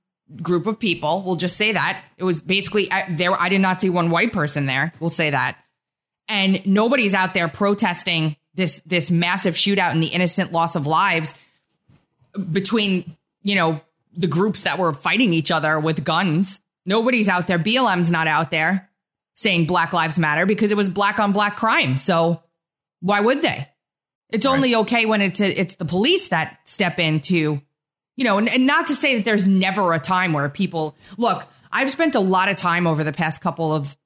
group 0.43 0.67
of 0.67 0.79
people. 0.79 1.23
We'll 1.27 1.37
just 1.37 1.57
say 1.57 1.73
that 1.73 2.03
it 2.17 2.25
was 2.25 2.41
basically 2.41 2.91
I, 2.91 3.05
there. 3.11 3.33
I 3.33 3.51
did 3.51 3.61
not 3.61 3.81
see 3.81 3.91
one 3.91 4.09
white 4.11 4.33
person 4.33 4.65
there. 4.67 4.95
We'll 5.01 5.11
say 5.11 5.31
that, 5.31 5.57
and 6.29 6.65
nobody's 6.67 7.13
out 7.13 7.35
there 7.35 7.49
protesting 7.49 8.37
this 8.55 8.81
this 8.87 9.11
massive 9.11 9.55
shootout 9.55 9.93
and 9.93 10.03
the 10.03 10.07
innocent 10.09 10.53
loss 10.53 10.75
of 10.77 10.87
lives 10.87 11.35
between 12.53 13.17
you 13.43 13.57
know 13.57 13.81
the 14.19 14.27
groups 14.27 14.63
that 14.63 14.79
were 14.79 14.93
fighting 14.93 15.33
each 15.33 15.51
other 15.51 15.79
with 15.79 16.05
guns. 16.05 16.61
Nobody's 16.85 17.29
out 17.29 17.47
there. 17.47 17.59
BLM's 17.59 18.11
not 18.11 18.27
out 18.27 18.51
there 18.51 18.91
saying 19.35 19.67
Black 19.67 19.93
Lives 19.93 20.19
Matter 20.19 20.45
because 20.45 20.73
it 20.73 20.77
was 20.77 20.91
black 20.91 21.21
on 21.21 21.33
black 21.33 21.57
crime. 21.57 21.97
So 21.97 22.43
why 23.01 23.21
would 23.21 23.41
they? 23.41 23.69
It's 24.31 24.45
only 24.45 24.75
okay 24.75 25.07
when 25.07 25.23
it's 25.23 25.41
it's 25.41 25.77
the 25.77 25.85
police 25.85 26.29
that 26.29 26.59
step 26.67 26.99
in 26.99 27.21
to, 27.21 27.63
you 28.17 28.25
know, 28.25 28.37
and, 28.37 28.49
and 28.49 28.67
not 28.67 28.89
to 28.89 28.95
say 28.95 29.17
that 29.17 29.25
there's 29.25 29.47
never 29.47 29.93
a 29.93 29.99
time 29.99 30.33
where 30.33 30.49
people 30.49 30.97
look. 31.17 31.47
I've 31.71 31.89
spent 31.89 32.15
a 32.15 32.21
lot 32.21 32.49
of 32.49 32.57
time 32.57 32.87
over 32.87 33.05
the 33.05 33.13
past 33.13 33.41
couple 33.41 33.73
of 33.73 33.97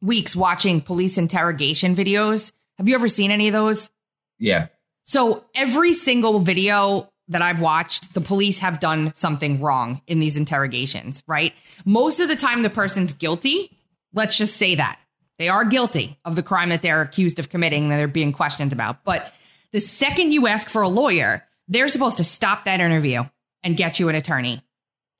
weeks 0.00 0.34
watching 0.34 0.80
police 0.80 1.18
interrogation 1.18 1.94
videos. 1.94 2.52
Have 2.78 2.88
you 2.88 2.94
ever 2.94 3.08
seen 3.08 3.30
any 3.30 3.48
of 3.48 3.52
those? 3.52 3.90
yeah 4.38 4.68
So 5.04 5.44
every 5.54 5.92
single 5.92 6.38
video 6.38 7.09
that 7.30 7.42
I've 7.42 7.60
watched, 7.60 8.12
the 8.12 8.20
police 8.20 8.58
have 8.58 8.80
done 8.80 9.12
something 9.14 9.60
wrong 9.60 10.02
in 10.06 10.18
these 10.18 10.36
interrogations, 10.36 11.22
right? 11.26 11.54
Most 11.84 12.20
of 12.20 12.28
the 12.28 12.36
time, 12.36 12.62
the 12.62 12.70
person's 12.70 13.12
guilty. 13.12 13.76
Let's 14.12 14.36
just 14.36 14.56
say 14.56 14.74
that 14.74 14.98
they 15.38 15.48
are 15.48 15.64
guilty 15.64 16.18
of 16.24 16.36
the 16.36 16.42
crime 16.42 16.68
that 16.68 16.82
they're 16.82 17.00
accused 17.00 17.38
of 17.38 17.48
committing 17.48 17.88
that 17.88 17.96
they're 17.96 18.08
being 18.08 18.32
questioned 18.32 18.72
about. 18.72 19.04
But 19.04 19.32
the 19.72 19.80
second 19.80 20.32
you 20.32 20.48
ask 20.48 20.68
for 20.68 20.82
a 20.82 20.88
lawyer, 20.88 21.44
they're 21.68 21.88
supposed 21.88 22.18
to 22.18 22.24
stop 22.24 22.64
that 22.64 22.80
interview 22.80 23.22
and 23.62 23.76
get 23.76 24.00
you 24.00 24.08
an 24.08 24.16
attorney. 24.16 24.62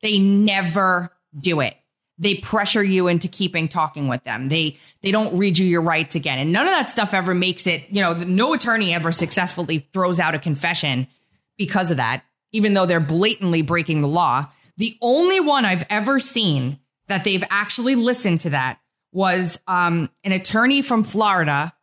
They 0.03 0.18
never 0.18 1.11
do 1.38 1.61
it. 1.61 1.77
They 2.18 2.35
pressure 2.35 2.83
you 2.83 3.09
into 3.09 3.29
keeping 3.29 3.68
talking 3.68 4.09
with 4.09 4.25
them. 4.25 4.49
They 4.49 4.77
they 5.01 5.11
don't 5.11 5.38
read 5.38 5.57
you 5.57 5.66
your 5.66 5.81
rights 5.81 6.16
again. 6.16 6.38
And 6.38 6.53
none 6.53 6.66
of 6.66 6.73
that 6.73 6.90
stuff 6.90 7.14
ever 7.14 7.35
makes 7.35 7.66
it, 7.66 7.88
you 7.88 8.03
know, 8.03 8.12
no 8.12 8.53
attorney 8.53 8.92
ever 8.92 9.12
successfully 9.12 9.88
throws 9.94 10.20
out 10.20 10.35
a 10.35 10.38
confession 10.38 11.07
because 11.61 11.90
of 11.90 11.99
that, 11.99 12.25
even 12.53 12.73
though 12.73 12.87
they're 12.87 13.01
blatantly 13.01 13.61
breaking 13.61 14.01
the 14.01 14.09
law. 14.09 14.49
The 14.79 14.96
only 15.03 15.40
one 15.40 15.66
I've 15.66 15.85
ever 15.90 16.18
seen 16.18 16.79
that 17.09 17.23
they've 17.23 17.44
actually 17.51 17.96
listened 17.96 18.40
to 18.40 18.51
that 18.51 18.81
was 19.12 19.61
um, 19.68 20.09
an 20.25 20.33
attorney 20.33 20.81
from 20.81 21.05
Florida 21.05 21.75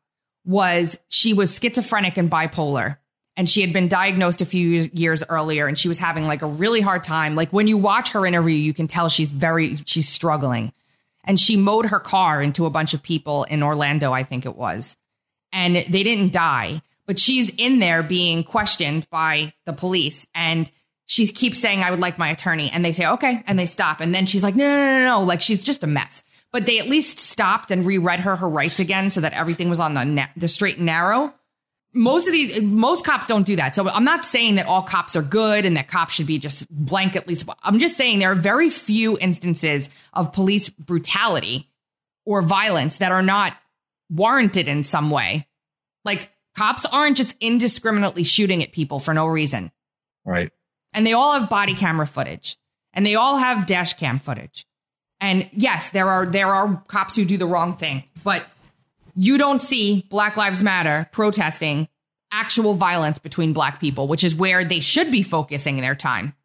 was 0.44 0.98
she 1.10 1.36
was 1.36 1.60
schizophrenic 1.60 2.18
and 2.18 2.32
bipolar. 2.32 2.98
And 3.36 3.48
she 3.48 3.62
had 3.62 3.72
been 3.72 3.88
diagnosed 3.88 4.42
a 4.42 4.46
few 4.46 4.68
years- 4.68 4.92
years 4.94 5.24
earlier 5.30 5.68
and 5.68 5.78
she 5.78 5.90
was 5.90 6.00
having 6.00 6.26
like 6.26 6.42
a 6.42 6.48
really 6.48 6.82
hard 6.82 7.04
time. 7.04 7.36
Like 7.36 7.54
when 7.54 7.68
you 7.68 7.78
watch 7.78 8.14
her 8.14 8.26
interview 8.26 8.56
you 8.56 8.74
can 8.74 8.88
tell 8.88 9.10
she's 9.10 9.30
very 9.30 9.78
she's 9.86 10.10
struggling. 10.10 10.74
And 11.24 11.40
she 11.40 11.56
mowed 11.56 11.86
her 11.86 12.00
car 12.00 12.42
into 12.42 12.66
a 12.66 12.72
bunch 12.72 12.96
of 12.96 13.04
people 13.04 13.44
in 13.44 13.62
Orlando 13.62 14.12
I 14.12 14.24
think 14.24 14.48
it 14.48 14.56
was. 14.56 14.98
And 15.54 15.76
they 15.76 16.02
didn't 16.02 16.34
die 16.34 16.82
but 17.08 17.18
she's 17.18 17.50
in 17.58 17.80
there 17.80 18.04
being 18.04 18.44
questioned 18.44 19.10
by 19.10 19.54
the 19.66 19.74
police. 19.74 20.28
And 20.36 20.70
she 21.06 21.26
keeps 21.28 21.60
saying 21.60 21.80
i 21.80 21.90
would 21.90 22.02
like 22.02 22.18
my 22.18 22.30
attorney. 22.30 22.70
And 22.72 22.84
they 22.84 22.94
say 22.94 23.08
okay. 23.08 23.44
And 23.48 23.58
they 23.58 23.66
stop. 23.66 24.02
And 24.02 24.14
then 24.14 24.26
she's 24.26 24.44
like 24.44 24.56
no 24.56 24.68
no 24.68 25.00
no 25.00 25.06
no, 25.06 25.24
like 25.24 25.42
she's 25.42 25.64
just 25.64 25.84
a 25.84 25.88
mess. 25.88 26.22
But 26.52 26.66
they 26.66 26.80
at 26.80 26.88
least 26.88 27.20
stopped 27.20 27.72
and 27.72 27.86
reread 27.86 28.20
her 28.20 28.36
her 28.36 28.50
rights 28.50 28.80
again 28.80 29.10
so 29.10 29.22
that 29.22 29.34
everything 29.34 29.70
was 29.70 29.80
on 29.80 29.94
the 29.94 30.04
na- 30.04 30.28
the 30.36 30.48
straight 30.48 30.78
and 30.78 30.86
narrow. 30.86 31.34
Most 31.94 32.28
of 32.28 32.34
these 32.34 32.62
most 32.62 33.06
cops 33.06 33.26
don't 33.26 33.46
do 33.46 33.56
that. 33.56 33.76
So 33.76 33.88
i'm 33.88 34.04
not 34.04 34.26
saying 34.26 34.56
that 34.56 34.68
all 34.68 34.84
cops 34.84 35.16
are 35.16 35.22
good 35.22 35.66
and 35.66 35.78
that 35.78 35.88
cops 35.88 36.14
should 36.14 36.28
be 36.28 36.38
just 36.38 36.72
blanketly 36.74 37.42
i'm 37.64 37.80
just 37.80 37.96
saying 37.96 38.20
there 38.20 38.32
are 38.32 38.36
very 38.36 38.70
few 38.70 39.18
instances 39.20 39.90
of 40.14 40.34
police 40.34 40.70
brutality 40.70 41.70
or 42.28 42.42
violence 42.42 42.98
that 42.98 43.14
are 43.14 43.24
not 43.24 43.54
warranted 44.10 44.68
in 44.68 44.84
some 44.84 45.10
way. 45.10 45.48
Like 46.04 46.30
cops 46.58 46.86
aren't 46.86 47.18
just 47.18 47.36
indiscriminately 47.40 48.24
shooting 48.24 48.64
at 48.64 48.72
people 48.72 49.00
for 49.00 49.14
no 49.14 49.28
reason. 49.28 49.72
Right. 50.26 50.52
And 50.94 51.06
they 51.06 51.14
all 51.14 51.34
have 51.40 51.50
body 51.50 51.76
camera 51.76 52.08
footage. 52.08 52.58
And 52.94 53.06
they 53.06 53.16
all 53.16 53.38
have 53.38 53.68
dash 53.68 53.94
cam 53.94 54.20
footage. 54.20 54.66
And 55.22 55.50
yes 55.52 55.92
there 55.92 56.10
are 56.10 56.26
there 56.26 56.48
are 56.48 56.84
cops 56.88 57.16
who 57.16 57.26
do 57.26 57.38
the 57.38 57.48
wrong 57.48 57.76
thing 57.76 58.04
but 58.24 58.46
you 59.16 59.40
don't 59.40 59.60
see 59.60 60.06
black 60.10 60.38
lives 60.38 60.62
matter 60.62 61.10
protesting 61.12 61.88
actual 62.32 62.76
violence 62.76 63.18
between 63.18 63.52
black 63.52 63.80
people 63.80 64.08
which 64.08 64.24
is 64.24 64.36
where 64.36 64.64
they 64.64 64.80
should 64.80 65.12
be 65.12 65.24
focusing 65.24 65.78
their 65.78 65.96
time. 65.96 66.36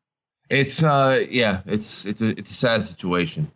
It's 0.49 0.83
uh 0.83 1.21
yeah, 1.31 1.61
it's 1.67 2.07
it's 2.07 2.23
a 2.23 2.29
it's 2.31 2.51
a 2.51 2.55
sad 2.55 2.85
situation. 2.85 3.51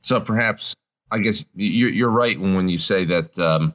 So 0.00 0.20
perhaps 0.20 0.76
I 1.12 1.18
guess 1.18 1.44
you're 1.54 1.90
you're 1.90 2.10
right 2.10 2.38
when 2.40 2.54
when 2.54 2.68
you 2.68 2.78
say 2.78 3.04
that 3.04 3.38
um, 3.38 3.74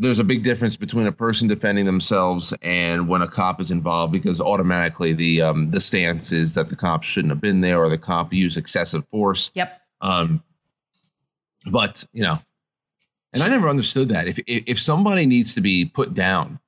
there's 0.00 0.18
a 0.18 0.24
big 0.24 0.42
difference 0.42 0.76
between 0.76 1.06
a 1.06 1.12
person 1.12 1.46
defending 1.46 1.84
themselves 1.84 2.54
and 2.62 3.06
when 3.06 3.20
a 3.20 3.28
cop 3.28 3.60
is 3.60 3.70
involved 3.70 4.12
because 4.12 4.40
automatically 4.40 5.12
the 5.12 5.42
um, 5.42 5.70
the 5.70 5.80
stance 5.80 6.32
is 6.32 6.54
that 6.54 6.70
the 6.70 6.76
cop 6.76 7.04
shouldn't 7.04 7.30
have 7.30 7.40
been 7.40 7.60
there 7.60 7.78
or 7.78 7.90
the 7.90 7.98
cop 7.98 8.32
used 8.32 8.56
excessive 8.56 9.06
force. 9.08 9.50
yep 9.54 9.80
Um, 10.00 10.42
but 11.66 12.04
you 12.14 12.22
know, 12.22 12.38
and 13.34 13.42
I 13.42 13.48
never 13.50 13.68
understood 13.68 14.08
that. 14.08 14.26
If 14.26 14.38
if, 14.46 14.64
if 14.66 14.80
somebody 14.80 15.26
needs 15.26 15.54
to 15.56 15.60
be 15.60 15.84
put 15.84 16.14
down, 16.14 16.58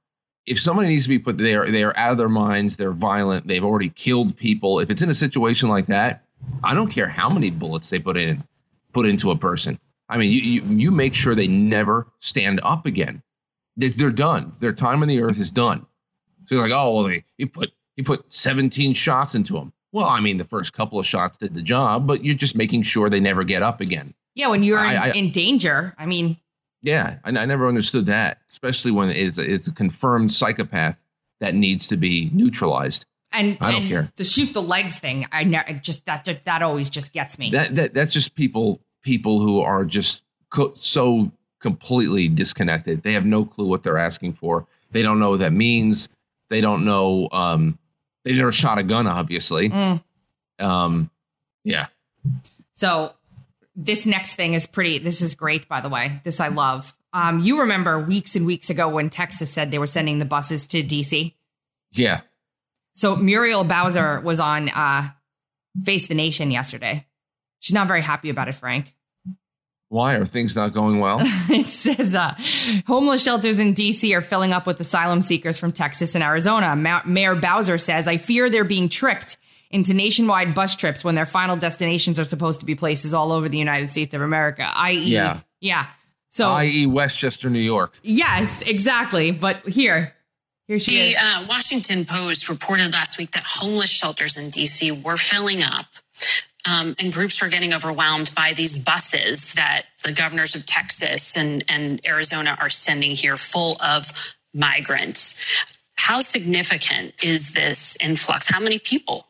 if 0.45 0.61
somebody 0.61 0.91
needs 0.91 1.05
to 1.05 1.09
be 1.09 1.18
put, 1.18 1.39
they 1.39 1.55
are 1.55 1.66
they 1.66 1.85
are 1.85 1.97
out 1.97 2.12
of 2.12 2.18
their 2.18 2.28
minds. 2.28 2.76
They're 2.76 2.93
violent. 2.93 3.49
They've 3.49 3.64
already 3.64 3.89
killed 3.89 4.37
people. 4.37 4.78
If 4.78 4.91
it's 4.91 5.01
in 5.01 5.09
a 5.09 5.14
situation 5.14 5.70
like 5.70 5.87
that, 5.87 6.22
I 6.62 6.74
don't 6.74 6.91
care 6.91 7.09
how 7.09 7.30
many 7.30 7.49
bullets 7.49 7.89
they 7.89 7.99
put 7.99 8.18
in, 8.18 8.45
put 8.93 9.07
into 9.07 9.30
a 9.30 9.37
person. 9.37 9.78
I 10.13 10.19
mean, 10.19 10.31
you 10.31 10.41
you, 10.41 10.63
you 10.77 10.91
make 10.91 11.15
sure 11.15 11.35
they 11.35 11.49
never 11.49 12.07
stand 12.21 12.61
up 12.63 12.87
again. 12.87 13.23
They, 13.77 13.89
they're 13.89 14.11
done. 14.13 14.53
Their 14.61 14.73
time 14.75 15.03
on 15.03 15.09
the 15.09 15.23
earth 15.23 15.41
is 15.41 15.51
done. 15.51 15.87
So 16.45 16.57
you're 16.57 16.65
like, 16.65 16.73
oh 16.75 16.95
well, 16.95 17.05
they, 17.05 17.25
he 17.39 17.47
put 17.47 17.73
he 17.97 18.03
put 18.03 18.33
17 18.33 18.95
shots 18.95 19.35
into 19.35 19.55
them. 19.55 19.73
Well, 19.93 20.07
I 20.07 20.21
mean, 20.21 20.39
the 20.39 20.45
first 20.45 20.73
couple 20.73 20.99
of 20.99 21.07
shots 21.07 21.39
did 21.39 21.55
the 21.55 21.63
job, 21.63 22.07
but 22.07 22.25
you're 22.25 22.35
just 22.35 22.57
making 22.57 22.83
sure 22.83 23.11
they 23.11 23.21
never 23.21 23.45
get 23.45 23.63
up 23.63 23.81
again. 23.81 24.15
Yeah, 24.35 24.49
when 24.49 24.63
you're 24.63 24.79
in, 24.79 24.87
I- 24.87 25.09
I- 25.09 25.13
in 25.13 25.31
danger. 25.33 25.95
I 25.99 26.07
mean, 26.07 26.39
Yeah, 26.83 27.19
I, 27.25 27.29
I 27.31 27.45
never 27.47 27.69
understood 27.69 28.07
that, 28.07 28.39
especially 28.51 28.91
when 28.91 29.11
it's 29.11 29.39
it's 29.39 29.69
a 29.69 29.73
confirmed 29.73 30.33
psychopath 30.33 30.99
that 31.41 31.55
needs 31.55 31.89
to 31.89 31.97
be 31.97 32.31
neutralized. 32.33 33.05
and 33.33 33.57
I 33.61 33.73
don't 33.73 33.81
and 33.83 33.89
care. 33.91 34.13
The 34.17 34.25
shoot 34.25 34.53
the 34.53 34.63
legs 34.63 34.99
thing. 35.01 35.27
I 35.33 35.45
ne- 35.45 35.81
just 35.83 36.05
that 36.07 36.25
that 36.45 36.63
always 36.63 36.91
just 36.91 37.13
gets 37.13 37.39
me. 37.39 37.51
That, 37.53 37.75
that 37.77 37.95
that's 37.95 38.13
just 38.13 38.35
people 38.35 38.81
people 39.03 39.41
who 39.41 39.61
are 39.61 39.85
just 39.85 40.23
co- 40.51 40.75
so 40.77 41.31
completely 41.61 42.29
disconnected. 42.29 43.03
They 43.03 43.13
have 43.13 43.25
no 43.27 43.45
clue 43.45 43.67
what 43.67 43.83
they're 43.83 43.99
asking 43.99 44.35
for. 44.35 44.67
They 44.91 45.03
don't 45.03 45.19
know 45.21 45.31
what 45.31 45.41
that 45.41 45.53
means. 45.53 46.09
They 46.51 46.61
don't 46.61 46.85
know. 46.85 47.29
Um, 47.33 47.79
they 48.25 48.37
never 48.37 48.53
shot 48.53 48.79
a 48.79 48.83
gun, 48.83 49.07
obviously. 49.07 49.71
Mm. 49.71 50.03
Um, 50.59 51.11
yeah, 51.65 51.87
So 52.75 53.13
this 53.75 54.07
next 54.07 54.35
thing 54.37 54.55
is 54.55 54.67
pretty. 54.67 54.99
This 54.99 55.23
is 55.23 55.35
great, 55.35 55.69
by 55.69 55.81
the 55.81 55.89
way. 55.89 56.21
This 56.25 56.41
I 56.41 56.49
love. 56.49 56.95
Um, 57.13 57.41
you 57.41 57.61
remember 57.61 57.99
weeks 57.99 58.37
and 58.37 58.47
weeks 58.47 58.71
ago 58.71 58.89
when 58.89 59.11
Texas 59.11 59.51
said 59.51 59.71
they 59.71 59.79
were 59.79 59.87
sending 59.87 60.19
the 60.19 60.25
buses 60.25 60.67
to 60.69 60.83
DC. 60.83 61.35
yeah. 61.93 62.21
So 62.95 63.17
Muriel 63.17 63.65
Bowser 63.65 64.21
was 64.21 64.39
on 64.39 64.69
uh, 64.69 65.09
Face 65.83 66.09
the 66.09 66.15
Nation 66.15 66.51
yesterday. 66.51 67.07
She's 67.63 67.73
not 67.75 67.89
very 67.89 68.03
happy 68.03 68.29
about 68.29 68.49
it, 68.49 68.53
Frank. 68.55 68.93
Why 69.89 70.15
are 70.17 70.25
things 70.25 70.57
not 70.57 70.73
going 70.73 71.01
well? 71.01 71.19
it 71.51 71.67
says 71.67 72.15
uh, 72.15 72.35
homeless 72.87 73.23
shelters 73.23 73.59
in 73.59 73.75
DC 73.75 74.15
are 74.17 74.21
filling 74.23 74.53
up 74.53 74.67
with 74.67 74.81
asylum 74.81 75.21
seekers 75.23 75.59
from 75.59 75.71
Texas 75.73 76.15
and 76.15 76.25
Arizona. 76.25 76.75
Ma- 76.77 77.03
Mayor 77.07 77.35
Bowser 77.35 77.77
says, 77.79 78.09
I 78.09 78.17
fear 78.17 78.49
they're 78.51 78.65
being 78.65 78.89
tricked 78.89 79.37
into 79.71 79.95
nationwide 79.95 80.55
bus 80.55 80.77
trips 80.77 81.05
when 81.05 81.15
their 81.15 81.27
final 81.27 81.57
destinations 81.57 82.19
are 82.19 82.25
supposed 82.25 82.61
to 82.61 82.67
be 82.67 82.75
places 82.75 83.13
all 83.15 83.33
over 83.33 83.49
the 83.49 83.59
United 83.59 83.91
States 83.91 84.15
of 84.15 84.23
America, 84.23 84.67
i.e., 84.77 84.99
Yeah. 84.99 85.41
yeah. 85.61 85.87
So, 86.31 86.51
I.e., 86.51 86.87
Westchester, 86.87 87.49
New 87.51 87.61
York. 87.61 87.93
yes, 88.03 88.63
exactly. 88.63 89.31
But 89.31 89.67
here, 89.69 90.15
here 90.69 90.79
she 90.79 90.99
is. 90.99 91.13
The 91.13 91.19
uh, 91.21 91.47
Washington 91.47 92.07
Post 92.07 92.49
reported 92.49 92.95
last 92.95 93.19
week 93.19 93.33
that 93.33 93.43
homeless 93.45 93.91
shelters 93.91 94.39
in 94.39 94.51
DC 94.51 95.03
were 95.05 95.19
filling 95.19 95.63
up. 95.63 95.85
Um, 96.69 96.95
and 96.99 97.13
groups 97.13 97.43
are 97.43 97.49
getting 97.49 97.75
overwhelmed 97.75 98.33
by 98.37 98.53
these 98.53 98.83
buses 98.83 99.53
that 99.55 99.83
the 100.05 100.13
governors 100.13 100.55
of 100.55 100.65
Texas 100.65 101.37
and, 101.37 101.65
and 101.69 102.01
Arizona 102.07 102.57
are 102.61 102.71
sending 102.71 103.13
here 103.13 103.37
full 103.37 103.77
of 103.83 104.11
migrants. 104.55 105.65
How 105.97 106.21
significant 106.21 107.25
is 107.25 107.55
this 107.55 107.97
influx? 108.01 108.51
How 108.51 108.61
many 108.61 108.79
people? 108.79 109.27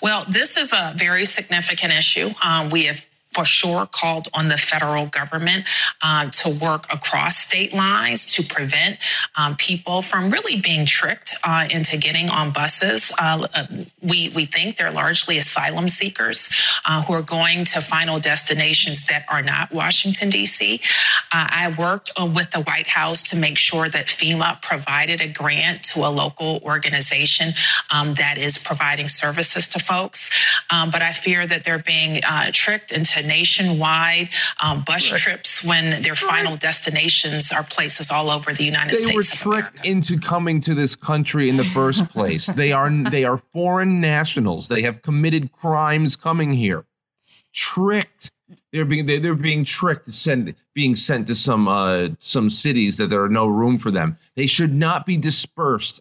Well, 0.00 0.24
this 0.28 0.56
is 0.56 0.72
a 0.72 0.92
very 0.96 1.24
significant 1.24 1.92
issue. 1.92 2.30
Um, 2.42 2.70
we 2.70 2.86
have 2.86 3.04
for 3.32 3.44
sure 3.44 3.86
called 3.86 4.28
on 4.34 4.48
the 4.48 4.58
federal 4.58 5.06
government 5.06 5.64
uh, 6.02 6.30
to 6.30 6.50
work 6.50 6.92
across 6.92 7.38
state 7.38 7.72
lines 7.72 8.26
to 8.34 8.42
prevent 8.42 8.98
um, 9.36 9.56
people 9.56 10.02
from 10.02 10.30
really 10.30 10.60
being 10.60 10.86
tricked 10.86 11.34
uh, 11.44 11.66
into 11.70 11.96
getting 11.96 12.28
on 12.28 12.50
buses. 12.50 13.12
Uh, 13.18 13.46
uh, 13.54 13.66
we 14.02 14.30
we 14.34 14.44
think 14.44 14.76
they're 14.76 14.92
largely 14.92 15.38
asylum 15.38 15.88
seekers 15.88 16.52
uh, 16.88 17.02
who 17.02 17.12
are 17.12 17.22
going 17.22 17.64
to 17.64 17.80
final 17.80 18.18
destinations 18.18 19.06
that 19.06 19.24
are 19.30 19.42
not 19.42 19.72
Washington 19.72 20.30
D.C. 20.30 20.80
Uh, 21.32 21.46
I 21.50 21.74
worked 21.78 22.10
with 22.18 22.50
the 22.50 22.60
White 22.62 22.88
House 22.88 23.22
to 23.30 23.36
make 23.36 23.58
sure 23.58 23.88
that 23.88 24.06
FEMA 24.06 24.60
provided 24.62 25.20
a 25.20 25.28
grant 25.28 25.82
to 25.84 26.00
a 26.00 26.10
local 26.10 26.60
organization 26.62 27.52
um, 27.90 28.14
that 28.14 28.38
is 28.38 28.58
providing 28.58 29.08
services 29.08 29.68
to 29.68 29.78
folks. 29.78 30.30
Um, 30.70 30.90
but 30.90 31.02
I 31.02 31.12
fear 31.12 31.46
that 31.46 31.64
they're 31.64 31.78
being 31.78 32.22
tricked 32.52 32.92
into 32.92 33.21
nationwide 33.22 34.28
um, 34.62 34.82
bus 34.86 35.04
trips 35.04 35.64
when 35.64 36.02
their 36.02 36.16
final 36.16 36.56
destinations 36.56 37.52
are 37.52 37.62
places 37.62 38.10
all 38.10 38.30
over 38.30 38.52
the 38.52 38.64
United 38.64 38.96
States. 38.96 39.10
They 39.10 39.48
were 39.48 39.62
tricked 39.62 39.86
into 39.86 40.18
coming 40.18 40.60
to 40.62 40.74
this 40.74 40.96
country 40.96 41.48
in 41.48 41.56
the 41.56 41.64
first 41.64 42.08
place. 42.08 42.46
they 42.46 42.72
are 42.72 42.90
they 42.90 43.24
are 43.24 43.38
foreign 43.52 44.00
nationals. 44.00 44.68
They 44.68 44.82
have 44.82 45.02
committed 45.02 45.52
crimes 45.52 46.16
coming 46.16 46.52
here. 46.52 46.84
Tricked. 47.52 48.30
They're 48.72 48.84
being 48.84 49.06
they're, 49.06 49.20
they're 49.20 49.34
being 49.34 49.64
tricked 49.64 50.06
to 50.06 50.12
send 50.12 50.54
being 50.74 50.96
sent 50.96 51.26
to 51.28 51.34
some 51.34 51.68
uh 51.68 52.08
some 52.18 52.50
cities 52.50 52.96
that 52.98 53.10
there 53.10 53.22
are 53.22 53.28
no 53.28 53.46
room 53.46 53.78
for 53.78 53.90
them. 53.90 54.16
They 54.36 54.46
should 54.46 54.72
not 54.72 55.06
be 55.06 55.16
dispersed 55.16 56.00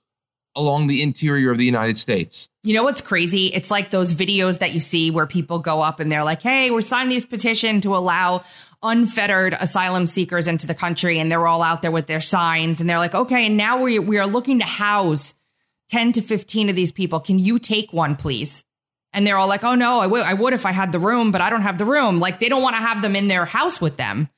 along 0.55 0.87
the 0.87 1.01
interior 1.01 1.51
of 1.51 1.57
the 1.57 1.65
United 1.65 1.97
States. 1.97 2.47
You 2.63 2.73
know 2.73 2.83
what's 2.83 3.01
crazy? 3.01 3.47
It's 3.47 3.71
like 3.71 3.89
those 3.89 4.13
videos 4.13 4.59
that 4.59 4.73
you 4.73 4.79
see 4.79 5.11
where 5.11 5.25
people 5.25 5.59
go 5.59 5.81
up 5.81 5.99
and 5.99 6.11
they're 6.11 6.23
like, 6.23 6.41
hey, 6.41 6.71
we're 6.71 6.81
signing 6.81 7.09
this 7.09 7.25
petition 7.25 7.81
to 7.81 7.95
allow 7.95 8.43
unfettered 8.83 9.53
asylum 9.59 10.07
seekers 10.07 10.47
into 10.47 10.67
the 10.67 10.75
country. 10.75 11.19
And 11.19 11.31
they're 11.31 11.47
all 11.47 11.61
out 11.61 11.81
there 11.81 11.91
with 11.91 12.07
their 12.07 12.21
signs. 12.21 12.81
And 12.81 12.89
they're 12.89 12.97
like, 12.97 13.15
okay, 13.15 13.45
and 13.45 13.57
now 13.57 13.81
we, 13.81 13.99
we 13.99 14.17
are 14.17 14.27
looking 14.27 14.59
to 14.59 14.65
house 14.65 15.35
10 15.89 16.13
to 16.13 16.21
15 16.21 16.69
of 16.69 16.75
these 16.75 16.91
people. 16.91 17.19
Can 17.19 17.39
you 17.39 17.57
take 17.59 17.93
one, 17.93 18.15
please? 18.15 18.63
And 19.13 19.27
they're 19.27 19.37
all 19.37 19.47
like, 19.47 19.63
oh, 19.63 19.75
no, 19.75 19.99
I 19.99 20.07
would, 20.07 20.21
I 20.21 20.33
would 20.33 20.53
if 20.53 20.65
I 20.65 20.71
had 20.71 20.91
the 20.91 20.99
room, 20.99 21.31
but 21.31 21.41
I 21.41 21.49
don't 21.49 21.63
have 21.63 21.77
the 21.77 21.85
room. 21.85 22.19
Like 22.19 22.39
they 22.39 22.49
don't 22.49 22.61
want 22.61 22.75
to 22.75 22.81
have 22.81 23.01
them 23.01 23.15
in 23.15 23.27
their 23.27 23.45
house 23.45 23.81
with 23.81 23.97
them. 23.97 24.29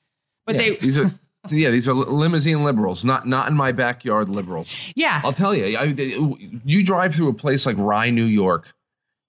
But 0.46 0.56
Yeah, 0.56 0.62
they, 0.62 1.10
yeah 1.50 1.70
these 1.70 1.88
are 1.88 1.94
limousine 1.94 2.62
liberals, 2.62 3.04
not 3.04 3.28
not 3.28 3.50
in 3.50 3.56
my 3.56 3.72
backyard 3.72 4.30
liberals. 4.30 4.78
yeah. 4.96 5.22
I'll 5.24 5.34
tell 5.34 5.54
you, 5.54 5.78
I, 5.78 5.96
you 6.66 6.84
drive 6.84 7.16
through 7.16 7.30
a 7.30 7.34
place 7.34 7.66
like 7.66 7.78
Rye, 7.78 8.10
New 8.10 8.26
York. 8.26 8.74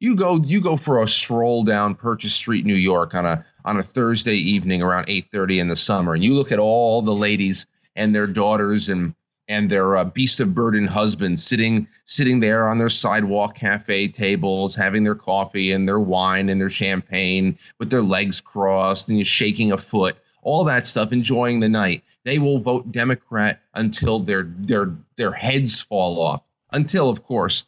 You 0.00 0.16
go, 0.16 0.36
you 0.36 0.60
go 0.60 0.76
for 0.76 1.02
a 1.02 1.08
stroll 1.08 1.64
down 1.64 1.94
Purchase 1.94 2.34
Street, 2.34 2.66
New 2.66 2.74
York, 2.74 3.14
on 3.14 3.24
a 3.24 3.44
on 3.64 3.78
a 3.78 3.82
Thursday 3.82 4.36
evening 4.36 4.82
around 4.82 5.06
eight 5.08 5.26
thirty 5.32 5.58
in 5.58 5.68
the 5.68 5.76
summer, 5.76 6.14
and 6.14 6.22
you 6.22 6.34
look 6.34 6.52
at 6.52 6.58
all 6.58 7.02
the 7.02 7.14
ladies 7.14 7.66
and 7.96 8.14
their 8.14 8.26
daughters 8.26 8.88
and 8.88 9.14
and 9.48 9.70
their 9.70 9.96
uh, 9.96 10.04
beast 10.04 10.40
of 10.40 10.54
burden 10.54 10.86
husbands 10.86 11.44
sitting 11.44 11.86
sitting 12.06 12.40
there 12.40 12.68
on 12.68 12.78
their 12.78 12.88
sidewalk 12.88 13.56
cafe 13.56 14.08
tables, 14.08 14.74
having 14.74 15.04
their 15.04 15.14
coffee 15.14 15.72
and 15.72 15.88
their 15.88 16.00
wine 16.00 16.48
and 16.48 16.60
their 16.60 16.70
champagne 16.70 17.56
with 17.78 17.90
their 17.90 18.02
legs 18.02 18.40
crossed 18.40 19.08
and 19.08 19.26
shaking 19.26 19.72
a 19.72 19.76
foot 19.76 20.16
all 20.44 20.64
that 20.64 20.86
stuff, 20.86 21.12
enjoying 21.12 21.60
the 21.60 21.68
night. 21.68 22.04
They 22.24 22.38
will 22.38 22.58
vote 22.58 22.92
Democrat 22.92 23.60
until 23.74 24.20
their 24.20 24.44
their 24.44 24.94
their 25.16 25.32
heads 25.32 25.80
fall 25.80 26.20
off. 26.20 26.48
Until 26.72 27.10
of 27.10 27.22
course, 27.24 27.64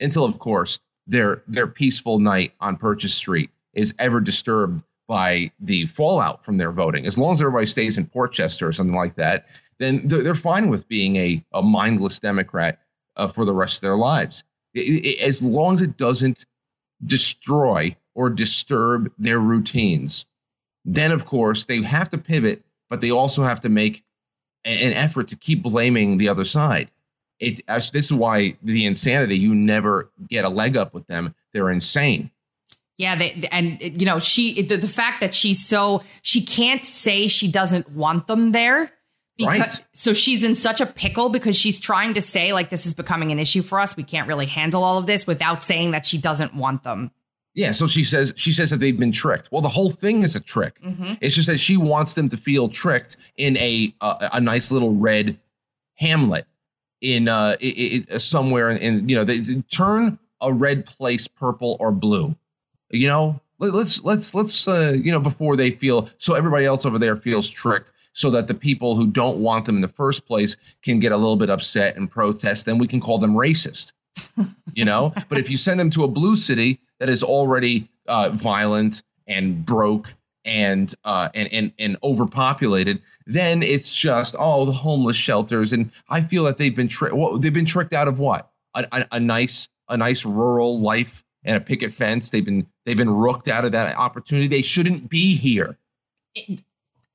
until 0.00 0.24
of 0.24 0.38
course 0.38 0.78
their 1.06 1.42
their 1.46 1.66
peaceful 1.66 2.18
night 2.18 2.54
on 2.60 2.76
Purchase 2.76 3.14
Street 3.14 3.50
is 3.74 3.94
ever 3.98 4.20
disturbed 4.20 4.82
by 5.06 5.50
the 5.60 5.84
fallout 5.86 6.44
from 6.44 6.56
their 6.56 6.70
voting. 6.72 7.04
As 7.04 7.18
long 7.18 7.32
as 7.32 7.40
everybody 7.40 7.66
stays 7.66 7.98
in 7.98 8.06
Portchester 8.06 8.68
or 8.68 8.72
something 8.72 8.96
like 8.96 9.16
that, 9.16 9.46
then 9.78 10.06
they're, 10.06 10.22
they're 10.22 10.34
fine 10.36 10.68
with 10.68 10.88
being 10.88 11.16
a, 11.16 11.44
a 11.52 11.62
mindless 11.62 12.20
Democrat 12.20 12.78
uh, 13.16 13.26
for 13.26 13.44
the 13.44 13.54
rest 13.54 13.78
of 13.78 13.82
their 13.82 13.96
lives. 13.96 14.44
I- 14.76 15.00
I- 15.04 15.24
as 15.26 15.42
long 15.42 15.74
as 15.74 15.82
it 15.82 15.96
doesn't 15.96 16.44
destroy 17.04 17.96
or 18.14 18.30
disturb 18.30 19.10
their 19.18 19.40
routines 19.40 20.26
then 20.84 21.12
of 21.12 21.26
course 21.26 21.64
they 21.64 21.82
have 21.82 22.10
to 22.10 22.18
pivot, 22.18 22.64
but 22.88 23.00
they 23.00 23.10
also 23.10 23.42
have 23.42 23.60
to 23.60 23.68
make 23.68 24.04
an 24.64 24.92
effort 24.92 25.28
to 25.28 25.36
keep 25.36 25.62
blaming 25.62 26.18
the 26.18 26.28
other 26.28 26.44
side. 26.44 26.90
It 27.38 27.62
this 27.66 27.94
is 27.94 28.12
why 28.12 28.56
the 28.62 28.84
insanity 28.84 29.38
you 29.38 29.54
never 29.54 30.10
get 30.28 30.44
a 30.44 30.48
leg 30.48 30.76
up 30.76 30.92
with 30.92 31.06
them. 31.06 31.34
They're 31.52 31.70
insane. 31.70 32.30
Yeah, 32.98 33.16
they, 33.16 33.48
and 33.50 33.80
you 33.80 34.04
know 34.04 34.18
she 34.18 34.60
the, 34.60 34.76
the 34.76 34.88
fact 34.88 35.20
that 35.20 35.32
she's 35.32 35.66
so 35.66 36.02
she 36.20 36.44
can't 36.44 36.84
say 36.84 37.28
she 37.28 37.50
doesn't 37.50 37.90
want 37.90 38.26
them 38.26 38.52
there 38.52 38.92
because 39.38 39.78
Right. 39.78 39.86
so 39.94 40.12
she's 40.12 40.42
in 40.42 40.54
such 40.54 40.82
a 40.82 40.86
pickle 40.86 41.30
because 41.30 41.56
she's 41.56 41.80
trying 41.80 42.12
to 42.14 42.20
say 42.20 42.52
like 42.52 42.68
this 42.68 42.84
is 42.84 42.92
becoming 42.92 43.32
an 43.32 43.38
issue 43.38 43.62
for 43.62 43.80
us. 43.80 43.96
We 43.96 44.02
can't 44.02 44.28
really 44.28 44.44
handle 44.44 44.84
all 44.84 44.98
of 44.98 45.06
this 45.06 45.26
without 45.26 45.64
saying 45.64 45.92
that 45.92 46.04
she 46.04 46.18
doesn't 46.18 46.54
want 46.54 46.82
them. 46.82 47.10
Yeah, 47.54 47.72
so 47.72 47.86
she 47.86 48.04
says 48.04 48.32
she 48.36 48.52
says 48.52 48.70
that 48.70 48.78
they've 48.78 48.98
been 48.98 49.12
tricked. 49.12 49.48
Well, 49.50 49.60
the 49.60 49.68
whole 49.68 49.90
thing 49.90 50.22
is 50.22 50.36
a 50.36 50.40
trick. 50.40 50.80
Mhm. 50.80 51.18
It's 51.20 51.34
just 51.34 51.48
that 51.48 51.58
she 51.58 51.76
wants 51.76 52.14
them 52.14 52.28
to 52.28 52.36
feel 52.36 52.68
tricked 52.68 53.16
in 53.36 53.56
a 53.56 53.92
uh, 54.00 54.28
a 54.32 54.40
nice 54.40 54.70
little 54.70 54.94
red 54.94 55.38
hamlet 55.96 56.46
in 57.02 57.28
uh 57.28 57.56
i 57.62 58.04
i 58.12 58.18
somewhere 58.18 58.70
in, 58.70 58.76
in 58.78 59.08
you 59.08 59.16
know 59.16 59.24
they, 59.24 59.38
they 59.38 59.60
turn 59.62 60.18
a 60.40 60.52
red 60.52 60.86
place 60.86 61.28
purple 61.28 61.76
or 61.80 61.92
blue. 61.92 62.34
You 62.90 63.08
know, 63.08 63.40
Let, 63.58 63.74
let's 63.74 64.02
let's 64.04 64.34
let's 64.34 64.66
uh, 64.68 64.92
you 64.96 65.12
know 65.12 65.20
before 65.20 65.56
they 65.56 65.70
feel 65.70 66.08
so 66.18 66.34
everybody 66.34 66.66
else 66.66 66.86
over 66.86 66.98
there 66.98 67.16
feels 67.16 67.48
tricked 67.50 67.92
so 68.12 68.30
that 68.30 68.48
the 68.48 68.54
people 68.54 68.96
who 68.96 69.06
don't 69.06 69.38
want 69.38 69.64
them 69.66 69.76
in 69.76 69.80
the 69.82 69.88
first 69.88 70.26
place 70.26 70.56
can 70.82 70.98
get 70.98 71.12
a 71.12 71.16
little 71.16 71.36
bit 71.36 71.50
upset 71.50 71.96
and 71.96 72.10
protest 72.10 72.66
then 72.66 72.78
we 72.78 72.88
can 72.88 73.00
call 73.00 73.18
them 73.18 73.34
racist 73.34 73.92
you 74.74 74.84
know 74.84 75.12
but 75.28 75.38
if 75.38 75.48
you 75.48 75.56
send 75.56 75.78
them 75.78 75.90
to 75.90 76.02
a 76.02 76.08
blue 76.08 76.34
city 76.36 76.80
that 77.00 77.08
is 77.08 77.24
already 77.24 77.88
uh, 78.06 78.30
violent 78.32 79.02
and 79.26 79.64
broke 79.66 80.14
and 80.44 80.94
uh, 81.04 81.28
and 81.34 81.52
and 81.52 81.72
and 81.78 81.96
overpopulated, 82.02 83.02
then 83.26 83.62
it's 83.62 83.94
just 83.94 84.36
oh 84.38 84.64
the 84.64 84.72
homeless 84.72 85.16
shelters, 85.16 85.72
and 85.72 85.90
I 86.08 86.20
feel 86.20 86.44
that 86.44 86.58
they've 86.58 86.74
been 86.74 86.88
tricked. 86.88 87.14
Well, 87.14 87.38
they've 87.38 87.52
been 87.52 87.66
tricked 87.66 87.92
out 87.92 88.08
of 88.08 88.18
what 88.18 88.50
a, 88.74 88.86
a, 88.92 89.06
a 89.12 89.20
nice 89.20 89.68
a 89.88 89.96
nice 89.96 90.24
rural 90.24 90.80
life 90.80 91.24
and 91.44 91.56
a 91.56 91.60
picket 91.60 91.92
fence. 91.92 92.30
They've 92.30 92.44
been 92.44 92.66
they've 92.86 92.96
been 92.96 93.10
rooked 93.10 93.48
out 93.48 93.64
of 93.64 93.72
that 93.72 93.96
opportunity. 93.96 94.48
They 94.48 94.62
shouldn't 94.62 95.10
be 95.10 95.34
here. 95.34 95.76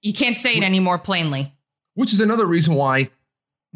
You 0.01 0.13
can't 0.13 0.37
say 0.37 0.57
it 0.57 0.63
any 0.63 0.79
more 0.79 0.97
plainly. 0.97 1.53
Which 1.95 2.13
is 2.13 2.19
another 2.19 2.45
reason 2.45 2.75
why 2.75 3.09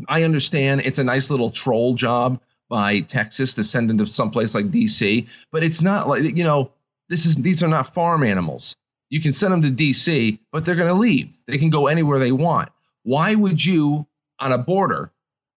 I 0.07 0.23
understand 0.23 0.81
it's 0.81 0.99
a 0.99 1.03
nice 1.03 1.29
little 1.29 1.49
troll 1.49 1.93
job 1.93 2.39
by 2.69 2.99
Texas 3.01 3.55
to 3.55 3.63
send 3.63 3.89
them 3.89 3.97
to 3.97 4.07
someplace 4.07 4.55
like 4.55 4.71
DC, 4.71 5.27
but 5.51 5.63
it's 5.63 5.81
not 5.81 6.07
like 6.07 6.37
you 6.37 6.43
know 6.43 6.71
this 7.09 7.25
is 7.25 7.35
these 7.35 7.63
are 7.63 7.67
not 7.67 7.93
farm 7.93 8.23
animals. 8.23 8.75
You 9.09 9.19
can 9.19 9.33
send 9.33 9.51
them 9.51 9.61
to 9.63 9.69
DC, 9.69 10.37
but 10.51 10.65
they're 10.65 10.75
going 10.75 10.87
to 10.87 10.93
leave. 10.93 11.35
They 11.47 11.57
can 11.57 11.71
go 11.71 11.87
anywhere 11.87 12.19
they 12.19 12.31
want. 12.31 12.69
Why 13.03 13.33
would 13.33 13.65
you 13.65 14.05
on 14.39 14.51
a 14.51 14.57
border 14.57 15.11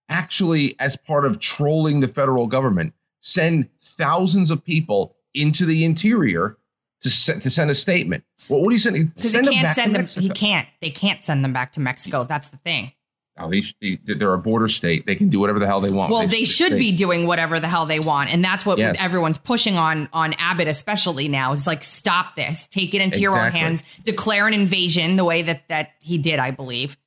actually 0.08 0.74
as 0.80 0.96
part 0.96 1.24
of 1.24 1.38
trolling 1.38 2.00
the 2.00 2.08
federal 2.08 2.46
government 2.46 2.94
send 3.20 3.68
thousands 3.80 4.50
of 4.50 4.64
people 4.64 5.14
into 5.34 5.66
the 5.66 5.84
interior 5.84 6.56
to 7.02 7.10
send, 7.10 7.42
to 7.42 7.50
send 7.50 7.70
a 7.70 7.74
statement? 7.74 8.24
Well, 8.48 8.62
what 8.62 8.70
are 8.70 8.72
you 8.72 8.78
sending? 8.78 9.06
Because 9.06 9.32
he 9.32 9.42
can't 9.42 9.74
send 9.74 9.94
them. 9.94 10.06
He 10.06 10.30
can't. 10.30 10.68
They 10.80 10.90
can't 10.90 11.22
send 11.22 11.44
them 11.44 11.52
back 11.52 11.72
to 11.72 11.80
Mexico. 11.80 12.24
That's 12.24 12.48
the 12.48 12.56
thing. 12.58 12.92
Oh, 13.39 13.49
they, 13.49 13.62
they, 13.80 13.99
they're 14.05 14.35
a 14.35 14.39
border 14.39 14.68
state. 14.68 15.07
They 15.07 15.14
can 15.14 15.28
do 15.30 15.41
whatever 15.41 15.59
the 15.59 15.66
hell 15.66 15.80
they 15.80 15.91
want. 15.91 16.12
Well, 16.12 16.26
they 16.26 16.45
should 16.45 16.68
state. 16.68 16.78
be 16.78 16.93
doing 16.95 17.26
whatever 17.26 17.59
the 17.61 17.66
hell 17.66 17.87
they 17.87 17.99
want, 17.99 18.33
and 18.33 18.45
that's 18.45 18.66
what 18.66 18.76
Yes. 18.78 18.99
everyone's 19.01 19.39
pushing 19.39 19.76
on 19.76 20.09
on 20.12 20.35
Abbott, 20.35 20.68
especially 20.68 21.28
now. 21.28 21.53
Is 21.53 21.66
like 21.66 21.83
stop 21.83 22.37
this, 22.37 22.66
take 22.66 22.93
it 22.95 23.01
into 23.01 23.20
your 23.20 23.39
own 23.39 23.51
hands, 23.51 23.83
declare 24.05 24.47
an 24.47 24.55
invasion 24.55 25.16
the 25.16 25.24
way 25.24 25.43
that 25.43 25.66
that 25.68 25.93
he 26.01 26.18
did, 26.18 26.39
I 26.41 26.51
believe, 26.51 26.99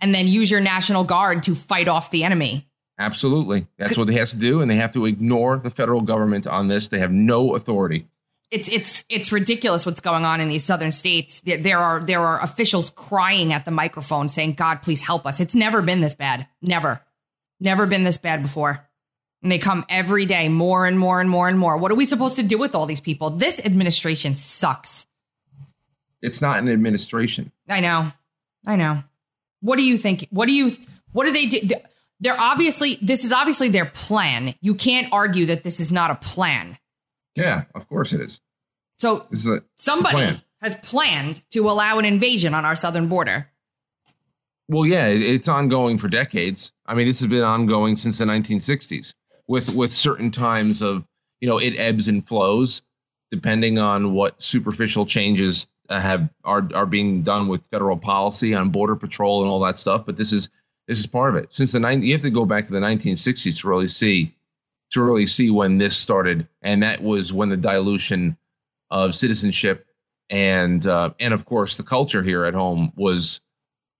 and 0.00 0.12
then 0.12 0.26
use 0.26 0.50
your 0.50 0.60
national 0.60 1.04
guard 1.04 1.44
to 1.44 1.54
fight 1.54 1.86
off 1.86 2.10
the 2.10 2.24
enemy. 2.24 2.66
Absolutely. 2.98 3.68
That's 3.76 3.96
what 3.96 4.08
they 4.08 4.14
have 4.14 4.30
to 4.30 4.36
do, 4.36 4.60
and 4.60 4.68
they 4.68 4.74
have 4.76 4.92
to 4.94 5.06
ignore 5.06 5.58
the 5.58 5.70
federal 5.70 6.00
government 6.00 6.48
on 6.48 6.66
this. 6.66 6.88
They 6.88 6.98
have 6.98 7.12
no 7.12 7.54
authority. 7.54 8.08
It's 8.50 8.68
it's 8.68 9.04
it's 9.10 9.30
ridiculous 9.30 9.84
what's 9.84 10.00
going 10.00 10.24
on 10.24 10.40
in 10.40 10.48
these 10.48 10.64
southern 10.64 10.92
states. 10.92 11.40
There, 11.40 11.58
there 11.58 11.78
are 11.78 12.00
there 12.00 12.20
are 12.20 12.42
officials 12.42 12.88
crying 12.90 13.52
at 13.52 13.66
the 13.66 13.70
microphone 13.70 14.28
saying, 14.30 14.54
"God, 14.54 14.82
please 14.82 15.02
help 15.02 15.26
us." 15.26 15.38
It's 15.38 15.54
never 15.54 15.82
been 15.82 16.00
this 16.00 16.14
bad. 16.14 16.46
Never, 16.62 17.02
never 17.60 17.86
been 17.86 18.04
this 18.04 18.16
bad 18.16 18.40
before. 18.40 18.88
And 19.42 19.52
they 19.52 19.58
come 19.58 19.84
every 19.88 20.26
day, 20.26 20.48
more 20.48 20.86
and 20.86 20.98
more 20.98 21.20
and 21.20 21.28
more 21.30 21.48
and 21.48 21.58
more. 21.58 21.76
What 21.76 21.92
are 21.92 21.94
we 21.94 22.06
supposed 22.06 22.36
to 22.36 22.42
do 22.42 22.58
with 22.58 22.74
all 22.74 22.86
these 22.86 23.00
people? 23.00 23.30
This 23.30 23.64
administration 23.64 24.34
sucks. 24.34 25.06
It's 26.22 26.40
not 26.40 26.58
an 26.58 26.68
administration. 26.68 27.52
I 27.68 27.80
know, 27.80 28.10
I 28.66 28.76
know. 28.76 29.04
What 29.60 29.76
do 29.76 29.82
you 29.82 29.98
think? 29.98 30.26
What 30.30 30.46
do 30.46 30.54
you? 30.54 30.72
What 31.12 31.26
do 31.26 31.32
they 31.32 31.46
do? 31.46 31.68
They're 32.20 32.40
obviously 32.40 32.98
this 33.02 33.24
is 33.24 33.32
obviously 33.32 33.68
their 33.68 33.84
plan. 33.84 34.54
You 34.60 34.74
can't 34.74 35.12
argue 35.12 35.46
that 35.46 35.62
this 35.62 35.80
is 35.80 35.92
not 35.92 36.10
a 36.10 36.14
plan. 36.14 36.78
Yeah, 37.38 37.64
of 37.74 37.88
course 37.88 38.12
it 38.12 38.20
is. 38.20 38.40
So 38.98 39.26
This 39.30 39.40
is 39.40 39.48
a 39.48 39.62
somebody 39.76 40.16
plan. 40.16 40.42
has 40.60 40.74
planned 40.76 41.40
to 41.52 41.68
allow 41.70 41.98
an 41.98 42.04
invasion 42.04 42.52
on 42.52 42.64
our 42.64 42.74
southern 42.76 43.08
border. 43.08 43.48
Well, 44.68 44.84
yeah, 44.84 45.06
it's 45.06 45.48
ongoing 45.48 45.96
for 45.98 46.08
decades. 46.08 46.72
I 46.84 46.94
mean, 46.94 47.06
this 47.06 47.20
has 47.20 47.28
been 47.28 47.42
ongoing 47.44 47.96
since 47.96 48.18
the 48.18 48.24
1960s, 48.26 49.14
with 49.46 49.74
with 49.74 49.94
certain 49.94 50.30
times 50.30 50.82
of 50.82 51.04
you 51.40 51.48
know 51.48 51.58
it 51.58 51.78
ebbs 51.78 52.08
and 52.08 52.26
flows 52.26 52.82
depending 53.30 53.78
on 53.78 54.14
what 54.14 54.42
superficial 54.42 55.04
changes 55.06 55.68
uh, 55.90 56.00
have 56.00 56.28
are 56.44 56.68
are 56.74 56.86
being 56.86 57.22
done 57.22 57.46
with 57.48 57.66
federal 57.68 57.96
policy 57.96 58.54
on 58.54 58.70
border 58.70 58.96
patrol 58.96 59.42
and 59.42 59.50
all 59.50 59.60
that 59.60 59.76
stuff. 59.78 60.04
But 60.04 60.16
this 60.16 60.32
is 60.32 60.50
this 60.86 60.98
is 60.98 61.06
part 61.06 61.34
of 61.36 61.42
it. 61.42 61.54
Since 61.54 61.72
the 61.72 61.80
nine, 61.80 62.02
you 62.02 62.12
have 62.12 62.22
to 62.22 62.30
go 62.30 62.44
back 62.46 62.66
to 62.66 62.72
the 62.72 62.80
1960s 62.80 63.60
to 63.60 63.68
really 63.68 63.88
see 63.88 64.34
to 64.90 65.02
really 65.02 65.26
see 65.26 65.50
when 65.50 65.78
this 65.78 65.96
started, 65.96 66.48
and 66.62 66.82
that 66.82 67.02
was 67.02 67.32
when 67.32 67.48
the 67.48 67.56
dilution 67.56 68.36
of 68.90 69.14
citizenship 69.14 69.86
and 70.30 70.86
uh, 70.86 71.10
and 71.20 71.34
of 71.34 71.44
course 71.44 71.76
the 71.76 71.82
culture 71.82 72.22
here 72.22 72.44
at 72.44 72.54
home 72.54 72.92
was 72.96 73.40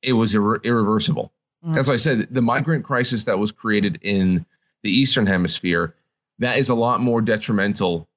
it 0.02 0.12
was 0.12 0.34
irre- 0.34 0.62
irreversible. 0.64 1.32
Mm. 1.64 1.74
That's 1.74 1.88
why 1.88 1.94
I 1.94 1.98
said 1.98 2.28
the 2.30 2.42
migrant 2.42 2.84
crisis 2.84 3.24
that 3.26 3.38
was 3.38 3.52
created 3.52 3.98
in 4.02 4.46
the 4.82 4.90
Eastern 4.90 5.26
Hemisphere 5.26 5.94
that 6.38 6.58
is 6.58 6.68
a 6.68 6.74
lot 6.74 7.00
more 7.00 7.20
detrimental 7.20 8.08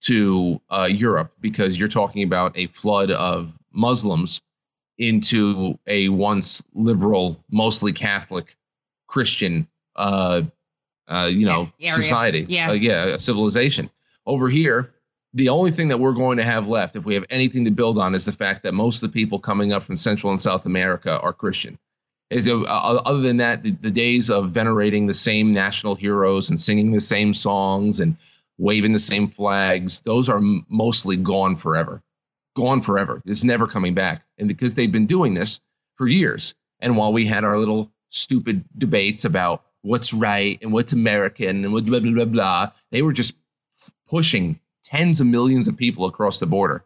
to 0.00 0.60
uh, 0.70 0.88
Europe 0.90 1.32
because 1.40 1.78
you're 1.78 1.88
talking 1.88 2.22
about 2.22 2.56
a 2.56 2.66
flood 2.66 3.10
of 3.10 3.56
Muslims 3.72 4.40
into 4.98 5.78
a 5.86 6.08
once 6.08 6.64
liberal, 6.74 7.42
mostly 7.50 7.92
Catholic, 7.92 8.56
Christian, 9.06 9.68
uh, 9.96 10.42
uh, 11.08 11.28
you 11.30 11.46
know, 11.46 11.70
society. 11.94 12.46
Yeah. 12.48 12.70
Uh, 12.70 12.74
yeah, 12.74 13.04
a 13.06 13.18
civilization. 13.18 13.90
Over 14.26 14.48
here, 14.48 14.92
the 15.34 15.48
only 15.48 15.70
thing 15.70 15.88
that 15.88 16.00
we're 16.00 16.12
going 16.12 16.38
to 16.38 16.44
have 16.44 16.68
left, 16.68 16.96
if 16.96 17.04
we 17.04 17.14
have 17.14 17.24
anything 17.30 17.64
to 17.64 17.70
build 17.70 17.98
on, 17.98 18.14
is 18.14 18.24
the 18.24 18.32
fact 18.32 18.62
that 18.62 18.74
most 18.74 19.02
of 19.02 19.10
the 19.10 19.14
people 19.14 19.38
coming 19.38 19.72
up 19.72 19.82
from 19.82 19.96
Central 19.96 20.32
and 20.32 20.40
South 20.40 20.66
America 20.66 21.18
are 21.20 21.32
Christian. 21.32 21.78
Is 22.30 22.44
there, 22.44 22.56
uh, 22.56 23.00
other 23.06 23.20
than 23.20 23.38
that, 23.38 23.62
the, 23.62 23.70
the 23.70 23.90
days 23.90 24.28
of 24.28 24.50
venerating 24.50 25.06
the 25.06 25.14
same 25.14 25.52
national 25.52 25.94
heroes 25.94 26.50
and 26.50 26.60
singing 26.60 26.92
the 26.92 27.00
same 27.00 27.32
songs 27.32 28.00
and 28.00 28.16
waving 28.58 28.92
the 28.92 28.98
same 28.98 29.28
flags, 29.28 30.00
those 30.00 30.28
are 30.28 30.36
m- 30.38 30.66
mostly 30.68 31.16
gone 31.16 31.56
forever. 31.56 32.02
Gone 32.54 32.82
forever. 32.82 33.22
It's 33.24 33.44
never 33.44 33.66
coming 33.66 33.94
back. 33.94 34.26
And 34.36 34.48
because 34.48 34.74
they've 34.74 34.92
been 34.92 35.06
doing 35.06 35.32
this 35.32 35.60
for 35.96 36.06
years. 36.06 36.54
And 36.80 36.96
while 36.96 37.12
we 37.12 37.24
had 37.24 37.44
our 37.44 37.56
little 37.58 37.90
stupid 38.10 38.64
debates 38.76 39.24
about 39.24 39.64
what's 39.88 40.12
right 40.12 40.58
and 40.62 40.72
what's 40.72 40.92
American 40.92 41.64
and 41.64 41.72
what 41.72 41.84
blah, 41.84 42.00
blah, 42.00 42.12
blah, 42.12 42.24
blah, 42.26 42.70
they 42.90 43.02
were 43.02 43.12
just 43.12 43.34
pushing 44.08 44.60
tens 44.84 45.20
of 45.20 45.26
millions 45.26 45.66
of 45.66 45.76
people 45.76 46.04
across 46.04 46.38
the 46.38 46.46
border. 46.46 46.84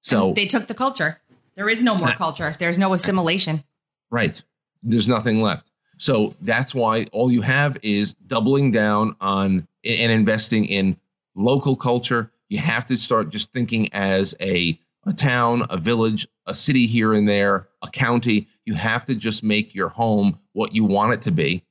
So, 0.00 0.32
they 0.32 0.46
took 0.46 0.66
the 0.66 0.74
culture. 0.74 1.20
There 1.56 1.68
is 1.68 1.82
no 1.82 1.94
more 1.94 2.12
culture. 2.12 2.54
There's 2.58 2.78
no 2.78 2.94
assimilation. 2.94 3.64
Right. 4.10 4.42
There's 4.82 5.08
nothing 5.08 5.42
left. 5.42 5.70
So 5.98 6.30
that's 6.40 6.74
why 6.74 7.06
all 7.12 7.30
you 7.30 7.42
have 7.42 7.78
is 7.82 8.14
doubling 8.14 8.70
down 8.70 9.16
on 9.20 9.66
and 9.84 10.12
investing 10.12 10.64
in 10.64 10.96
local 11.34 11.76
culture. 11.76 12.30
You 12.48 12.58
have 12.58 12.86
to 12.86 12.96
start 12.96 13.30
just 13.30 13.52
thinking 13.52 13.92
as 13.92 14.34
a 14.40 14.78
a 15.04 15.12
town, 15.12 15.66
a 15.70 15.76
village, 15.76 16.28
a 16.46 16.54
city 16.54 16.86
here 16.86 17.12
and 17.12 17.26
there, 17.28 17.68
a 17.82 17.88
county. 17.88 18.46
You 18.64 18.74
have 18.74 19.04
to 19.06 19.14
just 19.14 19.42
make 19.42 19.74
your 19.74 19.88
home 19.88 20.38
what 20.52 20.74
you 20.74 20.84
want 20.84 21.14
it 21.14 21.22
to 21.22 21.32
be. 21.32 21.64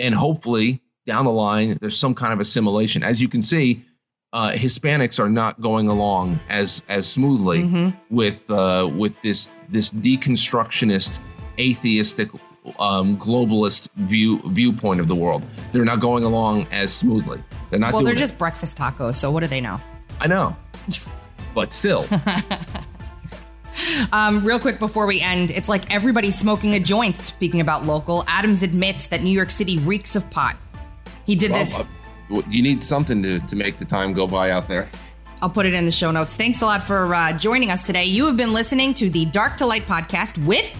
And 0.00 0.14
hopefully 0.14 0.80
down 1.06 1.24
the 1.24 1.30
line 1.32 1.78
there's 1.80 1.96
some 1.96 2.14
kind 2.14 2.32
of 2.32 2.40
assimilation. 2.40 3.02
As 3.02 3.20
you 3.22 3.28
can 3.28 3.42
see, 3.42 3.82
uh, 4.32 4.52
Hispanics 4.52 5.18
are 5.18 5.28
not 5.30 5.60
going 5.60 5.88
along 5.88 6.38
as 6.48 6.82
as 6.88 7.08
smoothly 7.08 7.62
Mhm. 7.62 7.96
with 8.10 8.50
uh, 8.50 8.88
with 8.96 9.20
this 9.22 9.50
this 9.68 9.90
deconstructionist, 9.90 11.18
atheistic, 11.58 12.30
um, 12.78 13.16
globalist 13.16 13.88
view 13.96 14.40
viewpoint 14.46 15.00
of 15.00 15.08
the 15.08 15.14
world. 15.16 15.42
They're 15.72 15.84
not 15.84 16.00
going 16.00 16.24
along 16.24 16.66
as 16.70 16.92
smoothly. 16.92 17.42
They're 17.70 17.80
not. 17.80 17.92
well, 17.92 18.02
they're 18.04 18.12
it. 18.14 18.18
just 18.18 18.38
breakfast 18.38 18.78
tacos. 18.78 19.16
So 19.16 19.30
what 19.32 19.40
do 19.40 19.46
they 19.48 19.60
know? 19.60 19.80
I 20.20 20.26
know, 20.28 20.54
but 21.54 21.72
still, 21.72 22.06
Um, 24.12 24.42
real 24.42 24.58
quick 24.58 24.78
before 24.78 25.06
we 25.06 25.20
end, 25.20 25.50
it's 25.50 25.68
like 25.68 25.92
everybody's 25.92 26.38
smoking 26.38 26.74
a 26.74 26.80
joint. 26.80 27.16
Speaking 27.16 27.60
about 27.60 27.86
local, 27.86 28.24
Adams 28.26 28.62
admits 28.62 29.08
that 29.08 29.22
New 29.22 29.30
York 29.30 29.50
City 29.50 29.78
reeks 29.78 30.16
of 30.16 30.28
pot. 30.30 30.56
He 31.26 31.36
did 31.36 31.52
this. 31.52 31.80
Uh, 31.80 32.42
you 32.48 32.62
need 32.62 32.82
something 32.82 33.22
to 33.22 33.40
to 33.40 33.56
make 33.56 33.78
the 33.78 33.84
time 33.84 34.12
go 34.12 34.26
by 34.26 34.50
out 34.50 34.68
there. 34.68 34.88
I'll 35.42 35.50
put 35.50 35.66
it 35.66 35.74
in 35.74 35.84
the 35.84 35.92
show 35.92 36.10
notes. 36.10 36.36
Thanks 36.36 36.60
a 36.60 36.66
lot 36.66 36.82
for 36.82 37.14
uh, 37.14 37.36
joining 37.38 37.70
us 37.70 37.84
today. 37.84 38.04
You 38.04 38.26
have 38.26 38.36
been 38.36 38.52
listening 38.52 38.92
to 38.94 39.08
the 39.08 39.24
Dark 39.26 39.56
to 39.58 39.66
Light 39.66 39.82
podcast 39.82 40.44
with 40.46 40.76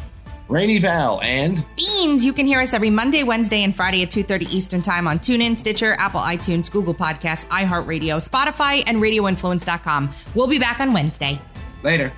Rainy 0.49 0.79
Val 0.79 1.21
and 1.23 1.65
Beans. 1.77 2.25
You 2.25 2.33
can 2.33 2.47
hear 2.47 2.61
us 2.61 2.75
every 2.75 2.91
Monday, 2.91 3.23
Wednesday, 3.23 3.63
and 3.63 3.75
Friday 3.75 4.03
at 4.03 4.11
2.30 4.11 4.53
Eastern 4.53 4.83
Time 4.83 5.07
on 5.07 5.19
TuneIn, 5.19 5.57
Stitcher, 5.57 5.95
Apple 5.99 6.21
iTunes, 6.21 6.71
Google 6.71 6.95
Podcasts, 6.95 7.47
iHeartRadio, 7.47 8.19
Spotify, 8.29 8.83
and 8.87 8.99
RadioInfluence.com. 8.99 10.11
We'll 10.35 10.49
be 10.49 10.59
back 10.59 10.81
on 10.81 10.93
Wednesday. 10.93 11.41
later. 11.83 12.13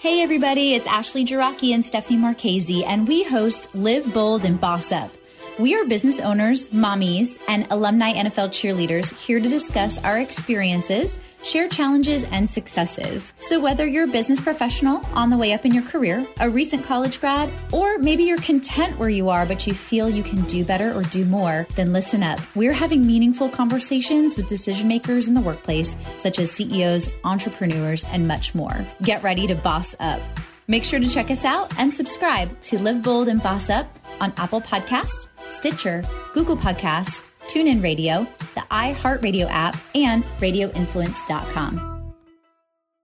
Hey 0.00 0.22
everybody, 0.22 0.72
it's 0.72 0.86
Ashley 0.86 1.26
Jiraki 1.26 1.74
and 1.74 1.84
Stephanie 1.84 2.16
Marchese, 2.16 2.86
and 2.86 3.06
we 3.06 3.22
host 3.22 3.74
Live 3.74 4.10
Bold 4.14 4.46
and 4.46 4.58
Boss 4.58 4.92
Up. 4.92 5.10
We 5.58 5.74
are 5.74 5.84
business 5.84 6.20
owners, 6.20 6.68
mommies, 6.68 7.38
and 7.48 7.66
alumni 7.70 8.14
NFL 8.14 8.48
cheerleaders 8.48 9.12
here 9.22 9.40
to 9.40 9.46
discuss 9.46 10.02
our 10.02 10.18
experiences, 10.18 11.18
share 11.44 11.68
challenges 11.68 12.24
and 12.24 12.48
successes. 12.48 13.32
So 13.40 13.60
whether 13.60 13.86
you're 13.86 14.04
a 14.04 14.08
business 14.08 14.40
professional 14.40 15.02
on 15.14 15.30
the 15.30 15.36
way 15.36 15.52
up 15.52 15.64
in 15.64 15.74
your 15.74 15.84
career, 15.84 16.26
a 16.40 16.48
recent 16.48 16.84
college 16.84 17.20
grad, 17.20 17.50
or 17.72 17.98
maybe 17.98 18.24
you're 18.24 18.38
content 18.38 18.98
where 18.98 19.08
you 19.08 19.28
are 19.28 19.46
but 19.46 19.66
you 19.66 19.74
feel 19.74 20.08
you 20.08 20.22
can 20.22 20.42
do 20.42 20.64
better 20.64 20.92
or 20.92 21.02
do 21.04 21.24
more, 21.24 21.66
then 21.76 21.92
listen 21.92 22.22
up. 22.22 22.40
We're 22.54 22.72
having 22.72 23.06
meaningful 23.06 23.48
conversations 23.48 24.36
with 24.36 24.48
decision 24.48 24.88
makers 24.88 25.28
in 25.28 25.34
the 25.34 25.40
workplace, 25.40 25.96
such 26.18 26.38
as 26.38 26.50
CEOs, 26.52 27.08
entrepreneurs, 27.24 28.04
and 28.04 28.26
much 28.26 28.54
more. 28.54 28.84
Get 29.02 29.22
ready 29.22 29.46
to 29.46 29.54
boss 29.54 29.94
up. 30.00 30.20
Make 30.68 30.84
sure 30.84 31.00
to 31.00 31.08
check 31.08 31.30
us 31.32 31.44
out 31.44 31.76
and 31.80 31.92
subscribe 31.92 32.60
to 32.60 32.78
Live 32.78 33.02
Bold 33.02 33.26
and 33.26 33.42
Boss 33.42 33.68
Up 33.68 33.98
on 34.20 34.32
Apple 34.36 34.60
Podcasts, 34.60 35.26
Stitcher, 35.48 36.04
Google 36.32 36.56
Podcasts, 36.56 37.22
TuneIn 37.50 37.82
Radio, 37.82 38.26
the 38.54 38.60
iHeartRadio 38.70 39.48
app, 39.50 39.76
and 39.94 40.22
radioinfluence.com. 40.38 41.99